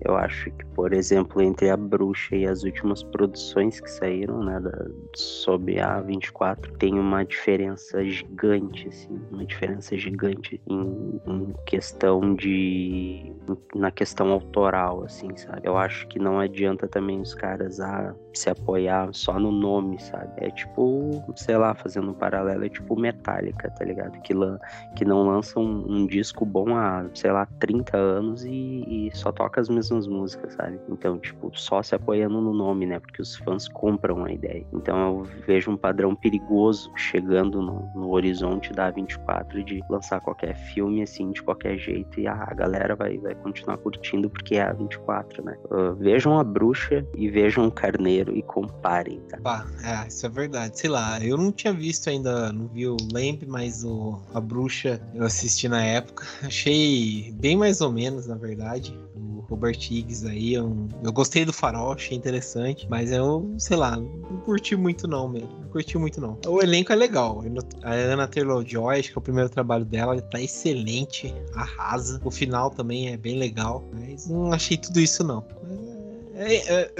Eu 0.00 0.16
acho 0.16 0.50
que, 0.50 0.66
por 0.74 0.92
exemplo, 0.92 1.40
entre 1.40 1.70
a 1.70 1.76
Bruxa 1.76 2.36
e 2.36 2.46
as 2.46 2.62
últimas 2.64 3.02
produções 3.02 3.80
que 3.80 3.90
saíram, 3.90 4.42
né, 4.42 4.60
da, 4.60 4.86
sobre 5.14 5.80
a 5.80 6.00
24, 6.00 6.72
tem 6.74 6.98
uma 6.98 7.24
diferença 7.24 8.04
gigante, 8.04 8.88
assim, 8.88 9.18
uma 9.30 9.44
diferença 9.46 9.96
gigante 9.96 10.60
em, 10.66 11.20
em 11.26 11.54
questão 11.64 12.34
de 12.34 13.32
na 13.74 13.90
questão 13.90 14.30
autoral, 14.32 15.04
assim, 15.04 15.34
sabe? 15.36 15.60
Eu 15.64 15.76
acho 15.76 16.06
que 16.08 16.18
não 16.18 16.38
adianta 16.38 16.88
também 16.88 17.20
os 17.20 17.34
caras 17.34 17.80
ah, 17.80 18.14
se 18.38 18.50
apoiar 18.50 19.08
só 19.12 19.38
no 19.38 19.50
nome, 19.50 20.00
sabe? 20.00 20.32
É 20.36 20.50
tipo, 20.50 21.22
sei 21.36 21.56
lá, 21.56 21.74
fazendo 21.74 22.10
um 22.10 22.14
paralelo, 22.14 22.64
é 22.64 22.68
tipo 22.68 22.98
Metallica, 22.98 23.70
tá 23.70 23.84
ligado? 23.84 24.20
Que, 24.22 24.34
lan 24.34 24.58
que 24.96 25.04
não 25.04 25.26
lança 25.26 25.58
um, 25.58 25.84
um, 25.88 26.06
disco 26.06 26.44
bom 26.44 26.76
há, 26.76 27.06
sei 27.14 27.32
lá, 27.32 27.46
30 27.58 27.96
anos 27.96 28.44
e, 28.44 29.08
e, 29.08 29.10
só 29.14 29.32
toca 29.32 29.60
as 29.60 29.68
mesmas 29.68 30.06
músicas, 30.06 30.54
sabe? 30.54 30.80
Então, 30.88 31.18
tipo, 31.18 31.50
só 31.54 31.82
se 31.82 31.94
apoiando 31.94 32.40
no 32.40 32.52
nome, 32.52 32.86
né? 32.86 32.98
Porque 32.98 33.22
os 33.22 33.36
fãs 33.36 33.68
compram 33.68 34.24
a 34.24 34.32
ideia. 34.32 34.66
Então 34.72 34.96
eu 34.98 35.22
vejo 35.46 35.70
um 35.70 35.76
padrão 35.76 36.14
perigoso 36.14 36.90
chegando 36.96 37.60
no, 37.62 37.90
no 37.94 38.10
horizonte 38.10 38.72
da 38.72 38.90
24 38.90 39.62
de 39.64 39.82
lançar 39.88 40.20
qualquer 40.20 40.56
filme, 40.56 41.02
assim, 41.02 41.30
de 41.30 41.42
qualquer 41.42 41.78
jeito 41.78 42.20
e 42.20 42.26
a 42.26 42.46
galera 42.54 42.94
vai, 42.94 43.18
vai 43.18 43.34
continuar 43.34 43.78
curtindo 43.78 44.28
porque 44.30 44.56
é 44.56 44.62
a 44.62 44.72
24, 44.72 45.44
né? 45.44 45.56
Uh, 45.70 45.94
vejam 45.94 46.38
a 46.38 46.44
bruxa 46.44 47.06
e 47.14 47.28
vejam 47.28 47.66
o 47.66 47.70
carneiro 47.70 48.23
e 48.32 48.42
comparem, 48.42 49.20
tá? 49.28 49.38
Pá, 49.38 49.66
é, 49.82 50.08
isso 50.08 50.24
é 50.26 50.28
verdade. 50.28 50.78
Sei 50.78 50.90
lá, 50.90 51.18
eu 51.20 51.36
não 51.36 51.50
tinha 51.52 51.72
visto 51.72 52.08
ainda, 52.08 52.52
não 52.52 52.68
vi 52.68 52.86
o 52.86 52.96
Lamb, 53.12 53.44
mas 53.46 53.84
o 53.84 54.20
A 54.32 54.40
Bruxa 54.40 55.00
eu 55.14 55.24
assisti 55.24 55.68
na 55.68 55.82
época. 55.82 56.24
Achei 56.42 57.32
bem 57.38 57.56
mais 57.56 57.80
ou 57.80 57.92
menos, 57.92 58.26
na 58.26 58.36
verdade. 58.36 58.98
O 59.16 59.44
Robert 59.48 59.78
Higgs 59.90 60.26
aí, 60.26 60.54
eu, 60.54 60.88
eu 61.02 61.12
gostei 61.12 61.44
do 61.44 61.52
farol, 61.52 61.92
achei 61.92 62.16
interessante, 62.16 62.86
mas 62.88 63.12
eu, 63.12 63.54
sei 63.58 63.76
lá, 63.76 63.96
não 63.96 64.40
curti 64.44 64.74
muito 64.74 65.06
não 65.06 65.28
mesmo. 65.28 65.48
Não 65.60 65.68
curti 65.68 65.96
muito 65.98 66.20
não. 66.20 66.38
O 66.46 66.62
elenco 66.62 66.92
é 66.92 66.96
legal. 66.96 67.42
A 67.82 67.92
Ana 67.92 68.26
Taylor-Joy, 68.26 68.98
acho 68.98 69.12
que 69.12 69.18
é 69.18 69.20
o 69.20 69.22
primeiro 69.22 69.48
trabalho 69.48 69.84
dela, 69.84 70.20
tá 70.20 70.40
excelente, 70.40 71.34
arrasa. 71.54 72.20
O 72.24 72.30
final 72.30 72.70
também 72.70 73.12
é 73.12 73.16
bem 73.16 73.38
legal, 73.38 73.84
mas 73.92 74.28
não 74.28 74.52
achei 74.52 74.76
tudo 74.76 75.00
isso 75.00 75.22
não. 75.22 75.44
É, 75.70 75.93
é, 76.34 76.84
é, 76.84 76.90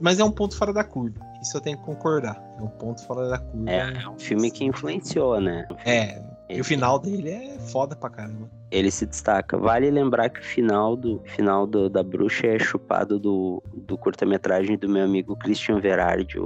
mas 0.00 0.18
é 0.18 0.24
um 0.24 0.30
ponto 0.30 0.56
fora 0.56 0.72
da 0.72 0.84
curva. 0.84 1.18
Isso 1.42 1.56
eu 1.56 1.60
tenho 1.60 1.76
que 1.78 1.84
concordar. 1.84 2.42
É 2.58 2.62
um 2.62 2.68
ponto 2.68 3.04
fora 3.06 3.28
da 3.28 3.38
curva. 3.38 3.70
É, 3.70 4.02
é 4.02 4.08
um 4.08 4.18
filme 4.18 4.50
que 4.50 4.64
influenciou, 4.64 5.40
né? 5.40 5.66
É. 5.84 6.22
E 6.48 6.60
o 6.60 6.64
final 6.64 6.98
dele 6.98 7.30
é 7.30 7.58
foda 7.58 7.96
pra 7.96 8.10
caramba. 8.10 8.50
Ele 8.70 8.90
se 8.90 9.06
destaca. 9.06 9.56
Vale 9.56 9.90
lembrar 9.90 10.28
que 10.28 10.40
o 10.40 10.44
final 10.44 10.94
do 10.94 11.20
final 11.24 11.66
do, 11.66 11.88
da 11.88 12.02
bruxa 12.02 12.46
é 12.46 12.58
chupado 12.58 13.18
do, 13.18 13.62
do 13.72 13.96
curta-metragem 13.96 14.76
do 14.76 14.88
meu 14.88 15.04
amigo 15.04 15.36
Christian 15.36 15.80
Verardi. 15.80 16.38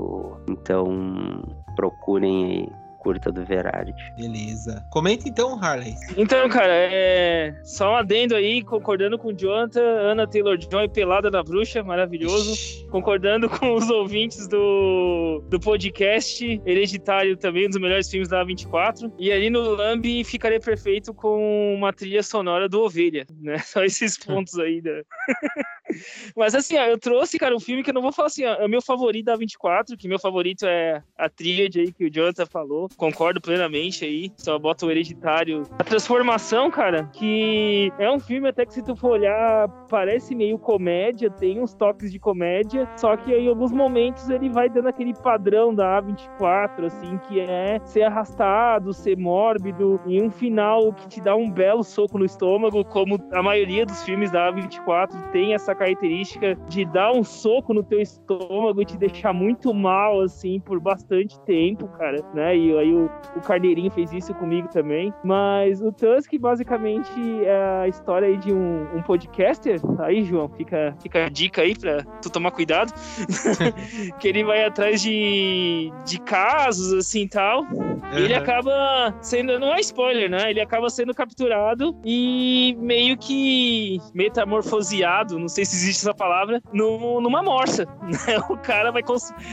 Então 0.49 1.42
procurem 1.74 2.44
aí 2.44 2.68
curta 3.09 3.32
do 3.32 3.42
Verardi. 3.42 3.94
Beleza. 4.18 4.84
Comenta 4.90 5.26
então, 5.26 5.59
Harley. 5.59 5.94
Então, 6.14 6.46
cara, 6.50 6.74
é... 6.74 7.59
só 7.64 7.92
um 7.92 7.96
adendo 7.96 8.34
aí, 8.34 8.62
concordando 8.62 9.18
com 9.18 9.28
o 9.28 9.32
Jonathan, 9.32 9.80
Ana 9.80 10.26
Taylor-Joy 10.26 10.90
pelada 10.90 11.30
na 11.30 11.42
bruxa, 11.42 11.82
maravilhoso. 11.82 12.86
Concordando 12.90 13.48
com 13.59 13.72
os 13.74 13.88
ouvintes 13.88 14.46
do, 14.46 15.42
do 15.48 15.59
podcast 15.59 16.61
Hereditário, 16.66 17.34
também 17.38 17.64
um 17.64 17.70
dos 17.70 17.80
melhores 17.80 18.11
filmes 18.11 18.28
da 18.28 18.44
A24. 18.44 19.11
E 19.18 19.32
ali 19.32 19.48
no 19.48 19.70
Lambi 19.70 20.22
ficaria 20.22 20.61
perfeito 20.61 21.14
com 21.14 21.74
uma 21.74 21.94
trilha 21.94 22.22
sonora 22.22 22.68
do 22.68 22.82
Ovelha, 22.82 23.26
né? 23.40 23.56
Só 23.64 23.84
esses 23.84 24.18
pontos 24.18 24.59
aí 24.59 24.82
da... 24.82 24.90
Mas 26.36 26.55
assim, 26.55 26.76
ó, 26.76 26.84
eu 26.84 26.99
trouxe, 26.99 27.39
cara, 27.39 27.55
um 27.55 27.61
filme 27.61 27.82
que 27.82 27.91
eu 27.91 27.95
não 27.95 28.03
vou 28.03 28.12
falar 28.12 28.26
assim, 28.26 28.45
ó, 28.45 28.55
é 28.55 28.66
o 28.66 28.68
meu 28.68 28.82
favorito 28.82 29.26
da 29.26 29.36
24, 29.36 29.97
que 29.97 30.09
meu 30.09 30.18
favorito 30.18 30.66
é 30.66 31.03
a 31.16 31.28
tríade 31.28 31.80
aí 31.80 31.93
que 31.93 32.05
o 32.05 32.11
Jonathan 32.11 32.47
falou. 32.47 32.89
Concordo 32.97 33.41
plenamente 33.41 34.05
aí. 34.05 34.32
Só 34.36 34.59
bota 34.59 34.86
o 34.86 34.91
hereditário. 34.91 35.62
A 35.78 35.84
transformação, 35.84 36.70
cara, 36.70 37.05
que 37.12 37.93
é 37.99 38.11
um 38.11 38.20
filme 38.20 38.49
até 38.49 38.64
que 38.64 38.74
se 38.74 38.82
tu 38.82 38.95
for 38.95 39.12
olhar, 39.12 39.68
parece 39.89 40.34
meio 40.34 40.59
comédia, 40.59 41.30
tem 41.30 41.61
uns 41.61 41.74
toques 41.74 42.12
de 42.12 42.18
comédia, 42.18 42.89
só 42.97 43.16
que 43.16 43.32
em 43.32 43.49
alguns 43.49 43.72
momentos 43.72 44.28
ele 44.28 44.49
vai 44.49 44.68
dando 44.68 44.89
aquele 44.89 45.14
padrão 45.14 45.74
da 45.74 46.01
A24, 46.01 46.84
assim, 46.84 47.18
que 47.28 47.41
é 47.41 47.80
ser 47.84 48.03
arrastado, 48.03 48.93
ser 48.93 49.16
mórbido, 49.16 50.01
e 50.07 50.20
um 50.20 50.30
final 50.30 50.93
que 50.93 51.09
te 51.09 51.20
dá 51.20 51.34
um 51.34 51.51
belo 51.51 51.82
soco 51.82 52.18
no 52.18 52.24
estômago, 52.24 52.84
como 52.84 53.18
a 53.32 53.43
maioria 53.43 53.86
dos 53.86 54.03
filmes 54.03 54.30
da 54.30 54.53
A24 54.53 55.30
tem 55.30 55.55
essa 55.55 55.74
característica 55.79 56.55
de 56.68 56.85
dar 56.85 57.12
um 57.12 57.22
soco 57.22 57.72
no 57.72 57.83
teu 57.83 58.01
estômago 58.01 58.83
e 58.83 58.85
te 58.85 58.99
deixar 58.99 59.33
muito 59.33 59.72
mal, 59.72 60.20
assim, 60.20 60.61
por 60.61 60.81
bastante 60.81 61.39
tempo, 61.41 61.89
cara, 61.97 62.18
né? 62.35 62.57
E 62.57 62.76
aí 62.76 62.93
o, 62.93 63.09
o 63.37 63.41
Carneirinho 63.41 63.91
fez 63.91 64.12
isso 64.12 64.35
comigo 64.35 64.68
também. 64.68 65.12
Mas 65.24 65.81
o 65.81 65.93
Tusk, 65.93 66.35
basicamente, 66.39 67.11
é 67.45 67.83
a 67.83 67.89
história 67.89 68.29
aí 68.29 68.37
de 68.37 68.53
um, 68.53 68.97
um 68.97 69.03
podcaster. 69.03 69.81
Aí, 70.01 70.24
João, 70.24 70.49
fica, 70.49 70.95
fica 71.01 71.26
a 71.26 71.29
dica 71.29 71.62
aí 71.62 71.76
pra 71.76 72.03
tu 72.20 72.31
tomar 72.31 72.51
cuidado. 72.51 72.93
que 74.18 74.29
ele 74.29 74.45
vai 74.45 74.64
atrás 74.64 75.01
de, 75.01 75.93
de 76.05 76.20
casos, 76.20 76.93
assim, 76.93 77.29
tal. 77.29 77.62
Uhum. 77.62 78.01
E 78.16 78.22
ele 78.22 78.35
acaba 78.35 79.14
sendo, 79.20 79.59
não 79.59 79.74
é 79.74 79.81
spoiler, 79.81 80.29
né? 80.29 80.51
Ele 80.51 80.61
acaba 80.61 80.91
sendo 80.91 81.14
capturado 81.14 81.97
e 82.05 82.76
meio 82.81 83.16
que 83.16 84.01
metamorfoseado, 84.14 85.39
não 85.39 85.49
sei 85.49 85.64
se 85.69 85.77
existe 85.77 86.01
essa 86.01 86.14
palavra, 86.14 86.62
no, 86.73 87.21
numa 87.21 87.43
morsa. 87.43 87.87
O 88.49 88.57
cara 88.57 88.91
vai, 88.91 89.03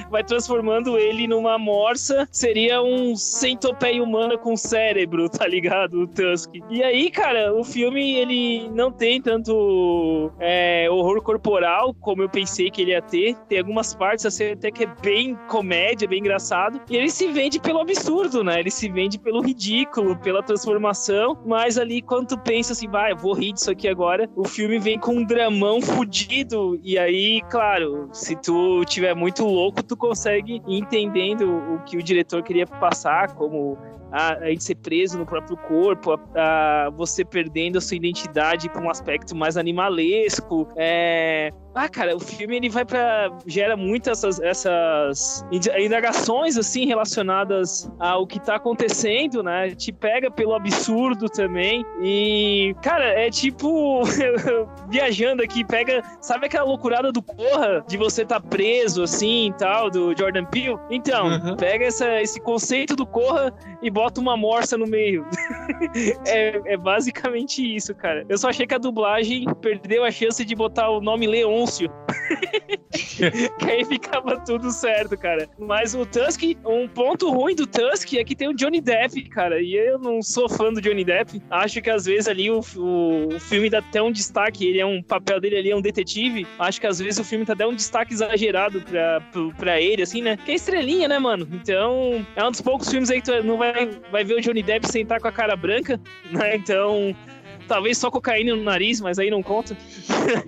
vai 0.09 0.23
transformando 0.23 0.97
ele 0.97 1.27
numa 1.27 1.57
morsa, 1.57 2.27
seria 2.31 2.81
um 2.81 3.15
centopeia 3.15 4.01
humana 4.01 4.37
com 4.37 4.55
cérebro, 4.55 5.27
tá 5.29 5.47
ligado? 5.47 6.01
O 6.01 6.07
Tusk. 6.07 6.51
E 6.69 6.83
aí, 6.83 7.09
cara, 7.09 7.53
o 7.53 7.63
filme 7.63 8.15
ele 8.15 8.69
não 8.69 8.91
tem 8.91 9.21
tanto 9.21 10.31
é, 10.39 10.87
horror 10.89 11.21
corporal 11.21 11.93
como 11.93 12.21
eu 12.21 12.29
pensei 12.29 12.69
que 12.69 12.81
ele 12.81 12.91
ia 12.91 13.01
ter. 13.01 13.35
Tem 13.49 13.59
algumas 13.59 13.93
partes 13.93 14.25
assim, 14.25 14.51
até 14.51 14.71
que 14.71 14.83
é 14.83 14.87
bem 15.01 15.35
comédia, 15.47 16.07
bem 16.07 16.19
engraçado. 16.19 16.81
E 16.89 16.95
ele 16.95 17.09
se 17.09 17.27
vende 17.27 17.59
pelo 17.59 17.79
absurdo, 17.79 18.43
né? 18.43 18.59
Ele 18.59 18.71
se 18.71 18.89
vende 18.89 19.19
pelo 19.19 19.41
ridículo, 19.41 20.15
pela 20.17 20.43
transformação. 20.43 21.37
Mas 21.45 21.77
ali, 21.77 22.01
quando 22.01 22.29
tu 22.29 22.37
pensa 22.37 22.73
assim, 22.73 22.87
vai, 22.87 23.11
eu 23.11 23.17
vou 23.17 23.33
rir 23.33 23.53
disso 23.53 23.71
aqui 23.71 23.87
agora, 23.87 24.29
o 24.35 24.45
filme 24.45 24.79
vem 24.79 24.99
com 24.99 25.15
um 25.15 25.23
dramão 25.23 25.81
fudido. 25.81 26.04
E 26.83 26.97
aí, 26.97 27.41
claro, 27.49 28.09
se 28.13 28.35
tu 28.35 28.83
tiver 28.85 29.15
muito 29.15 29.45
louco, 29.45 29.83
tu 29.83 29.95
consegue 29.97 30.61
ir 30.67 30.77
entendendo 30.79 31.47
o 31.73 31.79
que 31.85 31.97
o 31.97 32.03
diretor 32.03 32.43
queria 32.43 32.65
passar, 32.65 33.33
como 33.33 33.77
a, 34.15 34.37
a 34.37 34.49
gente 34.49 34.63
ser 34.63 34.75
preso 34.75 35.17
no 35.17 35.25
próprio 35.25 35.57
corpo, 35.57 36.13
a, 36.13 36.85
a 36.85 36.89
você 36.91 37.25
perdendo 37.25 37.77
a 37.77 37.81
sua 37.81 37.97
identidade 37.97 38.69
para 38.69 38.81
um 38.81 38.89
aspecto 38.89 39.35
mais 39.35 39.57
animalesco. 39.57 40.67
É, 40.77 41.51
ah, 41.73 41.89
cara, 41.89 42.15
o 42.15 42.19
filme 42.19 42.55
ele 42.55 42.69
vai 42.69 42.85
para 42.85 43.29
gera 43.45 43.75
muitas 43.75 44.23
essas, 44.23 44.39
essas 44.39 45.45
indagações 45.51 46.57
assim 46.57 46.85
relacionadas 46.85 47.91
ao 47.99 48.25
que 48.25 48.39
tá 48.39 48.55
acontecendo, 48.55 49.43
né? 49.43 49.71
Te 49.71 49.91
pega 49.91 50.31
pelo 50.31 50.53
absurdo 50.55 51.27
também. 51.27 51.85
E, 52.01 52.73
cara, 52.81 53.03
é 53.03 53.29
tipo 53.29 54.03
viajando 54.87 55.43
aqui, 55.43 55.65
pega, 55.65 56.01
sabe 56.21 56.45
aquela 56.45 56.65
loucurada 56.65 57.11
do 57.11 57.21
Corra 57.21 57.83
de 57.85 57.97
você 57.97 58.23
tá 58.23 58.39
preso 58.39 59.03
assim, 59.03 59.53
tal, 59.57 59.89
do 59.89 60.17
Jordan 60.17 60.45
Peele? 60.45 60.77
Então, 60.89 61.27
uhum. 61.27 61.57
pega 61.57 61.85
essa, 61.85 62.21
esse 62.21 62.39
conceito 62.39 62.95
do 62.95 63.05
Corra 63.05 63.53
e 63.81 63.89
bota 63.89 64.04
uma 64.19 64.37
morsa 64.37 64.77
no 64.77 64.85
meio. 64.85 65.25
é, 66.27 66.73
é 66.73 66.77
basicamente 66.77 67.75
isso, 67.75 67.93
cara. 67.95 68.25
Eu 68.29 68.37
só 68.37 68.49
achei 68.49 68.65
que 68.65 68.75
a 68.75 68.77
dublagem 68.77 69.45
perdeu 69.61 70.03
a 70.03 70.11
chance 70.11 70.43
de 70.45 70.55
botar 70.55 70.89
o 70.89 71.01
nome 71.01 71.27
Leon 71.27 71.55
anúncio. 71.55 71.89
que 73.59 73.71
aí 73.71 73.85
ficava 73.85 74.39
tudo 74.45 74.71
certo, 74.71 75.17
cara. 75.17 75.49
Mas 75.57 75.95
o 75.95 76.05
Tusk, 76.05 76.41
um 76.65 76.87
ponto 76.87 77.31
ruim 77.31 77.55
do 77.55 77.65
Tusk 77.65 78.13
é 78.13 78.23
que 78.23 78.35
tem 78.35 78.47
o 78.47 78.53
Johnny 78.53 78.81
Depp, 78.81 79.29
cara. 79.29 79.61
E 79.61 79.75
eu 79.75 79.97
não 79.97 80.21
sou 80.21 80.49
fã 80.49 80.71
do 80.71 80.81
Johnny 80.81 81.03
Depp. 81.03 81.41
Acho 81.49 81.81
que 81.81 81.89
às 81.89 82.05
vezes 82.05 82.27
ali 82.27 82.49
o, 82.51 82.61
o, 82.75 83.35
o 83.35 83.39
filme 83.39 83.69
dá 83.69 83.79
até 83.79 84.01
um 84.01 84.11
destaque. 84.11 84.65
Ele 84.65 84.79
é 84.79 84.85
um 84.85 85.01
papel 85.01 85.39
dele 85.39 85.57
ali, 85.57 85.71
é 85.71 85.75
um 85.75 85.81
detetive. 85.81 86.45
Acho 86.59 86.79
que 86.79 86.87
às 86.87 86.99
vezes 86.99 87.19
o 87.19 87.23
filme 87.23 87.45
tá 87.45 87.53
até 87.53 87.65
um 87.65 87.73
destaque 87.73 88.13
exagerado 88.13 88.81
pra, 88.81 89.21
pra 89.57 89.81
ele, 89.81 90.03
assim, 90.03 90.21
né? 90.21 90.37
Que 90.37 90.51
é 90.51 90.55
estrelinha, 90.55 91.07
né, 91.07 91.19
mano? 91.19 91.47
Então, 91.51 92.25
é 92.35 92.43
um 92.43 92.51
dos 92.51 92.61
poucos 92.61 92.89
filmes 92.89 93.09
aí 93.09 93.21
que 93.21 93.31
tu 93.31 93.43
não 93.43 93.57
vai, 93.57 93.89
vai 94.11 94.23
ver 94.23 94.35
o 94.35 94.41
Johnny 94.41 94.63
Depp 94.63 94.87
sentar 94.87 95.19
com 95.19 95.27
a 95.27 95.31
cara 95.31 95.55
branca, 95.55 95.99
né? 96.31 96.55
Então 96.55 97.15
Talvez 97.67 97.97
só 97.97 98.11
cocaína 98.11 98.55
no 98.55 98.63
nariz, 98.63 99.01
mas 99.01 99.17
aí 99.17 99.29
não 99.29 99.41
conta. 99.41 99.75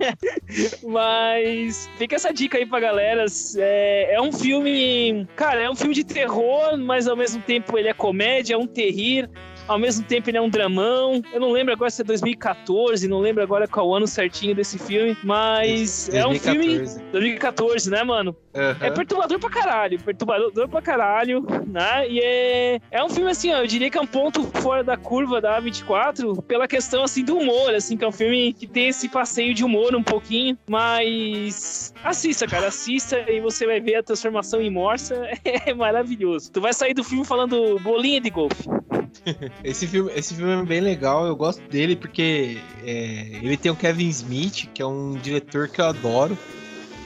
mas 0.86 1.90
fica 1.98 2.16
essa 2.16 2.32
dica 2.32 2.58
aí 2.58 2.66
pra 2.66 2.78
galera. 2.78 3.24
É, 3.56 4.14
é, 4.14 4.20
um 4.20 4.32
filme. 4.32 5.26
Cara, 5.34 5.60
é 5.60 5.70
um 5.70 5.74
filme 5.74 5.94
de 5.94 6.04
terror, 6.04 6.76
mas 6.78 7.08
ao 7.08 7.16
mesmo 7.16 7.42
tempo 7.42 7.76
ele 7.76 7.88
é 7.88 7.92
comédia, 7.92 8.54
é 8.54 8.56
um 8.56 8.66
terrir. 8.66 9.28
Ao 9.68 9.78
mesmo 9.78 10.04
tempo 10.04 10.30
ele 10.30 10.38
é 10.38 10.40
um 10.40 10.48
dramão. 10.48 11.22
Eu 11.32 11.40
não 11.40 11.52
lembro 11.52 11.72
agora 11.72 11.90
se 11.90 12.00
é 12.00 12.04
2014, 12.04 13.06
não 13.06 13.20
lembro 13.20 13.42
agora 13.42 13.68
qual 13.68 13.94
ano 13.94 14.06
certinho 14.06 14.54
desse 14.54 14.78
filme, 14.78 15.16
mas 15.22 16.08
2014. 16.10 16.18
é 16.18 16.26
um 16.26 16.34
filme 16.34 17.02
2014, 17.12 17.90
né, 17.90 18.02
mano? 18.02 18.34
Uhum. 18.54 18.76
É 18.80 18.90
perturbador 18.90 19.38
pra 19.38 19.50
caralho, 19.50 20.00
perturbador 20.00 20.68
pra 20.68 20.82
caralho, 20.82 21.46
né? 21.66 22.08
E 22.08 22.20
é, 22.20 22.80
é 22.90 23.04
um 23.04 23.08
filme 23.08 23.30
assim, 23.30 23.52
ó, 23.52 23.58
eu 23.58 23.66
diria 23.66 23.90
que 23.90 23.98
é 23.98 24.00
um 24.00 24.06
ponto 24.06 24.42
fora 24.60 24.82
da 24.82 24.96
curva 24.96 25.40
da 25.40 25.60
A24 25.60 26.42
pela 26.42 26.66
questão 26.66 27.04
assim 27.04 27.24
do 27.24 27.36
humor, 27.36 27.74
assim, 27.74 27.96
que 27.96 28.04
é 28.04 28.08
um 28.08 28.12
filme 28.12 28.52
que 28.52 28.66
tem 28.66 28.88
esse 28.88 29.08
passeio 29.08 29.54
de 29.54 29.64
humor 29.64 29.94
um 29.94 30.02
pouquinho, 30.02 30.56
mas 30.68 31.92
assista, 32.02 32.46
cara, 32.46 32.68
assista 32.68 33.18
e 33.30 33.40
você 33.40 33.66
vai 33.66 33.80
ver 33.80 33.96
a 33.96 34.02
transformação 34.02 34.60
em 34.60 34.70
morsa, 34.70 35.28
é 35.44 35.74
maravilhoso. 35.74 36.50
Tu 36.50 36.60
vai 36.60 36.72
sair 36.72 36.94
do 36.94 37.04
filme 37.04 37.24
falando 37.24 37.78
bolinha 37.80 38.20
de 38.20 38.30
golfe. 38.30 38.64
esse, 39.64 39.86
filme, 39.86 40.10
esse 40.14 40.34
filme 40.34 40.52
é 40.52 40.64
bem 40.64 40.80
legal, 40.80 41.26
eu 41.26 41.36
gosto 41.36 41.62
dele 41.68 41.96
porque 41.96 42.58
é, 42.84 43.38
ele 43.42 43.56
tem 43.56 43.70
o 43.70 43.76
Kevin 43.76 44.08
Smith, 44.08 44.68
que 44.72 44.82
é 44.82 44.86
um 44.86 45.14
diretor 45.14 45.68
que 45.68 45.80
eu 45.80 45.86
adoro. 45.86 46.38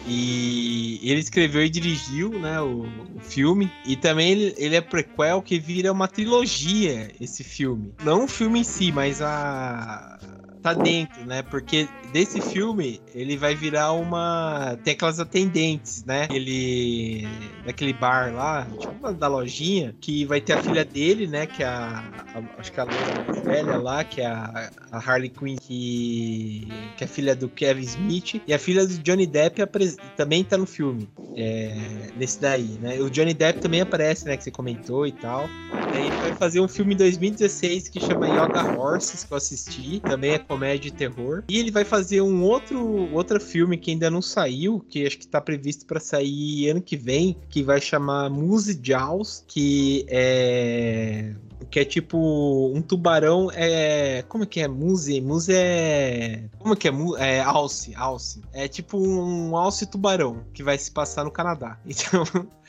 E 0.07 0.99
ele 1.03 1.21
escreveu 1.21 1.65
e 1.65 1.71
dirigiu 1.71 2.31
né, 2.31 2.61
o, 2.61 2.87
o 3.15 3.21
filme. 3.21 3.71
E 3.87 3.95
também 3.95 4.33
ele, 4.33 4.55
ele, 4.57 4.75
é 4.75 4.81
prequel 4.81 5.41
que 5.41 5.61
vira 5.61 5.93
uma 5.93 6.09
trilogia 6.09 7.13
esse 7.21 7.45
filme. 7.45 7.95
Não 8.03 8.25
o 8.25 8.29
filme 8.29 8.61
em 8.61 8.65
si, 8.65 8.91
mas 8.91 9.23
a, 9.23 10.19
tá 10.63 10.73
dentro, 10.75 11.25
né? 11.25 11.43
Porque 11.43 11.89
desse 12.13 12.41
filme 12.41 13.01
ele 13.15 13.37
vai 13.37 13.55
virar 13.55 13.93
uma. 13.93 14.79
Tem 14.85 14.95
aquelas 14.95 15.19
atendentes, 15.21 16.05
né? 16.05 16.29
Ele. 16.31 17.27
Daquele 17.67 17.93
bar 17.93 18.33
lá, 18.33 18.67
tipo 18.79 19.13
da 19.13 19.29
lojinha, 19.29 19.95
que 20.01 20.25
vai 20.25 20.41
ter 20.41 20.55
a 20.55 20.63
filha 20.63 20.85
dele, 20.85 21.27
né? 21.27 21.47
Que 21.47 21.63
é 21.63 21.67
a. 21.67 22.03
a 22.35 22.61
acho 22.61 22.73
que 22.73 22.81
a 22.81 22.85
loira 22.85 23.15
mais 23.27 23.41
velha 23.43 23.77
lá, 23.77 24.05
que 24.05 24.21
é 24.21 24.27
a, 24.27 24.71
a 24.91 24.99
Harley 24.99 25.29
Quinn, 25.31 25.57
que, 25.57 26.67
que 26.97 27.05
é 27.05 27.07
filha 27.07 27.35
do 27.35 27.49
Kevin 27.49 27.83
Smith. 27.83 28.41
E 28.47 28.53
a 28.55 28.59
filha 28.59 28.87
do 28.87 28.99
Johnny 28.99 29.27
Depp 29.27 29.63
apres- 29.63 29.97
também 30.17 30.45
tá 30.45 30.57
no 30.57 30.67
filme. 30.67 31.09
É, 31.35 32.11
nesse 32.15 32.39
daí, 32.41 32.79
né? 32.79 33.01
O 33.01 33.09
Johnny 33.09 33.33
Depp 33.33 33.61
também 33.61 33.81
aparece, 33.81 34.27
né? 34.27 34.37
Que 34.37 34.45
você 34.45 34.51
comentou 34.51 35.07
e 35.07 35.13
tal. 35.13 35.49
E 35.93 35.97
aí 35.97 36.07
ele 36.07 36.17
vai 36.19 36.33
fazer 36.33 36.61
um 36.61 36.69
filme 36.69 36.95
em 36.95 36.97
2016 36.97 37.89
que 37.89 37.99
chama 38.01 38.29
Yoga 38.29 38.63
Horses, 38.79 39.25
que 39.25 39.33
eu 39.33 39.37
assisti. 39.37 40.01
Também 40.01 40.33
é 40.33 40.39
comédia 40.53 40.89
e 40.89 40.93
terror. 40.93 41.45
E 41.49 41.59
ele 41.59 41.71
vai 41.71 41.85
fazer 41.85 42.21
um 42.21 42.43
outro, 42.43 43.11
outro 43.15 43.41
filme 43.41 43.79
que 43.79 43.91
ainda 43.91 44.11
não 44.11 44.21
saiu, 44.21 44.85
que 44.87 45.07
acho 45.07 45.19
que 45.19 45.27
tá 45.27 45.41
previsto 45.41 45.87
para 45.87 45.99
sair 45.99 46.69
ano 46.69 46.83
que 46.83 46.95
vem, 46.95 47.37
que 47.49 47.63
vai 47.63 47.81
chamar 47.81 48.29
Muse 48.29 48.79
Jaws, 48.83 49.45
que 49.49 50.05
é 50.09 51.33
que 51.71 51.81
é 51.81 51.85
tipo 51.87 52.71
um 52.75 52.83
tubarão 52.83 53.49
é 53.55 54.23
como 54.29 54.45
é 54.45 54.47
que 54.47 54.61
é? 54.61 54.69
Muse? 54.69 55.21
Muse 55.23 55.55
é 55.55 56.45
como 56.59 56.75
é 56.75 56.77
que 56.77 56.89
é, 56.89 56.93
é 57.19 57.41
alce 57.41 57.95
alce. 57.95 58.43
É 58.53 58.69
tipo 58.69 58.99
um 58.99 59.57
alce 59.57 59.87
tubarão 59.87 60.45
que 60.53 60.63
vai 60.63 60.77
se 60.77 60.91
passar 60.91 61.25
no 61.25 61.31
Canadá. 61.31 61.79
Então 61.87 62.25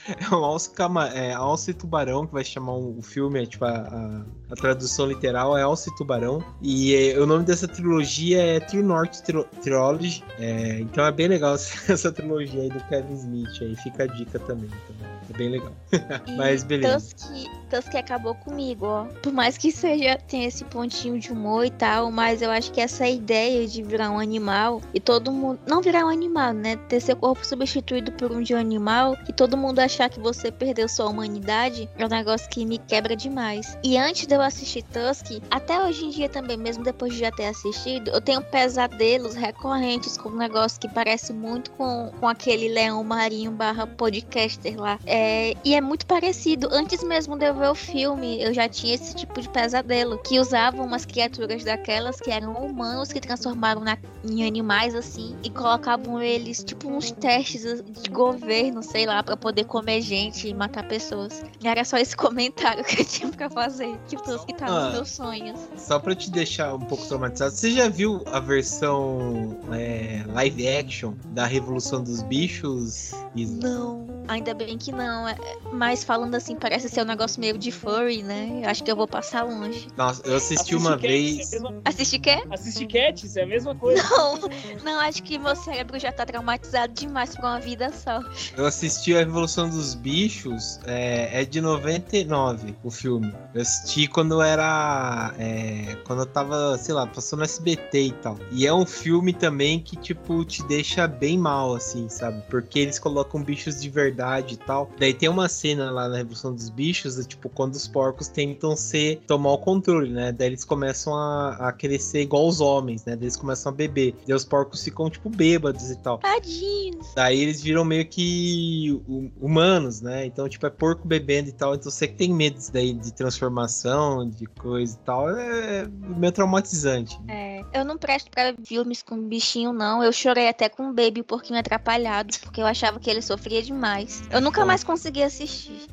é 0.08 0.36
um 0.36 0.44
alce, 0.44 0.70
cama, 0.72 1.08
é, 1.10 1.34
alce 1.34 1.74
tubarão 1.74 2.26
que 2.26 2.34
vai 2.34 2.44
chamar 2.44 2.74
o 2.74 3.02
filme 3.02 3.42
é 3.42 3.46
tipo 3.46 3.66
a, 3.66 3.72
a, 3.72 4.26
a 4.52 4.56
tradução 4.56 5.06
literal 5.06 5.58
é 5.58 5.62
alce 5.62 5.94
tubarão 5.96 6.44
e 6.62 6.96
é, 6.96 7.20
o 7.20 7.26
nome 7.26 7.44
dessa 7.46 7.68
trilogia 7.68 8.42
é 8.42 8.60
True 8.60 8.84
North 8.84 9.22
Trilogy 9.62 10.24
é, 10.40 10.80
então 10.80 11.06
é 11.06 11.12
bem 11.12 11.28
legal 11.28 11.56
essa 11.88 12.12
trilogia 12.12 12.62
aí 12.62 12.70
do 12.70 12.84
Kevin 12.86 13.14
Smith 13.14 13.62
aí 13.62 13.76
fica 13.78 14.04
a 14.04 14.08
dica 14.08 14.40
também 14.40 14.70
então, 14.84 15.08
é 15.30 15.38
bem 15.38 15.50
legal 15.50 15.74
Mas 16.38 16.64
beleza. 16.64 17.00
Tusk, 17.00 17.50
Tusk 17.70 17.96
acabou 17.96 18.36
comigo, 18.36 18.86
ó. 18.86 19.06
Por 19.22 19.32
mais 19.32 19.58
que 19.58 19.72
seja, 19.72 20.18
tenha 20.28 20.48
esse 20.48 20.64
pontinho 20.66 21.20
de 21.20 21.32
humor 21.32 21.66
e 21.66 21.72
tal, 21.72 22.12
mas 22.12 22.42
eu 22.42 22.52
acho 22.52 22.72
que 22.72 22.82
essa 22.82 23.08
ideia 23.08 23.68
de 23.68 23.84
virar 23.84 24.12
um 24.12 24.20
animal 24.20 24.82
e 24.94 25.00
todo 25.00 25.32
mundo. 25.32 25.60
Não 25.68 25.82
virar 25.82 26.06
um 26.06 26.10
animal, 26.10 26.54
né? 26.54 26.76
Ter 26.76 27.00
seu 27.00 27.16
corpo 27.16 27.46
substituído 27.46 28.12
por 28.14 28.32
um 28.32 28.42
de 28.42 28.54
um 28.54 28.58
animal 28.58 29.16
e 29.28 29.34
todo 29.34 29.58
mundo 29.58 29.80
achar 29.94 30.10
que 30.10 30.20
você 30.20 30.52
perdeu 30.52 30.90
sua 30.90 31.08
humanidade 31.08 31.88
é 31.98 32.06
um 32.06 32.10
negócio 32.10 32.50
que 32.50 32.66
me 32.66 32.78
quebra 32.80 33.16
demais. 33.16 33.78
E 33.84 33.96
antes 33.98 34.26
de 34.26 34.34
eu 34.36 34.42
assistir 34.42 34.84
Tusk, 34.84 35.40
até 35.52 35.80
hoje 35.84 36.06
em 36.06 36.10
dia 36.10 36.28
também, 36.28 36.58
mesmo 36.58 36.84
depois 36.84 37.14
de 37.14 37.20
já 37.20 37.32
ter 37.32 37.46
assistido, 37.46 38.10
eu 38.10 38.20
tenho 38.20 38.42
pesadelos 38.42 39.36
recorrentes 39.36 40.18
com 40.18 40.30
um 40.30 40.36
negócio 40.36 40.80
que 40.80 40.88
parece 40.90 41.32
muito 41.32 41.72
com, 41.72 42.12
com 42.20 42.28
aquele 42.28 42.70
leão 42.70 43.04
marinho 43.04 43.52
barra 43.52 43.86
podcaster 43.86 44.80
lá. 44.80 45.00
É, 45.06 45.54
e 45.64 45.76
é 45.76 45.82
muito 45.82 46.06
parecido. 46.08 46.68
Antes 46.72 47.04
mesmo 47.04 47.38
de 47.38 47.46
eu 47.46 47.54
ver 47.54 47.70
o 47.70 47.76
filme, 47.76 48.42
eu 48.42 48.54
já 48.54 48.68
tinha 48.68 48.96
esse 48.96 49.16
tipo 49.16 49.40
de 49.40 49.50
pesadelo. 49.50 50.18
Que 50.18 50.40
usavam 50.40 50.86
umas 50.86 51.06
criaturas 51.06 51.64
daquelas 51.64 52.20
que 52.20 52.32
eram 52.32 52.54
humanos 52.54 53.12
que 53.14 53.20
transformaram 53.22 53.82
na- 53.82 53.98
em 54.24 54.46
animais 54.48 54.96
assim. 54.96 55.36
E 55.44 55.50
colocavam 55.50 56.22
eles, 56.22 56.64
tipo, 56.64 56.90
uns 56.90 57.12
testes 57.12 57.64
de 58.02 58.10
governo, 58.10 58.82
sei 58.82 59.06
lá, 59.06 59.22
pra 59.22 59.38
poder 59.38 59.66
comer 59.66 59.83
gente 60.02 60.48
e 60.48 60.54
matar 60.54 60.88
pessoas. 60.88 61.44
E 61.62 61.68
era 61.68 61.84
só 61.86 61.98
esse 61.98 62.16
comentário 62.18 62.84
que 62.84 63.02
eu 63.02 63.06
tinha 63.06 63.30
pra 63.30 63.50
fazer. 63.50 63.98
Tipo, 64.08 64.46
que 64.46 64.54
tá 64.54 64.66
Ah. 64.68 64.86
nos 64.86 64.94
meus 64.94 65.10
sonhos. 65.10 65.60
Só 65.78 66.00
pra 66.00 66.16
te 66.16 66.30
deixar 66.32 66.74
um 66.76 66.80
pouco 66.80 67.06
traumatizado, 67.08 67.52
você 67.56 67.72
já 67.72 67.88
viu 67.90 68.24
a 68.32 68.40
versão 68.40 69.58
é, 69.72 70.24
live 70.28 70.68
action 70.68 71.14
da 71.28 71.46
Revolução 71.46 72.04
dos 72.04 72.22
Bichos? 72.24 73.12
Não, 73.36 74.06
ainda 74.28 74.54
bem 74.54 74.78
que 74.78 74.92
não. 74.92 75.28
É- 75.28 75.36
Mas 75.72 76.04
falando 76.04 76.36
assim, 76.36 76.56
parece 76.56 76.88
ser 76.90 77.02
um 77.02 77.06
negócio 77.06 77.40
meio 77.40 77.58
de 77.58 77.72
furry, 77.72 78.22
né? 78.24 78.62
Eu 78.64 78.70
Acho 78.70 78.84
que 78.84 78.92
eu 78.92 78.96
vou 78.96 79.08
passar 79.08 79.44
longe. 79.44 79.88
Nossa, 79.98 80.22
eu 80.26 80.36
assisti 80.36 80.56
Assiste 80.56 80.76
uma 80.76 80.92
Cats, 80.92 81.02
vez. 81.02 81.54
É 81.54 81.60
mesma... 81.60 81.82
Assiste 81.86 82.20
quê? 82.20 82.44
Assiste 82.50 82.86
Cats, 82.88 83.38
é 83.38 83.44
a 83.44 83.48
mesma 83.48 83.76
coisa. 83.76 84.04
Não, 84.10 84.40
não, 84.84 85.00
acho 85.02 85.22
que 85.24 85.38
meu 85.38 85.56
cérebro 85.56 86.00
já 86.00 86.12
tá 86.12 86.26
traumatizado 86.26 86.94
demais 86.94 87.36
pra 87.36 87.52
uma 87.52 87.60
vida 87.60 87.92
só. 87.92 88.22
Eu 88.56 88.66
assisti 88.66 89.16
a 89.16 89.20
Revolução 89.20 89.70
dos 89.70 89.94
Bichos, 89.94 90.80
é, 90.86 91.42
é 91.42 91.46
de 91.46 91.62
99 91.62 92.76
o 92.84 92.90
filme. 92.92 93.34
Eu 93.54 93.62
assisti 93.62 94.08
quando 94.08 94.34
eu 94.36 94.42
era. 94.42 95.34
é, 95.38 95.96
quando 96.06 96.20
eu 96.20 96.26
tava, 96.26 96.78
sei 96.78 96.94
lá, 96.94 97.06
passando 97.08 97.40
no 97.40 97.46
SBT 97.46 98.02
e 98.02 98.12
tal. 98.14 98.38
E 98.52 98.66
é 98.66 98.74
um 98.74 98.86
filme 98.86 99.34
também 99.34 99.80
que, 99.80 99.96
tipo, 99.96 100.44
te 100.46 100.64
deixa 100.64 101.08
bem 101.08 101.38
mal, 101.38 101.76
assim, 101.76 102.08
sabe? 102.10 102.42
Porque 102.50 102.80
eles 102.80 103.00
colocam 103.00 103.44
bichos 103.44 103.82
de 103.82 103.90
verdade 103.90 104.13
e 104.54 104.58
tal. 104.58 104.90
Daí 105.00 105.14
tem 105.14 105.30
uma 105.30 105.50
cena 105.50 105.92
lá 105.92 106.08
na 106.08 106.18
Revolução 106.18 106.54
dos 106.54 106.70
Bichos, 106.70 107.20
é, 107.20 107.24
tipo, 107.24 107.50
quando 107.50 107.74
os 107.76 107.88
porcos 107.88 108.28
tentam 108.28 108.76
ser, 108.76 109.22
tomar 109.28 109.52
o 109.54 109.58
controle, 109.58 110.10
né? 110.12 110.32
Daí 110.32 110.48
eles 110.48 110.64
começam 110.64 111.14
a, 111.16 111.70
a 111.70 112.00
ser 112.00 112.22
igual 112.22 112.48
os 112.48 112.62
homens, 112.62 113.04
né? 113.06 113.16
Daí 113.16 113.26
eles 113.26 113.36
começam 113.36 113.72
a 113.72 113.76
beber. 113.76 114.16
Daí 114.26 114.36
os 114.36 114.46
porcos 114.46 114.84
ficam, 114.84 115.10
tipo, 115.10 115.30
bêbados 115.30 115.90
e 115.90 115.98
tal. 115.98 116.18
Tadinho. 116.20 117.00
Daí 117.16 117.40
eles 117.40 117.62
viram 117.62 117.84
meio 117.84 118.08
que 118.08 119.02
hu- 119.08 119.32
humanos, 119.40 120.02
né? 120.02 120.26
Então, 120.26 120.48
tipo, 120.48 120.66
é 120.66 120.70
porco 120.70 121.08
bebendo 121.08 121.50
e 121.50 121.52
tal. 121.52 121.76
Então 121.76 121.92
você 121.92 122.08
que 122.08 122.16
tem 122.16 122.34
medo 122.34 122.58
disso 122.58 122.72
daí 122.74 122.94
de 122.94 123.14
transformação, 123.14 124.30
de 124.30 124.46
coisa 124.46 124.96
e 124.96 125.06
tal, 125.06 125.30
é 125.30 125.88
meio 126.18 126.32
traumatizante. 126.32 127.20
É, 127.28 127.62
eu 127.74 127.86
não 127.86 127.98
presto 127.98 128.30
pra 128.32 128.54
filmes 128.66 129.02
com 129.02 129.18
bichinho, 129.28 129.72
não. 129.74 130.04
Eu 130.04 130.12
chorei 130.12 130.48
até 130.48 130.70
com 130.70 130.90
o 130.90 130.94
Baby 130.94 131.22
um 131.22 131.26
pouquinho 131.26 131.60
atrapalhado, 131.60 132.34
porque 132.42 132.62
eu 132.62 132.66
achava 132.66 133.00
que 133.00 133.10
ele 133.10 133.22
sofria 133.22 133.62
demais. 133.62 134.03
Eu 134.32 134.42
nunca 134.42 134.62
Bom. 134.62 134.68
mais 134.68 134.84
consegui 134.84 135.24
assistir. 135.24 135.88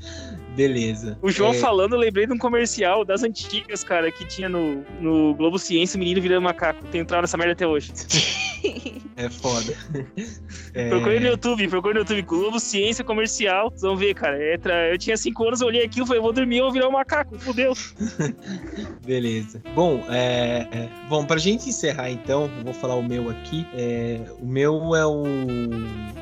Beleza. 0.57 1.19
O 1.23 1.31
João 1.31 1.53
É, 1.53 1.59
falando, 1.59 1.95
eu 1.95 1.99
lembrei 1.99 2.27
de 2.27 2.33
um 2.33 2.39
comercial 2.39 3.05
das 3.05 3.23
antigas, 3.23 3.83
cara, 3.85 4.11
que 4.11 4.25
tinha 4.27 4.49
no, 4.49 4.85
no 5.01 5.35
Globo 5.35 5.59
Ciência, 5.59 5.97
o 5.97 6.01
menino 6.01 6.21
virando 6.21 6.43
macaco. 6.43 6.85
Tem 6.87 7.01
entrado 7.01 7.23
nessa 7.23 7.37
merda 7.37 7.53
até 7.53 7.67
hoje. 7.67 7.93
É 9.17 9.29
foda. 9.29 9.75
É, 10.73 10.89
Procure 10.89 11.19
no 11.19 11.27
YouTube, 11.27 11.67
procure 11.67 11.95
no 11.95 12.01
YouTube, 12.01 12.23
Globo 12.23 12.61
Ciência 12.61 13.03
Comercial. 13.03 13.71
Vocês 13.71 13.83
vão 13.83 13.97
ver, 13.97 14.15
cara. 14.15 14.37
É 14.41 14.57
tra- 14.57 14.89
Eu 14.89 14.97
tinha 14.97 15.17
5 15.17 15.45
anos, 15.49 15.61
eu 15.61 15.67
olhei 15.67 15.85
aquilo 15.85 16.05
e 16.05 16.07
falei, 16.07 16.23
vou 16.23 16.33
dormir, 16.33 16.59
eu 16.59 16.65
vou 16.65 16.73
virar 16.73 16.89
um 16.89 16.93
macaco. 16.93 17.37
Fudeu. 17.41 17.73
Beleza. 19.05 19.61
Bom, 19.75 20.05
é, 20.09 20.67
é, 20.71 20.89
bom, 21.09 21.25
pra 21.25 21.39
gente 21.39 21.69
encerrar 21.69 22.11
então, 22.11 22.49
eu 22.59 22.65
vou 22.65 22.75
falar 22.75 22.95
o 22.95 23.03
meu 23.03 23.29
aqui. 23.31 23.67
É, 23.75 24.21
o 24.41 24.47
meu 24.47 24.95
é 24.95 25.05
o 25.07 25.25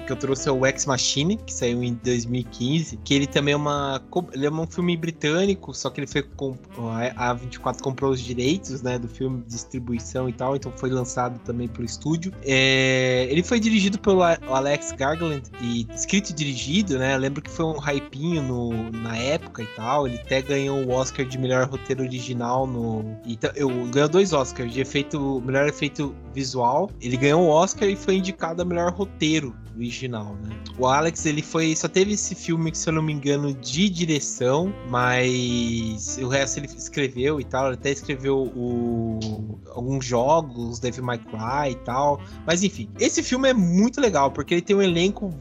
que 0.07 0.13
eu 0.13 0.17
trouxe 0.17 0.49
é 0.49 0.53
o 0.53 0.65
Ex 0.67 0.87
Machine, 0.87 1.37
que 1.37 1.53
saiu 1.53 1.83
em 1.83 1.93
2015, 2.03 2.97
que 3.05 3.13
ele 3.13 3.27
também 3.27 3.53
é 3.53 3.57
uma 3.57 4.03
ele 4.33 4.47
é 4.47 4.51
um 4.51 4.67
filme 4.67 4.97
britânico, 4.97 5.75
só 5.75 5.91
que 5.91 6.01
ele 6.01 6.07
foi 6.07 6.23
com 6.23 6.57
a 6.91 7.35
A24 7.35 7.81
comprou 7.81 8.11
os 8.11 8.21
direitos, 8.21 8.83
né, 8.83 8.99
do 8.99 9.09
filme, 9.09 9.43
distribuição 9.47 10.29
e 10.29 10.33
tal, 10.33 10.57
então 10.57 10.73
foi 10.77 10.91
lançado 10.91 11.39
também 11.41 11.69
pelo 11.69 11.85
estúdio. 11.85 12.33
É, 12.43 13.27
ele 13.31 13.43
foi 13.43 13.61
dirigido 13.61 13.99
pelo 13.99 14.23
Alex 14.23 14.93
Garland 14.93 15.43
e 15.61 15.87
escrito 15.95 16.31
e 16.31 16.33
dirigido, 16.33 16.99
né? 16.99 17.17
Lembro 17.17 17.43
que 17.43 17.51
foi 17.51 17.65
um 17.67 17.79
hypinho 17.79 18.43
no, 18.43 18.91
na 18.91 19.17
época 19.17 19.63
e 19.63 19.67
tal. 19.67 20.07
Ele 20.07 20.17
até 20.17 20.43
ganhou 20.43 20.85
o 20.85 20.91
Oscar 20.91 21.25
de 21.25 21.39
melhor 21.39 21.69
roteiro 21.69 22.03
original 22.03 22.67
no. 22.67 23.19
Então, 23.25 23.51
eu 23.55 23.69
ganhou 23.87 24.09
dois 24.09 24.33
Oscars 24.33 24.73
de 24.73 24.81
efeito, 24.81 25.43
melhor 25.45 25.69
efeito 25.69 26.15
visual. 26.35 26.91
Ele 27.01 27.17
ganhou 27.17 27.43
o 27.43 27.49
Oscar 27.49 27.89
e 27.89 27.97
foi 27.97 28.17
indicado 28.17 28.63
a 28.63 28.65
melhor 28.65 28.93
roteiro 28.93 29.55
original, 29.77 30.37
né? 30.45 30.57
O 30.79 30.87
Alex, 30.87 31.25
ele 31.27 31.43
foi. 31.43 31.75
Só 31.75 31.89
teve 31.89 32.13
esse 32.13 32.35
filme, 32.35 32.75
se 32.75 32.89
eu 32.89 32.93
não 32.93 33.03
me 33.03 33.13
engano, 33.13 33.55
de 33.55 33.89
direção, 34.09 34.73
mas 34.89 36.19
o 36.19 36.29
resto 36.29 36.59
ele 36.59 36.67
escreveu 36.67 37.39
e 37.39 37.45
tal. 37.45 37.67
Ele 37.67 37.75
até 37.75 37.91
escreveu 37.91 38.51
o, 38.57 39.61
alguns 39.75 40.05
jogos, 40.05 40.81
Devil 40.81 41.05
May 41.05 41.19
Cry 41.19 41.73
e 41.73 41.75
tal. 41.85 42.21
Mas 42.47 42.63
enfim, 42.63 42.89
esse 42.99 43.23
filme 43.23 43.51
é 43.51 43.55
muito 43.55 44.01
legal, 44.01 44.31
porque 44.31 44.55
ele 44.55 44.63
tem 44.63 44.75
um 44.75 44.83
elenco 44.83 45.33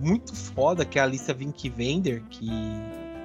muito 0.00 0.34
foda, 0.34 0.84
que 0.84 0.98
é 0.98 1.02
a 1.02 1.06
Lisa 1.06 1.32
Vink 1.32 1.70
Vender, 1.70 2.22
que, 2.28 2.50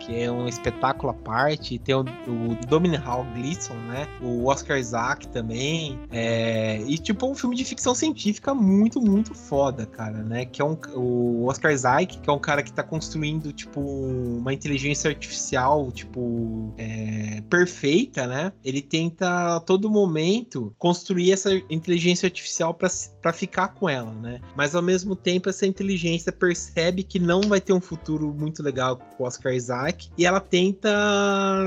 que 0.01 0.19
é 0.19 0.31
um 0.31 0.47
espetáculo 0.47 1.11
à 1.11 1.13
parte. 1.13 1.77
Tem 1.77 1.95
o, 1.95 2.01
o 2.01 2.65
Dominic 2.67 3.03
Hall 3.03 3.25
Gleason, 3.35 3.73
né? 3.87 4.07
O 4.21 4.47
Oscar 4.47 4.77
Isaac 4.77 5.27
também. 5.27 5.99
É, 6.11 6.81
e, 6.87 6.97
tipo, 6.97 7.29
um 7.29 7.35
filme 7.35 7.55
de 7.55 7.63
ficção 7.63 7.93
científica 7.93 8.53
muito, 8.53 8.99
muito 8.99 9.33
foda, 9.33 9.85
cara, 9.85 10.23
né? 10.23 10.45
Que 10.45 10.61
é 10.61 10.65
um, 10.65 10.77
o 10.95 11.45
Oscar 11.47 11.71
Isaac, 11.71 12.17
que 12.19 12.29
é 12.29 12.33
um 12.33 12.39
cara 12.39 12.63
que 12.63 12.73
tá 12.73 12.83
construindo, 12.83 13.51
tipo, 13.53 13.79
uma 13.79 14.53
inteligência 14.53 15.09
artificial, 15.09 15.91
tipo, 15.91 16.73
é, 16.77 17.41
perfeita, 17.49 18.25
né? 18.25 18.51
Ele 18.63 18.81
tenta 18.81 19.57
a 19.57 19.59
todo 19.59 19.89
momento 19.89 20.73
construir 20.77 21.31
essa 21.31 21.51
inteligência 21.69 22.25
artificial 22.27 22.73
para 22.73 23.33
ficar 23.33 23.69
com 23.69 23.87
ela, 23.87 24.11
né? 24.13 24.39
Mas 24.55 24.75
ao 24.75 24.81
mesmo 24.81 25.15
tempo 25.15 25.49
essa 25.49 25.65
inteligência 25.65 26.31
percebe 26.31 27.03
que 27.03 27.19
não 27.19 27.41
vai 27.41 27.61
ter 27.61 27.73
um 27.73 27.81
futuro 27.81 28.33
muito 28.33 28.63
legal 28.63 28.97
com 28.97 29.23
o 29.23 29.27
Oscar 29.27 29.53
Isaac 29.53 29.90
Isaac 29.91 30.09
e 30.17 30.25
ela 30.25 30.39
tenta 30.39 30.89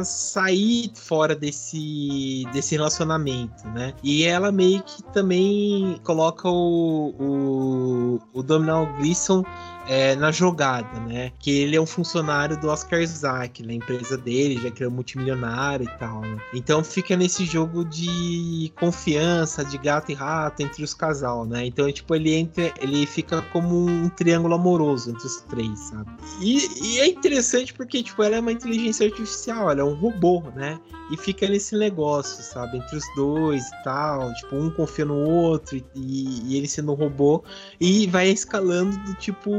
sair 0.04 0.90
fora 0.94 1.34
desse, 1.34 2.44
desse 2.52 2.74
relacionamento, 2.74 3.66
né? 3.68 3.92
E 4.02 4.24
ela 4.24 4.50
meio 4.50 4.82
que 4.82 5.02
também 5.12 6.00
coloca 6.02 6.48
o, 6.48 7.14
o, 7.18 8.20
o 8.32 8.42
Domhnall 8.42 8.92
Gleeson 8.96 9.44
é, 9.86 10.14
na 10.16 10.30
jogada, 10.32 11.00
né? 11.00 11.32
Que 11.38 11.50
ele 11.50 11.76
é 11.76 11.80
um 11.80 11.86
funcionário 11.86 12.56
do 12.56 12.68
Oscar 12.68 13.00
Isaac, 13.00 13.62
na 13.64 13.72
empresa 13.72 14.16
dele, 14.16 14.60
já 14.60 14.70
que 14.70 14.82
ele 14.82 14.90
é 14.90 14.92
multimilionário 14.92 15.84
e 15.84 15.98
tal, 15.98 16.20
né? 16.20 16.38
Então 16.54 16.82
fica 16.82 17.16
nesse 17.16 17.44
jogo 17.44 17.84
de 17.84 18.72
confiança, 18.78 19.64
de 19.64 19.78
gato 19.78 20.10
e 20.10 20.14
rato 20.14 20.62
entre 20.62 20.82
os 20.82 20.94
casal, 20.94 21.44
né? 21.44 21.66
Então, 21.66 21.90
tipo, 21.92 22.14
ele 22.14 22.34
entra, 22.34 22.72
ele 22.80 23.06
fica 23.06 23.42
como 23.52 23.86
um 23.86 24.08
triângulo 24.08 24.54
amoroso 24.54 25.10
entre 25.10 25.26
os 25.26 25.40
três, 25.42 25.78
sabe? 25.80 26.10
E, 26.40 26.68
e 26.82 27.00
é 27.00 27.06
interessante 27.06 27.72
porque, 27.74 28.02
tipo, 28.02 28.22
ela 28.22 28.36
é 28.36 28.40
uma 28.40 28.52
inteligência 28.52 29.06
artificial, 29.06 29.70
ela 29.70 29.80
é 29.80 29.84
um 29.84 29.94
robô, 29.94 30.42
né? 30.54 30.78
E 31.10 31.16
fica 31.16 31.46
nesse 31.48 31.76
negócio, 31.76 32.42
sabe? 32.42 32.78
Entre 32.78 32.96
os 32.96 33.04
dois 33.14 33.66
e 33.66 33.82
tal. 33.84 34.32
Tipo, 34.34 34.56
um 34.56 34.70
confia 34.70 35.04
no 35.04 35.16
outro 35.16 35.76
e, 35.76 35.84
e 35.94 36.56
ele 36.56 36.66
sendo 36.66 36.92
um 36.92 36.94
robô. 36.94 37.44
E 37.78 38.06
vai 38.06 38.28
escalando 38.28 38.96
do 39.04 39.14
tipo 39.14 39.50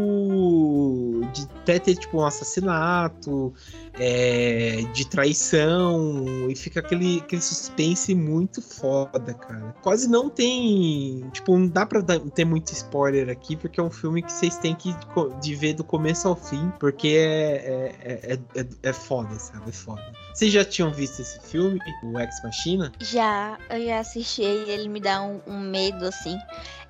de 1.33 1.43
até 1.61 1.77
ter 1.77 1.95
tipo 1.95 2.17
um 2.17 2.25
assassinato, 2.25 3.53
é, 3.99 4.81
de 4.93 5.07
traição, 5.07 6.49
e 6.49 6.55
fica 6.55 6.79
aquele, 6.79 7.19
aquele 7.19 7.41
suspense 7.41 8.13
muito 8.13 8.61
foda, 8.61 9.33
cara. 9.33 9.75
Quase 9.81 10.09
não 10.09 10.29
tem. 10.29 11.29
Tipo, 11.31 11.57
não 11.57 11.67
dá 11.67 11.85
pra 11.85 12.01
dar, 12.01 12.19
ter 12.19 12.45
muito 12.45 12.71
spoiler 12.73 13.29
aqui, 13.29 13.55
porque 13.55 13.79
é 13.79 13.83
um 13.83 13.89
filme 13.89 14.21
que 14.21 14.31
vocês 14.31 14.57
têm 14.57 14.75
que 14.75 14.95
de 15.41 15.55
ver 15.55 15.73
do 15.73 15.83
começo 15.83 16.27
ao 16.27 16.35
fim, 16.35 16.71
porque 16.79 17.07
é, 17.07 17.95
é, 18.01 18.33
é, 18.33 18.61
é, 18.61 18.67
é 18.83 18.93
foda, 18.93 19.37
sabe? 19.39 19.69
É 19.69 19.71
foda. 19.71 20.03
Vocês 20.33 20.51
já 20.51 20.65
tinham 20.65 20.91
visto 20.91 21.21
esse 21.21 21.39
filme, 21.39 21.79
o 22.03 22.19
Ex 22.19 22.43
Machina? 22.43 22.91
Já, 22.99 23.57
eu 23.69 23.85
já 23.85 23.99
assisti 23.99 24.43
ele 24.43 24.89
me 24.89 24.99
dá 24.99 25.21
um, 25.21 25.39
um 25.47 25.59
medo, 25.59 26.05
assim. 26.05 26.37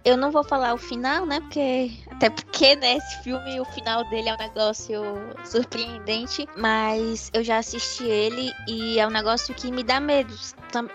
Eu 0.05 0.15
não 0.15 0.31
vou 0.31 0.43
falar 0.43 0.71
o 0.75 0.77
final, 0.77 1.25
né? 1.25 1.39
Porque. 1.39 1.91
Até 2.11 2.29
porque, 2.29 2.75
né, 2.75 2.97
esse 2.97 3.23
filme, 3.23 3.59
o 3.59 3.65
final 3.65 4.07
dele 4.07 4.29
é 4.29 4.35
um 4.35 4.37
negócio 4.37 5.01
surpreendente. 5.43 6.47
Mas 6.55 7.31
eu 7.33 7.43
já 7.43 7.57
assisti 7.57 8.03
ele 8.03 8.53
e 8.67 8.99
é 8.99 9.07
um 9.07 9.09
negócio 9.09 9.53
que 9.55 9.71
me 9.71 9.83
dá 9.83 9.99
medo. 9.99 10.33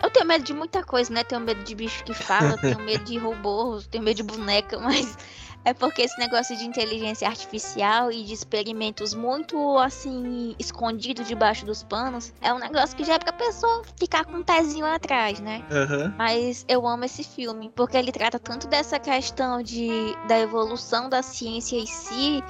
Eu 0.01 0.09
tenho 0.09 0.25
medo 0.25 0.45
de 0.45 0.53
muita 0.53 0.81
coisa, 0.81 1.13
né? 1.13 1.25
Tenho 1.25 1.41
medo 1.41 1.61
de 1.61 1.75
bicho 1.75 2.05
que 2.05 2.13
fala, 2.13 2.55
tenho 2.61 2.79
medo 2.79 3.03
de 3.03 3.17
robô, 3.17 3.81
tenho 3.91 4.03
medo 4.03 4.15
de 4.15 4.23
boneca, 4.23 4.79
mas 4.79 5.17
é 5.63 5.73
porque 5.73 6.01
esse 6.01 6.17
negócio 6.19 6.55
de 6.55 6.65
inteligência 6.65 7.27
artificial 7.27 8.11
e 8.11 8.23
de 8.23 8.33
experimentos 8.33 9.13
muito 9.13 9.77
assim 9.77 10.55
escondidos 10.57 11.27
debaixo 11.27 11.65
dos 11.65 11.83
panos 11.83 12.33
é 12.41 12.53
um 12.53 12.59
negócio 12.59 12.95
que 12.95 13.03
já 13.03 13.15
é 13.15 13.19
pra 13.19 13.33
pessoa 13.33 13.83
ficar 13.97 14.25
com 14.25 14.37
um 14.37 14.43
pezinho 14.43 14.85
atrás, 14.85 15.39
né? 15.39 15.63
Uhum. 15.71 16.13
Mas 16.17 16.65
eu 16.67 16.87
amo 16.87 17.05
esse 17.05 17.23
filme 17.23 17.71
porque 17.75 17.97
ele 17.97 18.11
trata 18.11 18.39
tanto 18.39 18.67
dessa 18.67 18.99
questão 18.99 19.61
de 19.61 20.15
da 20.27 20.39
evolução 20.39 21.09
da 21.09 21.21
ciência 21.21 21.77
em 21.77 21.85
si 21.85 22.43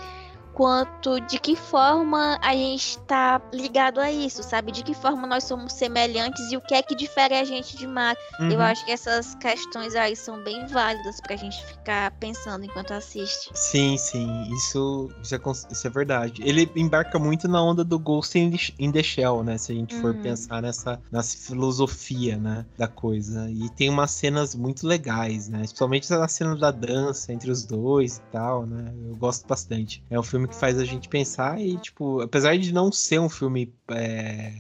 quanto 0.62 1.20
de 1.22 1.40
que 1.40 1.56
forma 1.56 2.38
a 2.40 2.54
gente 2.54 2.90
está 2.90 3.42
ligado 3.52 4.00
a 4.00 4.12
isso, 4.12 4.44
sabe? 4.44 4.72
De 4.72 4.84
que 4.84 4.94
forma 4.94 5.26
nós 5.26 5.44
somos 5.46 5.74
semelhantes 5.74 6.52
e 6.52 6.58
o 6.58 6.62
que 6.62 6.76
é 6.76 6.84
que 6.84 6.94
difere 6.94 7.34
a 7.34 7.44
gente 7.44 7.76
de 7.76 7.88
máquina. 7.88 8.22
Uhum. 8.40 8.52
Eu 8.52 8.62
acho 8.62 8.86
que 8.86 8.92
essas 8.92 9.34
questões 9.36 9.96
aí 9.96 10.16
são 10.16 10.44
bem 10.44 10.68
válidas 10.68 11.20
pra 11.20 11.36
gente 11.36 11.66
ficar 11.66 12.12
pensando 12.20 12.64
enquanto 12.64 12.92
assiste. 12.92 13.50
Sim, 13.56 13.98
sim, 13.98 14.44
isso, 14.54 15.10
isso, 15.24 15.34
é, 15.34 15.40
isso 15.72 15.88
é 15.88 15.90
verdade. 15.90 16.44
Ele 16.46 16.70
embarca 16.76 17.18
muito 17.18 17.48
na 17.48 17.64
onda 17.64 17.84
do 17.84 17.98
Ghost 17.98 18.38
in 18.38 18.92
the 18.92 19.02
Shell, 19.02 19.44
né? 19.44 19.58
Se 19.58 19.72
a 19.72 19.76
gente 19.76 20.00
for 20.00 20.14
uhum. 20.14 20.22
pensar 20.22 20.62
nessa, 20.62 21.02
nessa 21.12 21.38
filosofia, 21.38 22.38
né, 22.38 22.68
da 22.78 22.88
coisa. 22.88 23.50
E 23.50 23.68
tem 23.72 23.90
umas 23.90 24.12
cenas 24.12 24.54
muito 24.54 24.86
legais, 24.86 25.48
né? 25.48 25.60
Principalmente 25.60 26.14
a 26.14 26.28
cena 26.28 26.56
da 26.56 26.70
dança 26.70 27.34
entre 27.34 27.50
os 27.50 27.66
dois 27.66 28.18
e 28.18 28.22
tal, 28.32 28.68
né? 28.68 28.94
Eu 29.08 29.16
gosto 29.16 29.48
bastante. 29.48 30.04
É 30.08 30.20
um 30.20 30.24
filme 30.24 30.42
filme 30.42 30.48
que 30.52 30.56
faz 30.56 30.78
a 30.78 30.86
gente 30.86 31.10
pensar 31.10 31.60
e, 31.60 31.78
tipo, 31.78 32.22
apesar 32.22 32.58
de 32.58 32.74
não 32.74 32.92
ser 32.92 33.20
um 33.20 33.30
filme 33.30 33.74
é, 33.90 34.52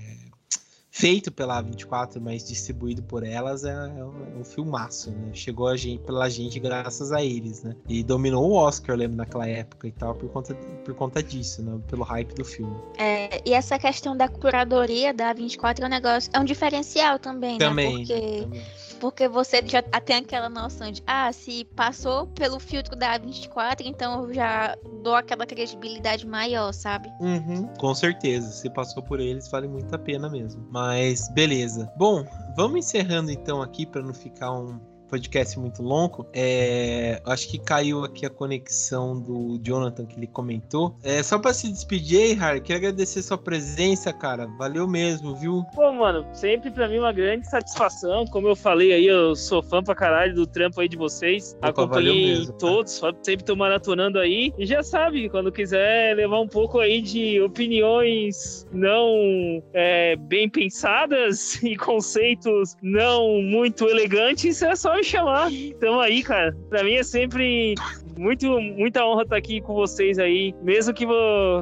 feito 0.90 1.32
pela 1.32 1.62
24, 1.62 2.22
mas 2.22 2.48
distribuído 2.48 3.04
por 3.04 3.24
elas, 3.24 3.64
é, 3.64 3.72
é, 3.72 4.04
um, 4.04 4.36
é 4.36 4.40
um 4.40 4.44
filmaço, 4.44 5.12
né? 5.12 5.32
Chegou 5.34 5.68
a 5.68 5.78
gente, 5.78 6.02
pela 6.04 6.30
gente 6.30 6.60
graças 6.60 7.12
a 7.12 7.24
eles, 7.24 7.64
né? 7.64 7.76
E 7.88 8.04
dominou 8.04 8.50
o 8.50 8.54
Oscar, 8.54 8.96
eu 8.96 9.00
lembro, 9.00 9.18
naquela 9.18 9.48
época 9.48 9.88
e 9.88 9.92
tal, 9.92 10.16
por 10.16 10.30
conta, 10.30 10.56
por 10.56 10.94
conta 10.96 11.22
disso, 11.22 11.62
né? 11.62 11.80
Pelo 11.88 12.04
hype 12.04 12.34
do 12.34 12.44
filme. 12.44 12.76
É, 12.98 13.42
e 13.46 13.54
essa 13.54 13.78
questão 13.78 14.16
da 14.16 14.28
curadoria 14.28 15.14
da 15.14 15.34
24 15.34 15.84
é 15.84 15.88
um 15.88 15.92
negócio, 15.92 16.30
é 16.34 16.40
um 16.40 16.46
diferencial 16.46 17.20
também, 17.20 17.58
também 17.58 18.00
né? 18.00 18.06
Porque... 18.06 18.42
Também 18.42 18.81
porque 19.02 19.28
você 19.28 19.64
já 19.66 19.82
tem 19.82 20.18
aquela 20.18 20.48
noção 20.48 20.92
de, 20.92 21.02
ah, 21.08 21.34
se 21.34 21.66
passou 21.76 22.28
pelo 22.28 22.60
filtro 22.60 22.96
da 22.96 23.20
A24, 23.20 23.82
então 23.84 24.24
eu 24.24 24.34
já 24.34 24.78
dou 25.02 25.16
aquela 25.16 25.46
credibilidade 25.46 26.26
maior, 26.28 26.72
sabe? 26.72 27.12
Uhum, 27.20 27.68
com 27.80 27.96
certeza. 27.96 28.52
Se 28.52 28.70
passou 28.70 29.02
por 29.02 29.20
eles, 29.20 29.50
vale 29.50 29.68
muito 29.68 29.94
a 29.94 29.98
pena 29.98 30.30
mesmo. 30.30 30.64
Mas 30.70 31.28
beleza. 31.30 31.92
Bom, 31.98 32.24
vamos 32.56 32.78
encerrando 32.78 33.32
então 33.32 33.60
aqui 33.60 33.88
para 33.88 34.04
não 34.04 34.14
ficar 34.14 34.52
um 34.52 34.80
podcast 35.12 35.60
muito 35.60 35.84
longo. 35.84 36.26
É, 36.34 37.22
acho 37.26 37.50
que 37.50 37.60
caiu 37.60 38.06
aqui 38.06 38.26
a 38.26 38.30
conexão 38.30 39.20
do 39.20 39.60
Jonathan 39.62 40.06
que 40.06 40.18
ele 40.18 40.26
comentou. 40.26 40.96
É, 41.04 41.22
só 41.22 41.38
para 41.38 41.54
se 41.54 41.70
despedir, 41.70 42.40
Harry, 42.40 42.62
queria 42.62 42.78
agradecer 42.78 43.22
sua 43.22 43.38
presença, 43.38 44.14
cara. 44.14 44.48
Valeu 44.58 44.88
mesmo, 44.88 45.36
viu? 45.36 45.66
Pô, 45.76 45.92
mano, 45.92 46.26
sempre 46.34 46.72
para 46.72 46.88
mim 46.88 47.00
uma 47.00 47.12
grande 47.12 47.50
satisfação. 47.50 48.26
Como 48.28 48.48
eu 48.48 48.56
falei 48.56 48.94
aí, 48.94 49.06
eu 49.06 49.36
sou 49.36 49.62
fã 49.62 49.84
pra 49.84 49.94
caralho 49.94 50.34
do 50.34 50.48
trampo 50.48 50.80
aí 50.80 50.88
de 50.88 50.96
vocês. 50.96 51.54
Opa, 51.58 51.70
Acompanhei 51.70 52.38
mesmo, 52.38 52.54
todos, 52.54 52.94
só 52.94 53.12
sempre 53.22 53.44
tô 53.44 53.56
maratonando 53.56 54.18
aí. 54.18 54.54
E 54.58 54.66
já 54.66 54.82
sabe, 54.82 55.28
quando 55.30 55.52
quiser 55.52 56.16
levar 56.16 56.40
um 56.40 56.48
pouco 56.48 56.80
aí 56.80 57.02
de 57.02 57.42
opiniões 57.42 58.66
não 58.72 59.62
é, 59.74 60.16
bem 60.16 60.48
pensadas 60.48 61.56
e 61.62 61.76
conceitos 61.76 62.78
não 62.82 63.42
muito 63.42 63.86
elegantes, 63.90 64.62
é 64.62 64.74
só 64.74 65.01
me 65.02 65.06
chamar. 65.06 65.50
Tamo 65.80 66.00
aí, 66.00 66.24
cara. 66.24 66.56
Pra 66.70 66.84
mim 66.84 66.94
é 66.94 67.04
sempre 67.04 67.76
muito, 68.18 68.48
muita 68.62 69.04
honra 69.06 69.24
estar 69.24 69.36
aqui 69.36 69.60
com 69.60 69.74
vocês 69.74 70.20
aí, 70.20 70.54
mesmo 70.62 70.94
que 70.94 71.06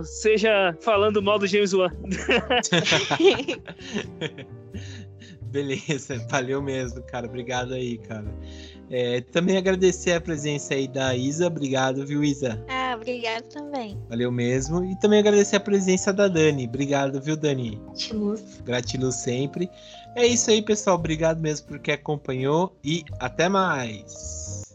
seja 0.04 0.76
falando 0.82 1.22
mal 1.22 1.40
do 1.40 1.48
James 1.48 1.74
Wan. 1.74 1.90
Beleza, 5.52 6.24
valeu 6.30 6.62
mesmo, 6.62 7.02
cara. 7.04 7.26
Obrigado 7.26 7.74
aí, 7.74 7.98
cara. 7.98 8.28
É, 8.92 9.22
também 9.22 9.58
agradecer 9.58 10.14
a 10.14 10.22
presença 10.22 10.74
aí 10.74 10.88
da 10.88 11.16
Isa. 11.16 11.48
Obrigado, 11.48 12.06
viu, 12.06 12.24
Isa? 12.24 12.64
Ah, 12.68 12.94
obrigado 12.96 13.44
também. 13.44 13.98
Valeu 14.10 14.32
mesmo. 14.32 14.84
E 14.84 15.00
também 15.00 15.20
agradecer 15.20 15.56
a 15.56 15.60
presença 15.60 16.12
da 16.12 16.28
Dani. 16.28 16.68
Obrigado, 16.68 17.22
viu, 17.22 17.36
Dani? 17.36 17.80
Gratiluz. 17.86 18.62
Gratiluz 18.64 19.16
sempre. 19.16 19.70
É 20.20 20.28
isso 20.28 20.52
aí, 20.52 20.62
pessoal. 20.62 20.98
Obrigado 20.98 21.40
mesmo 21.40 21.66
por 21.66 21.80
quem 21.80 21.94
acompanhou 21.94 22.76
e 22.84 23.06
até 23.22 23.48
mais. 23.48 24.69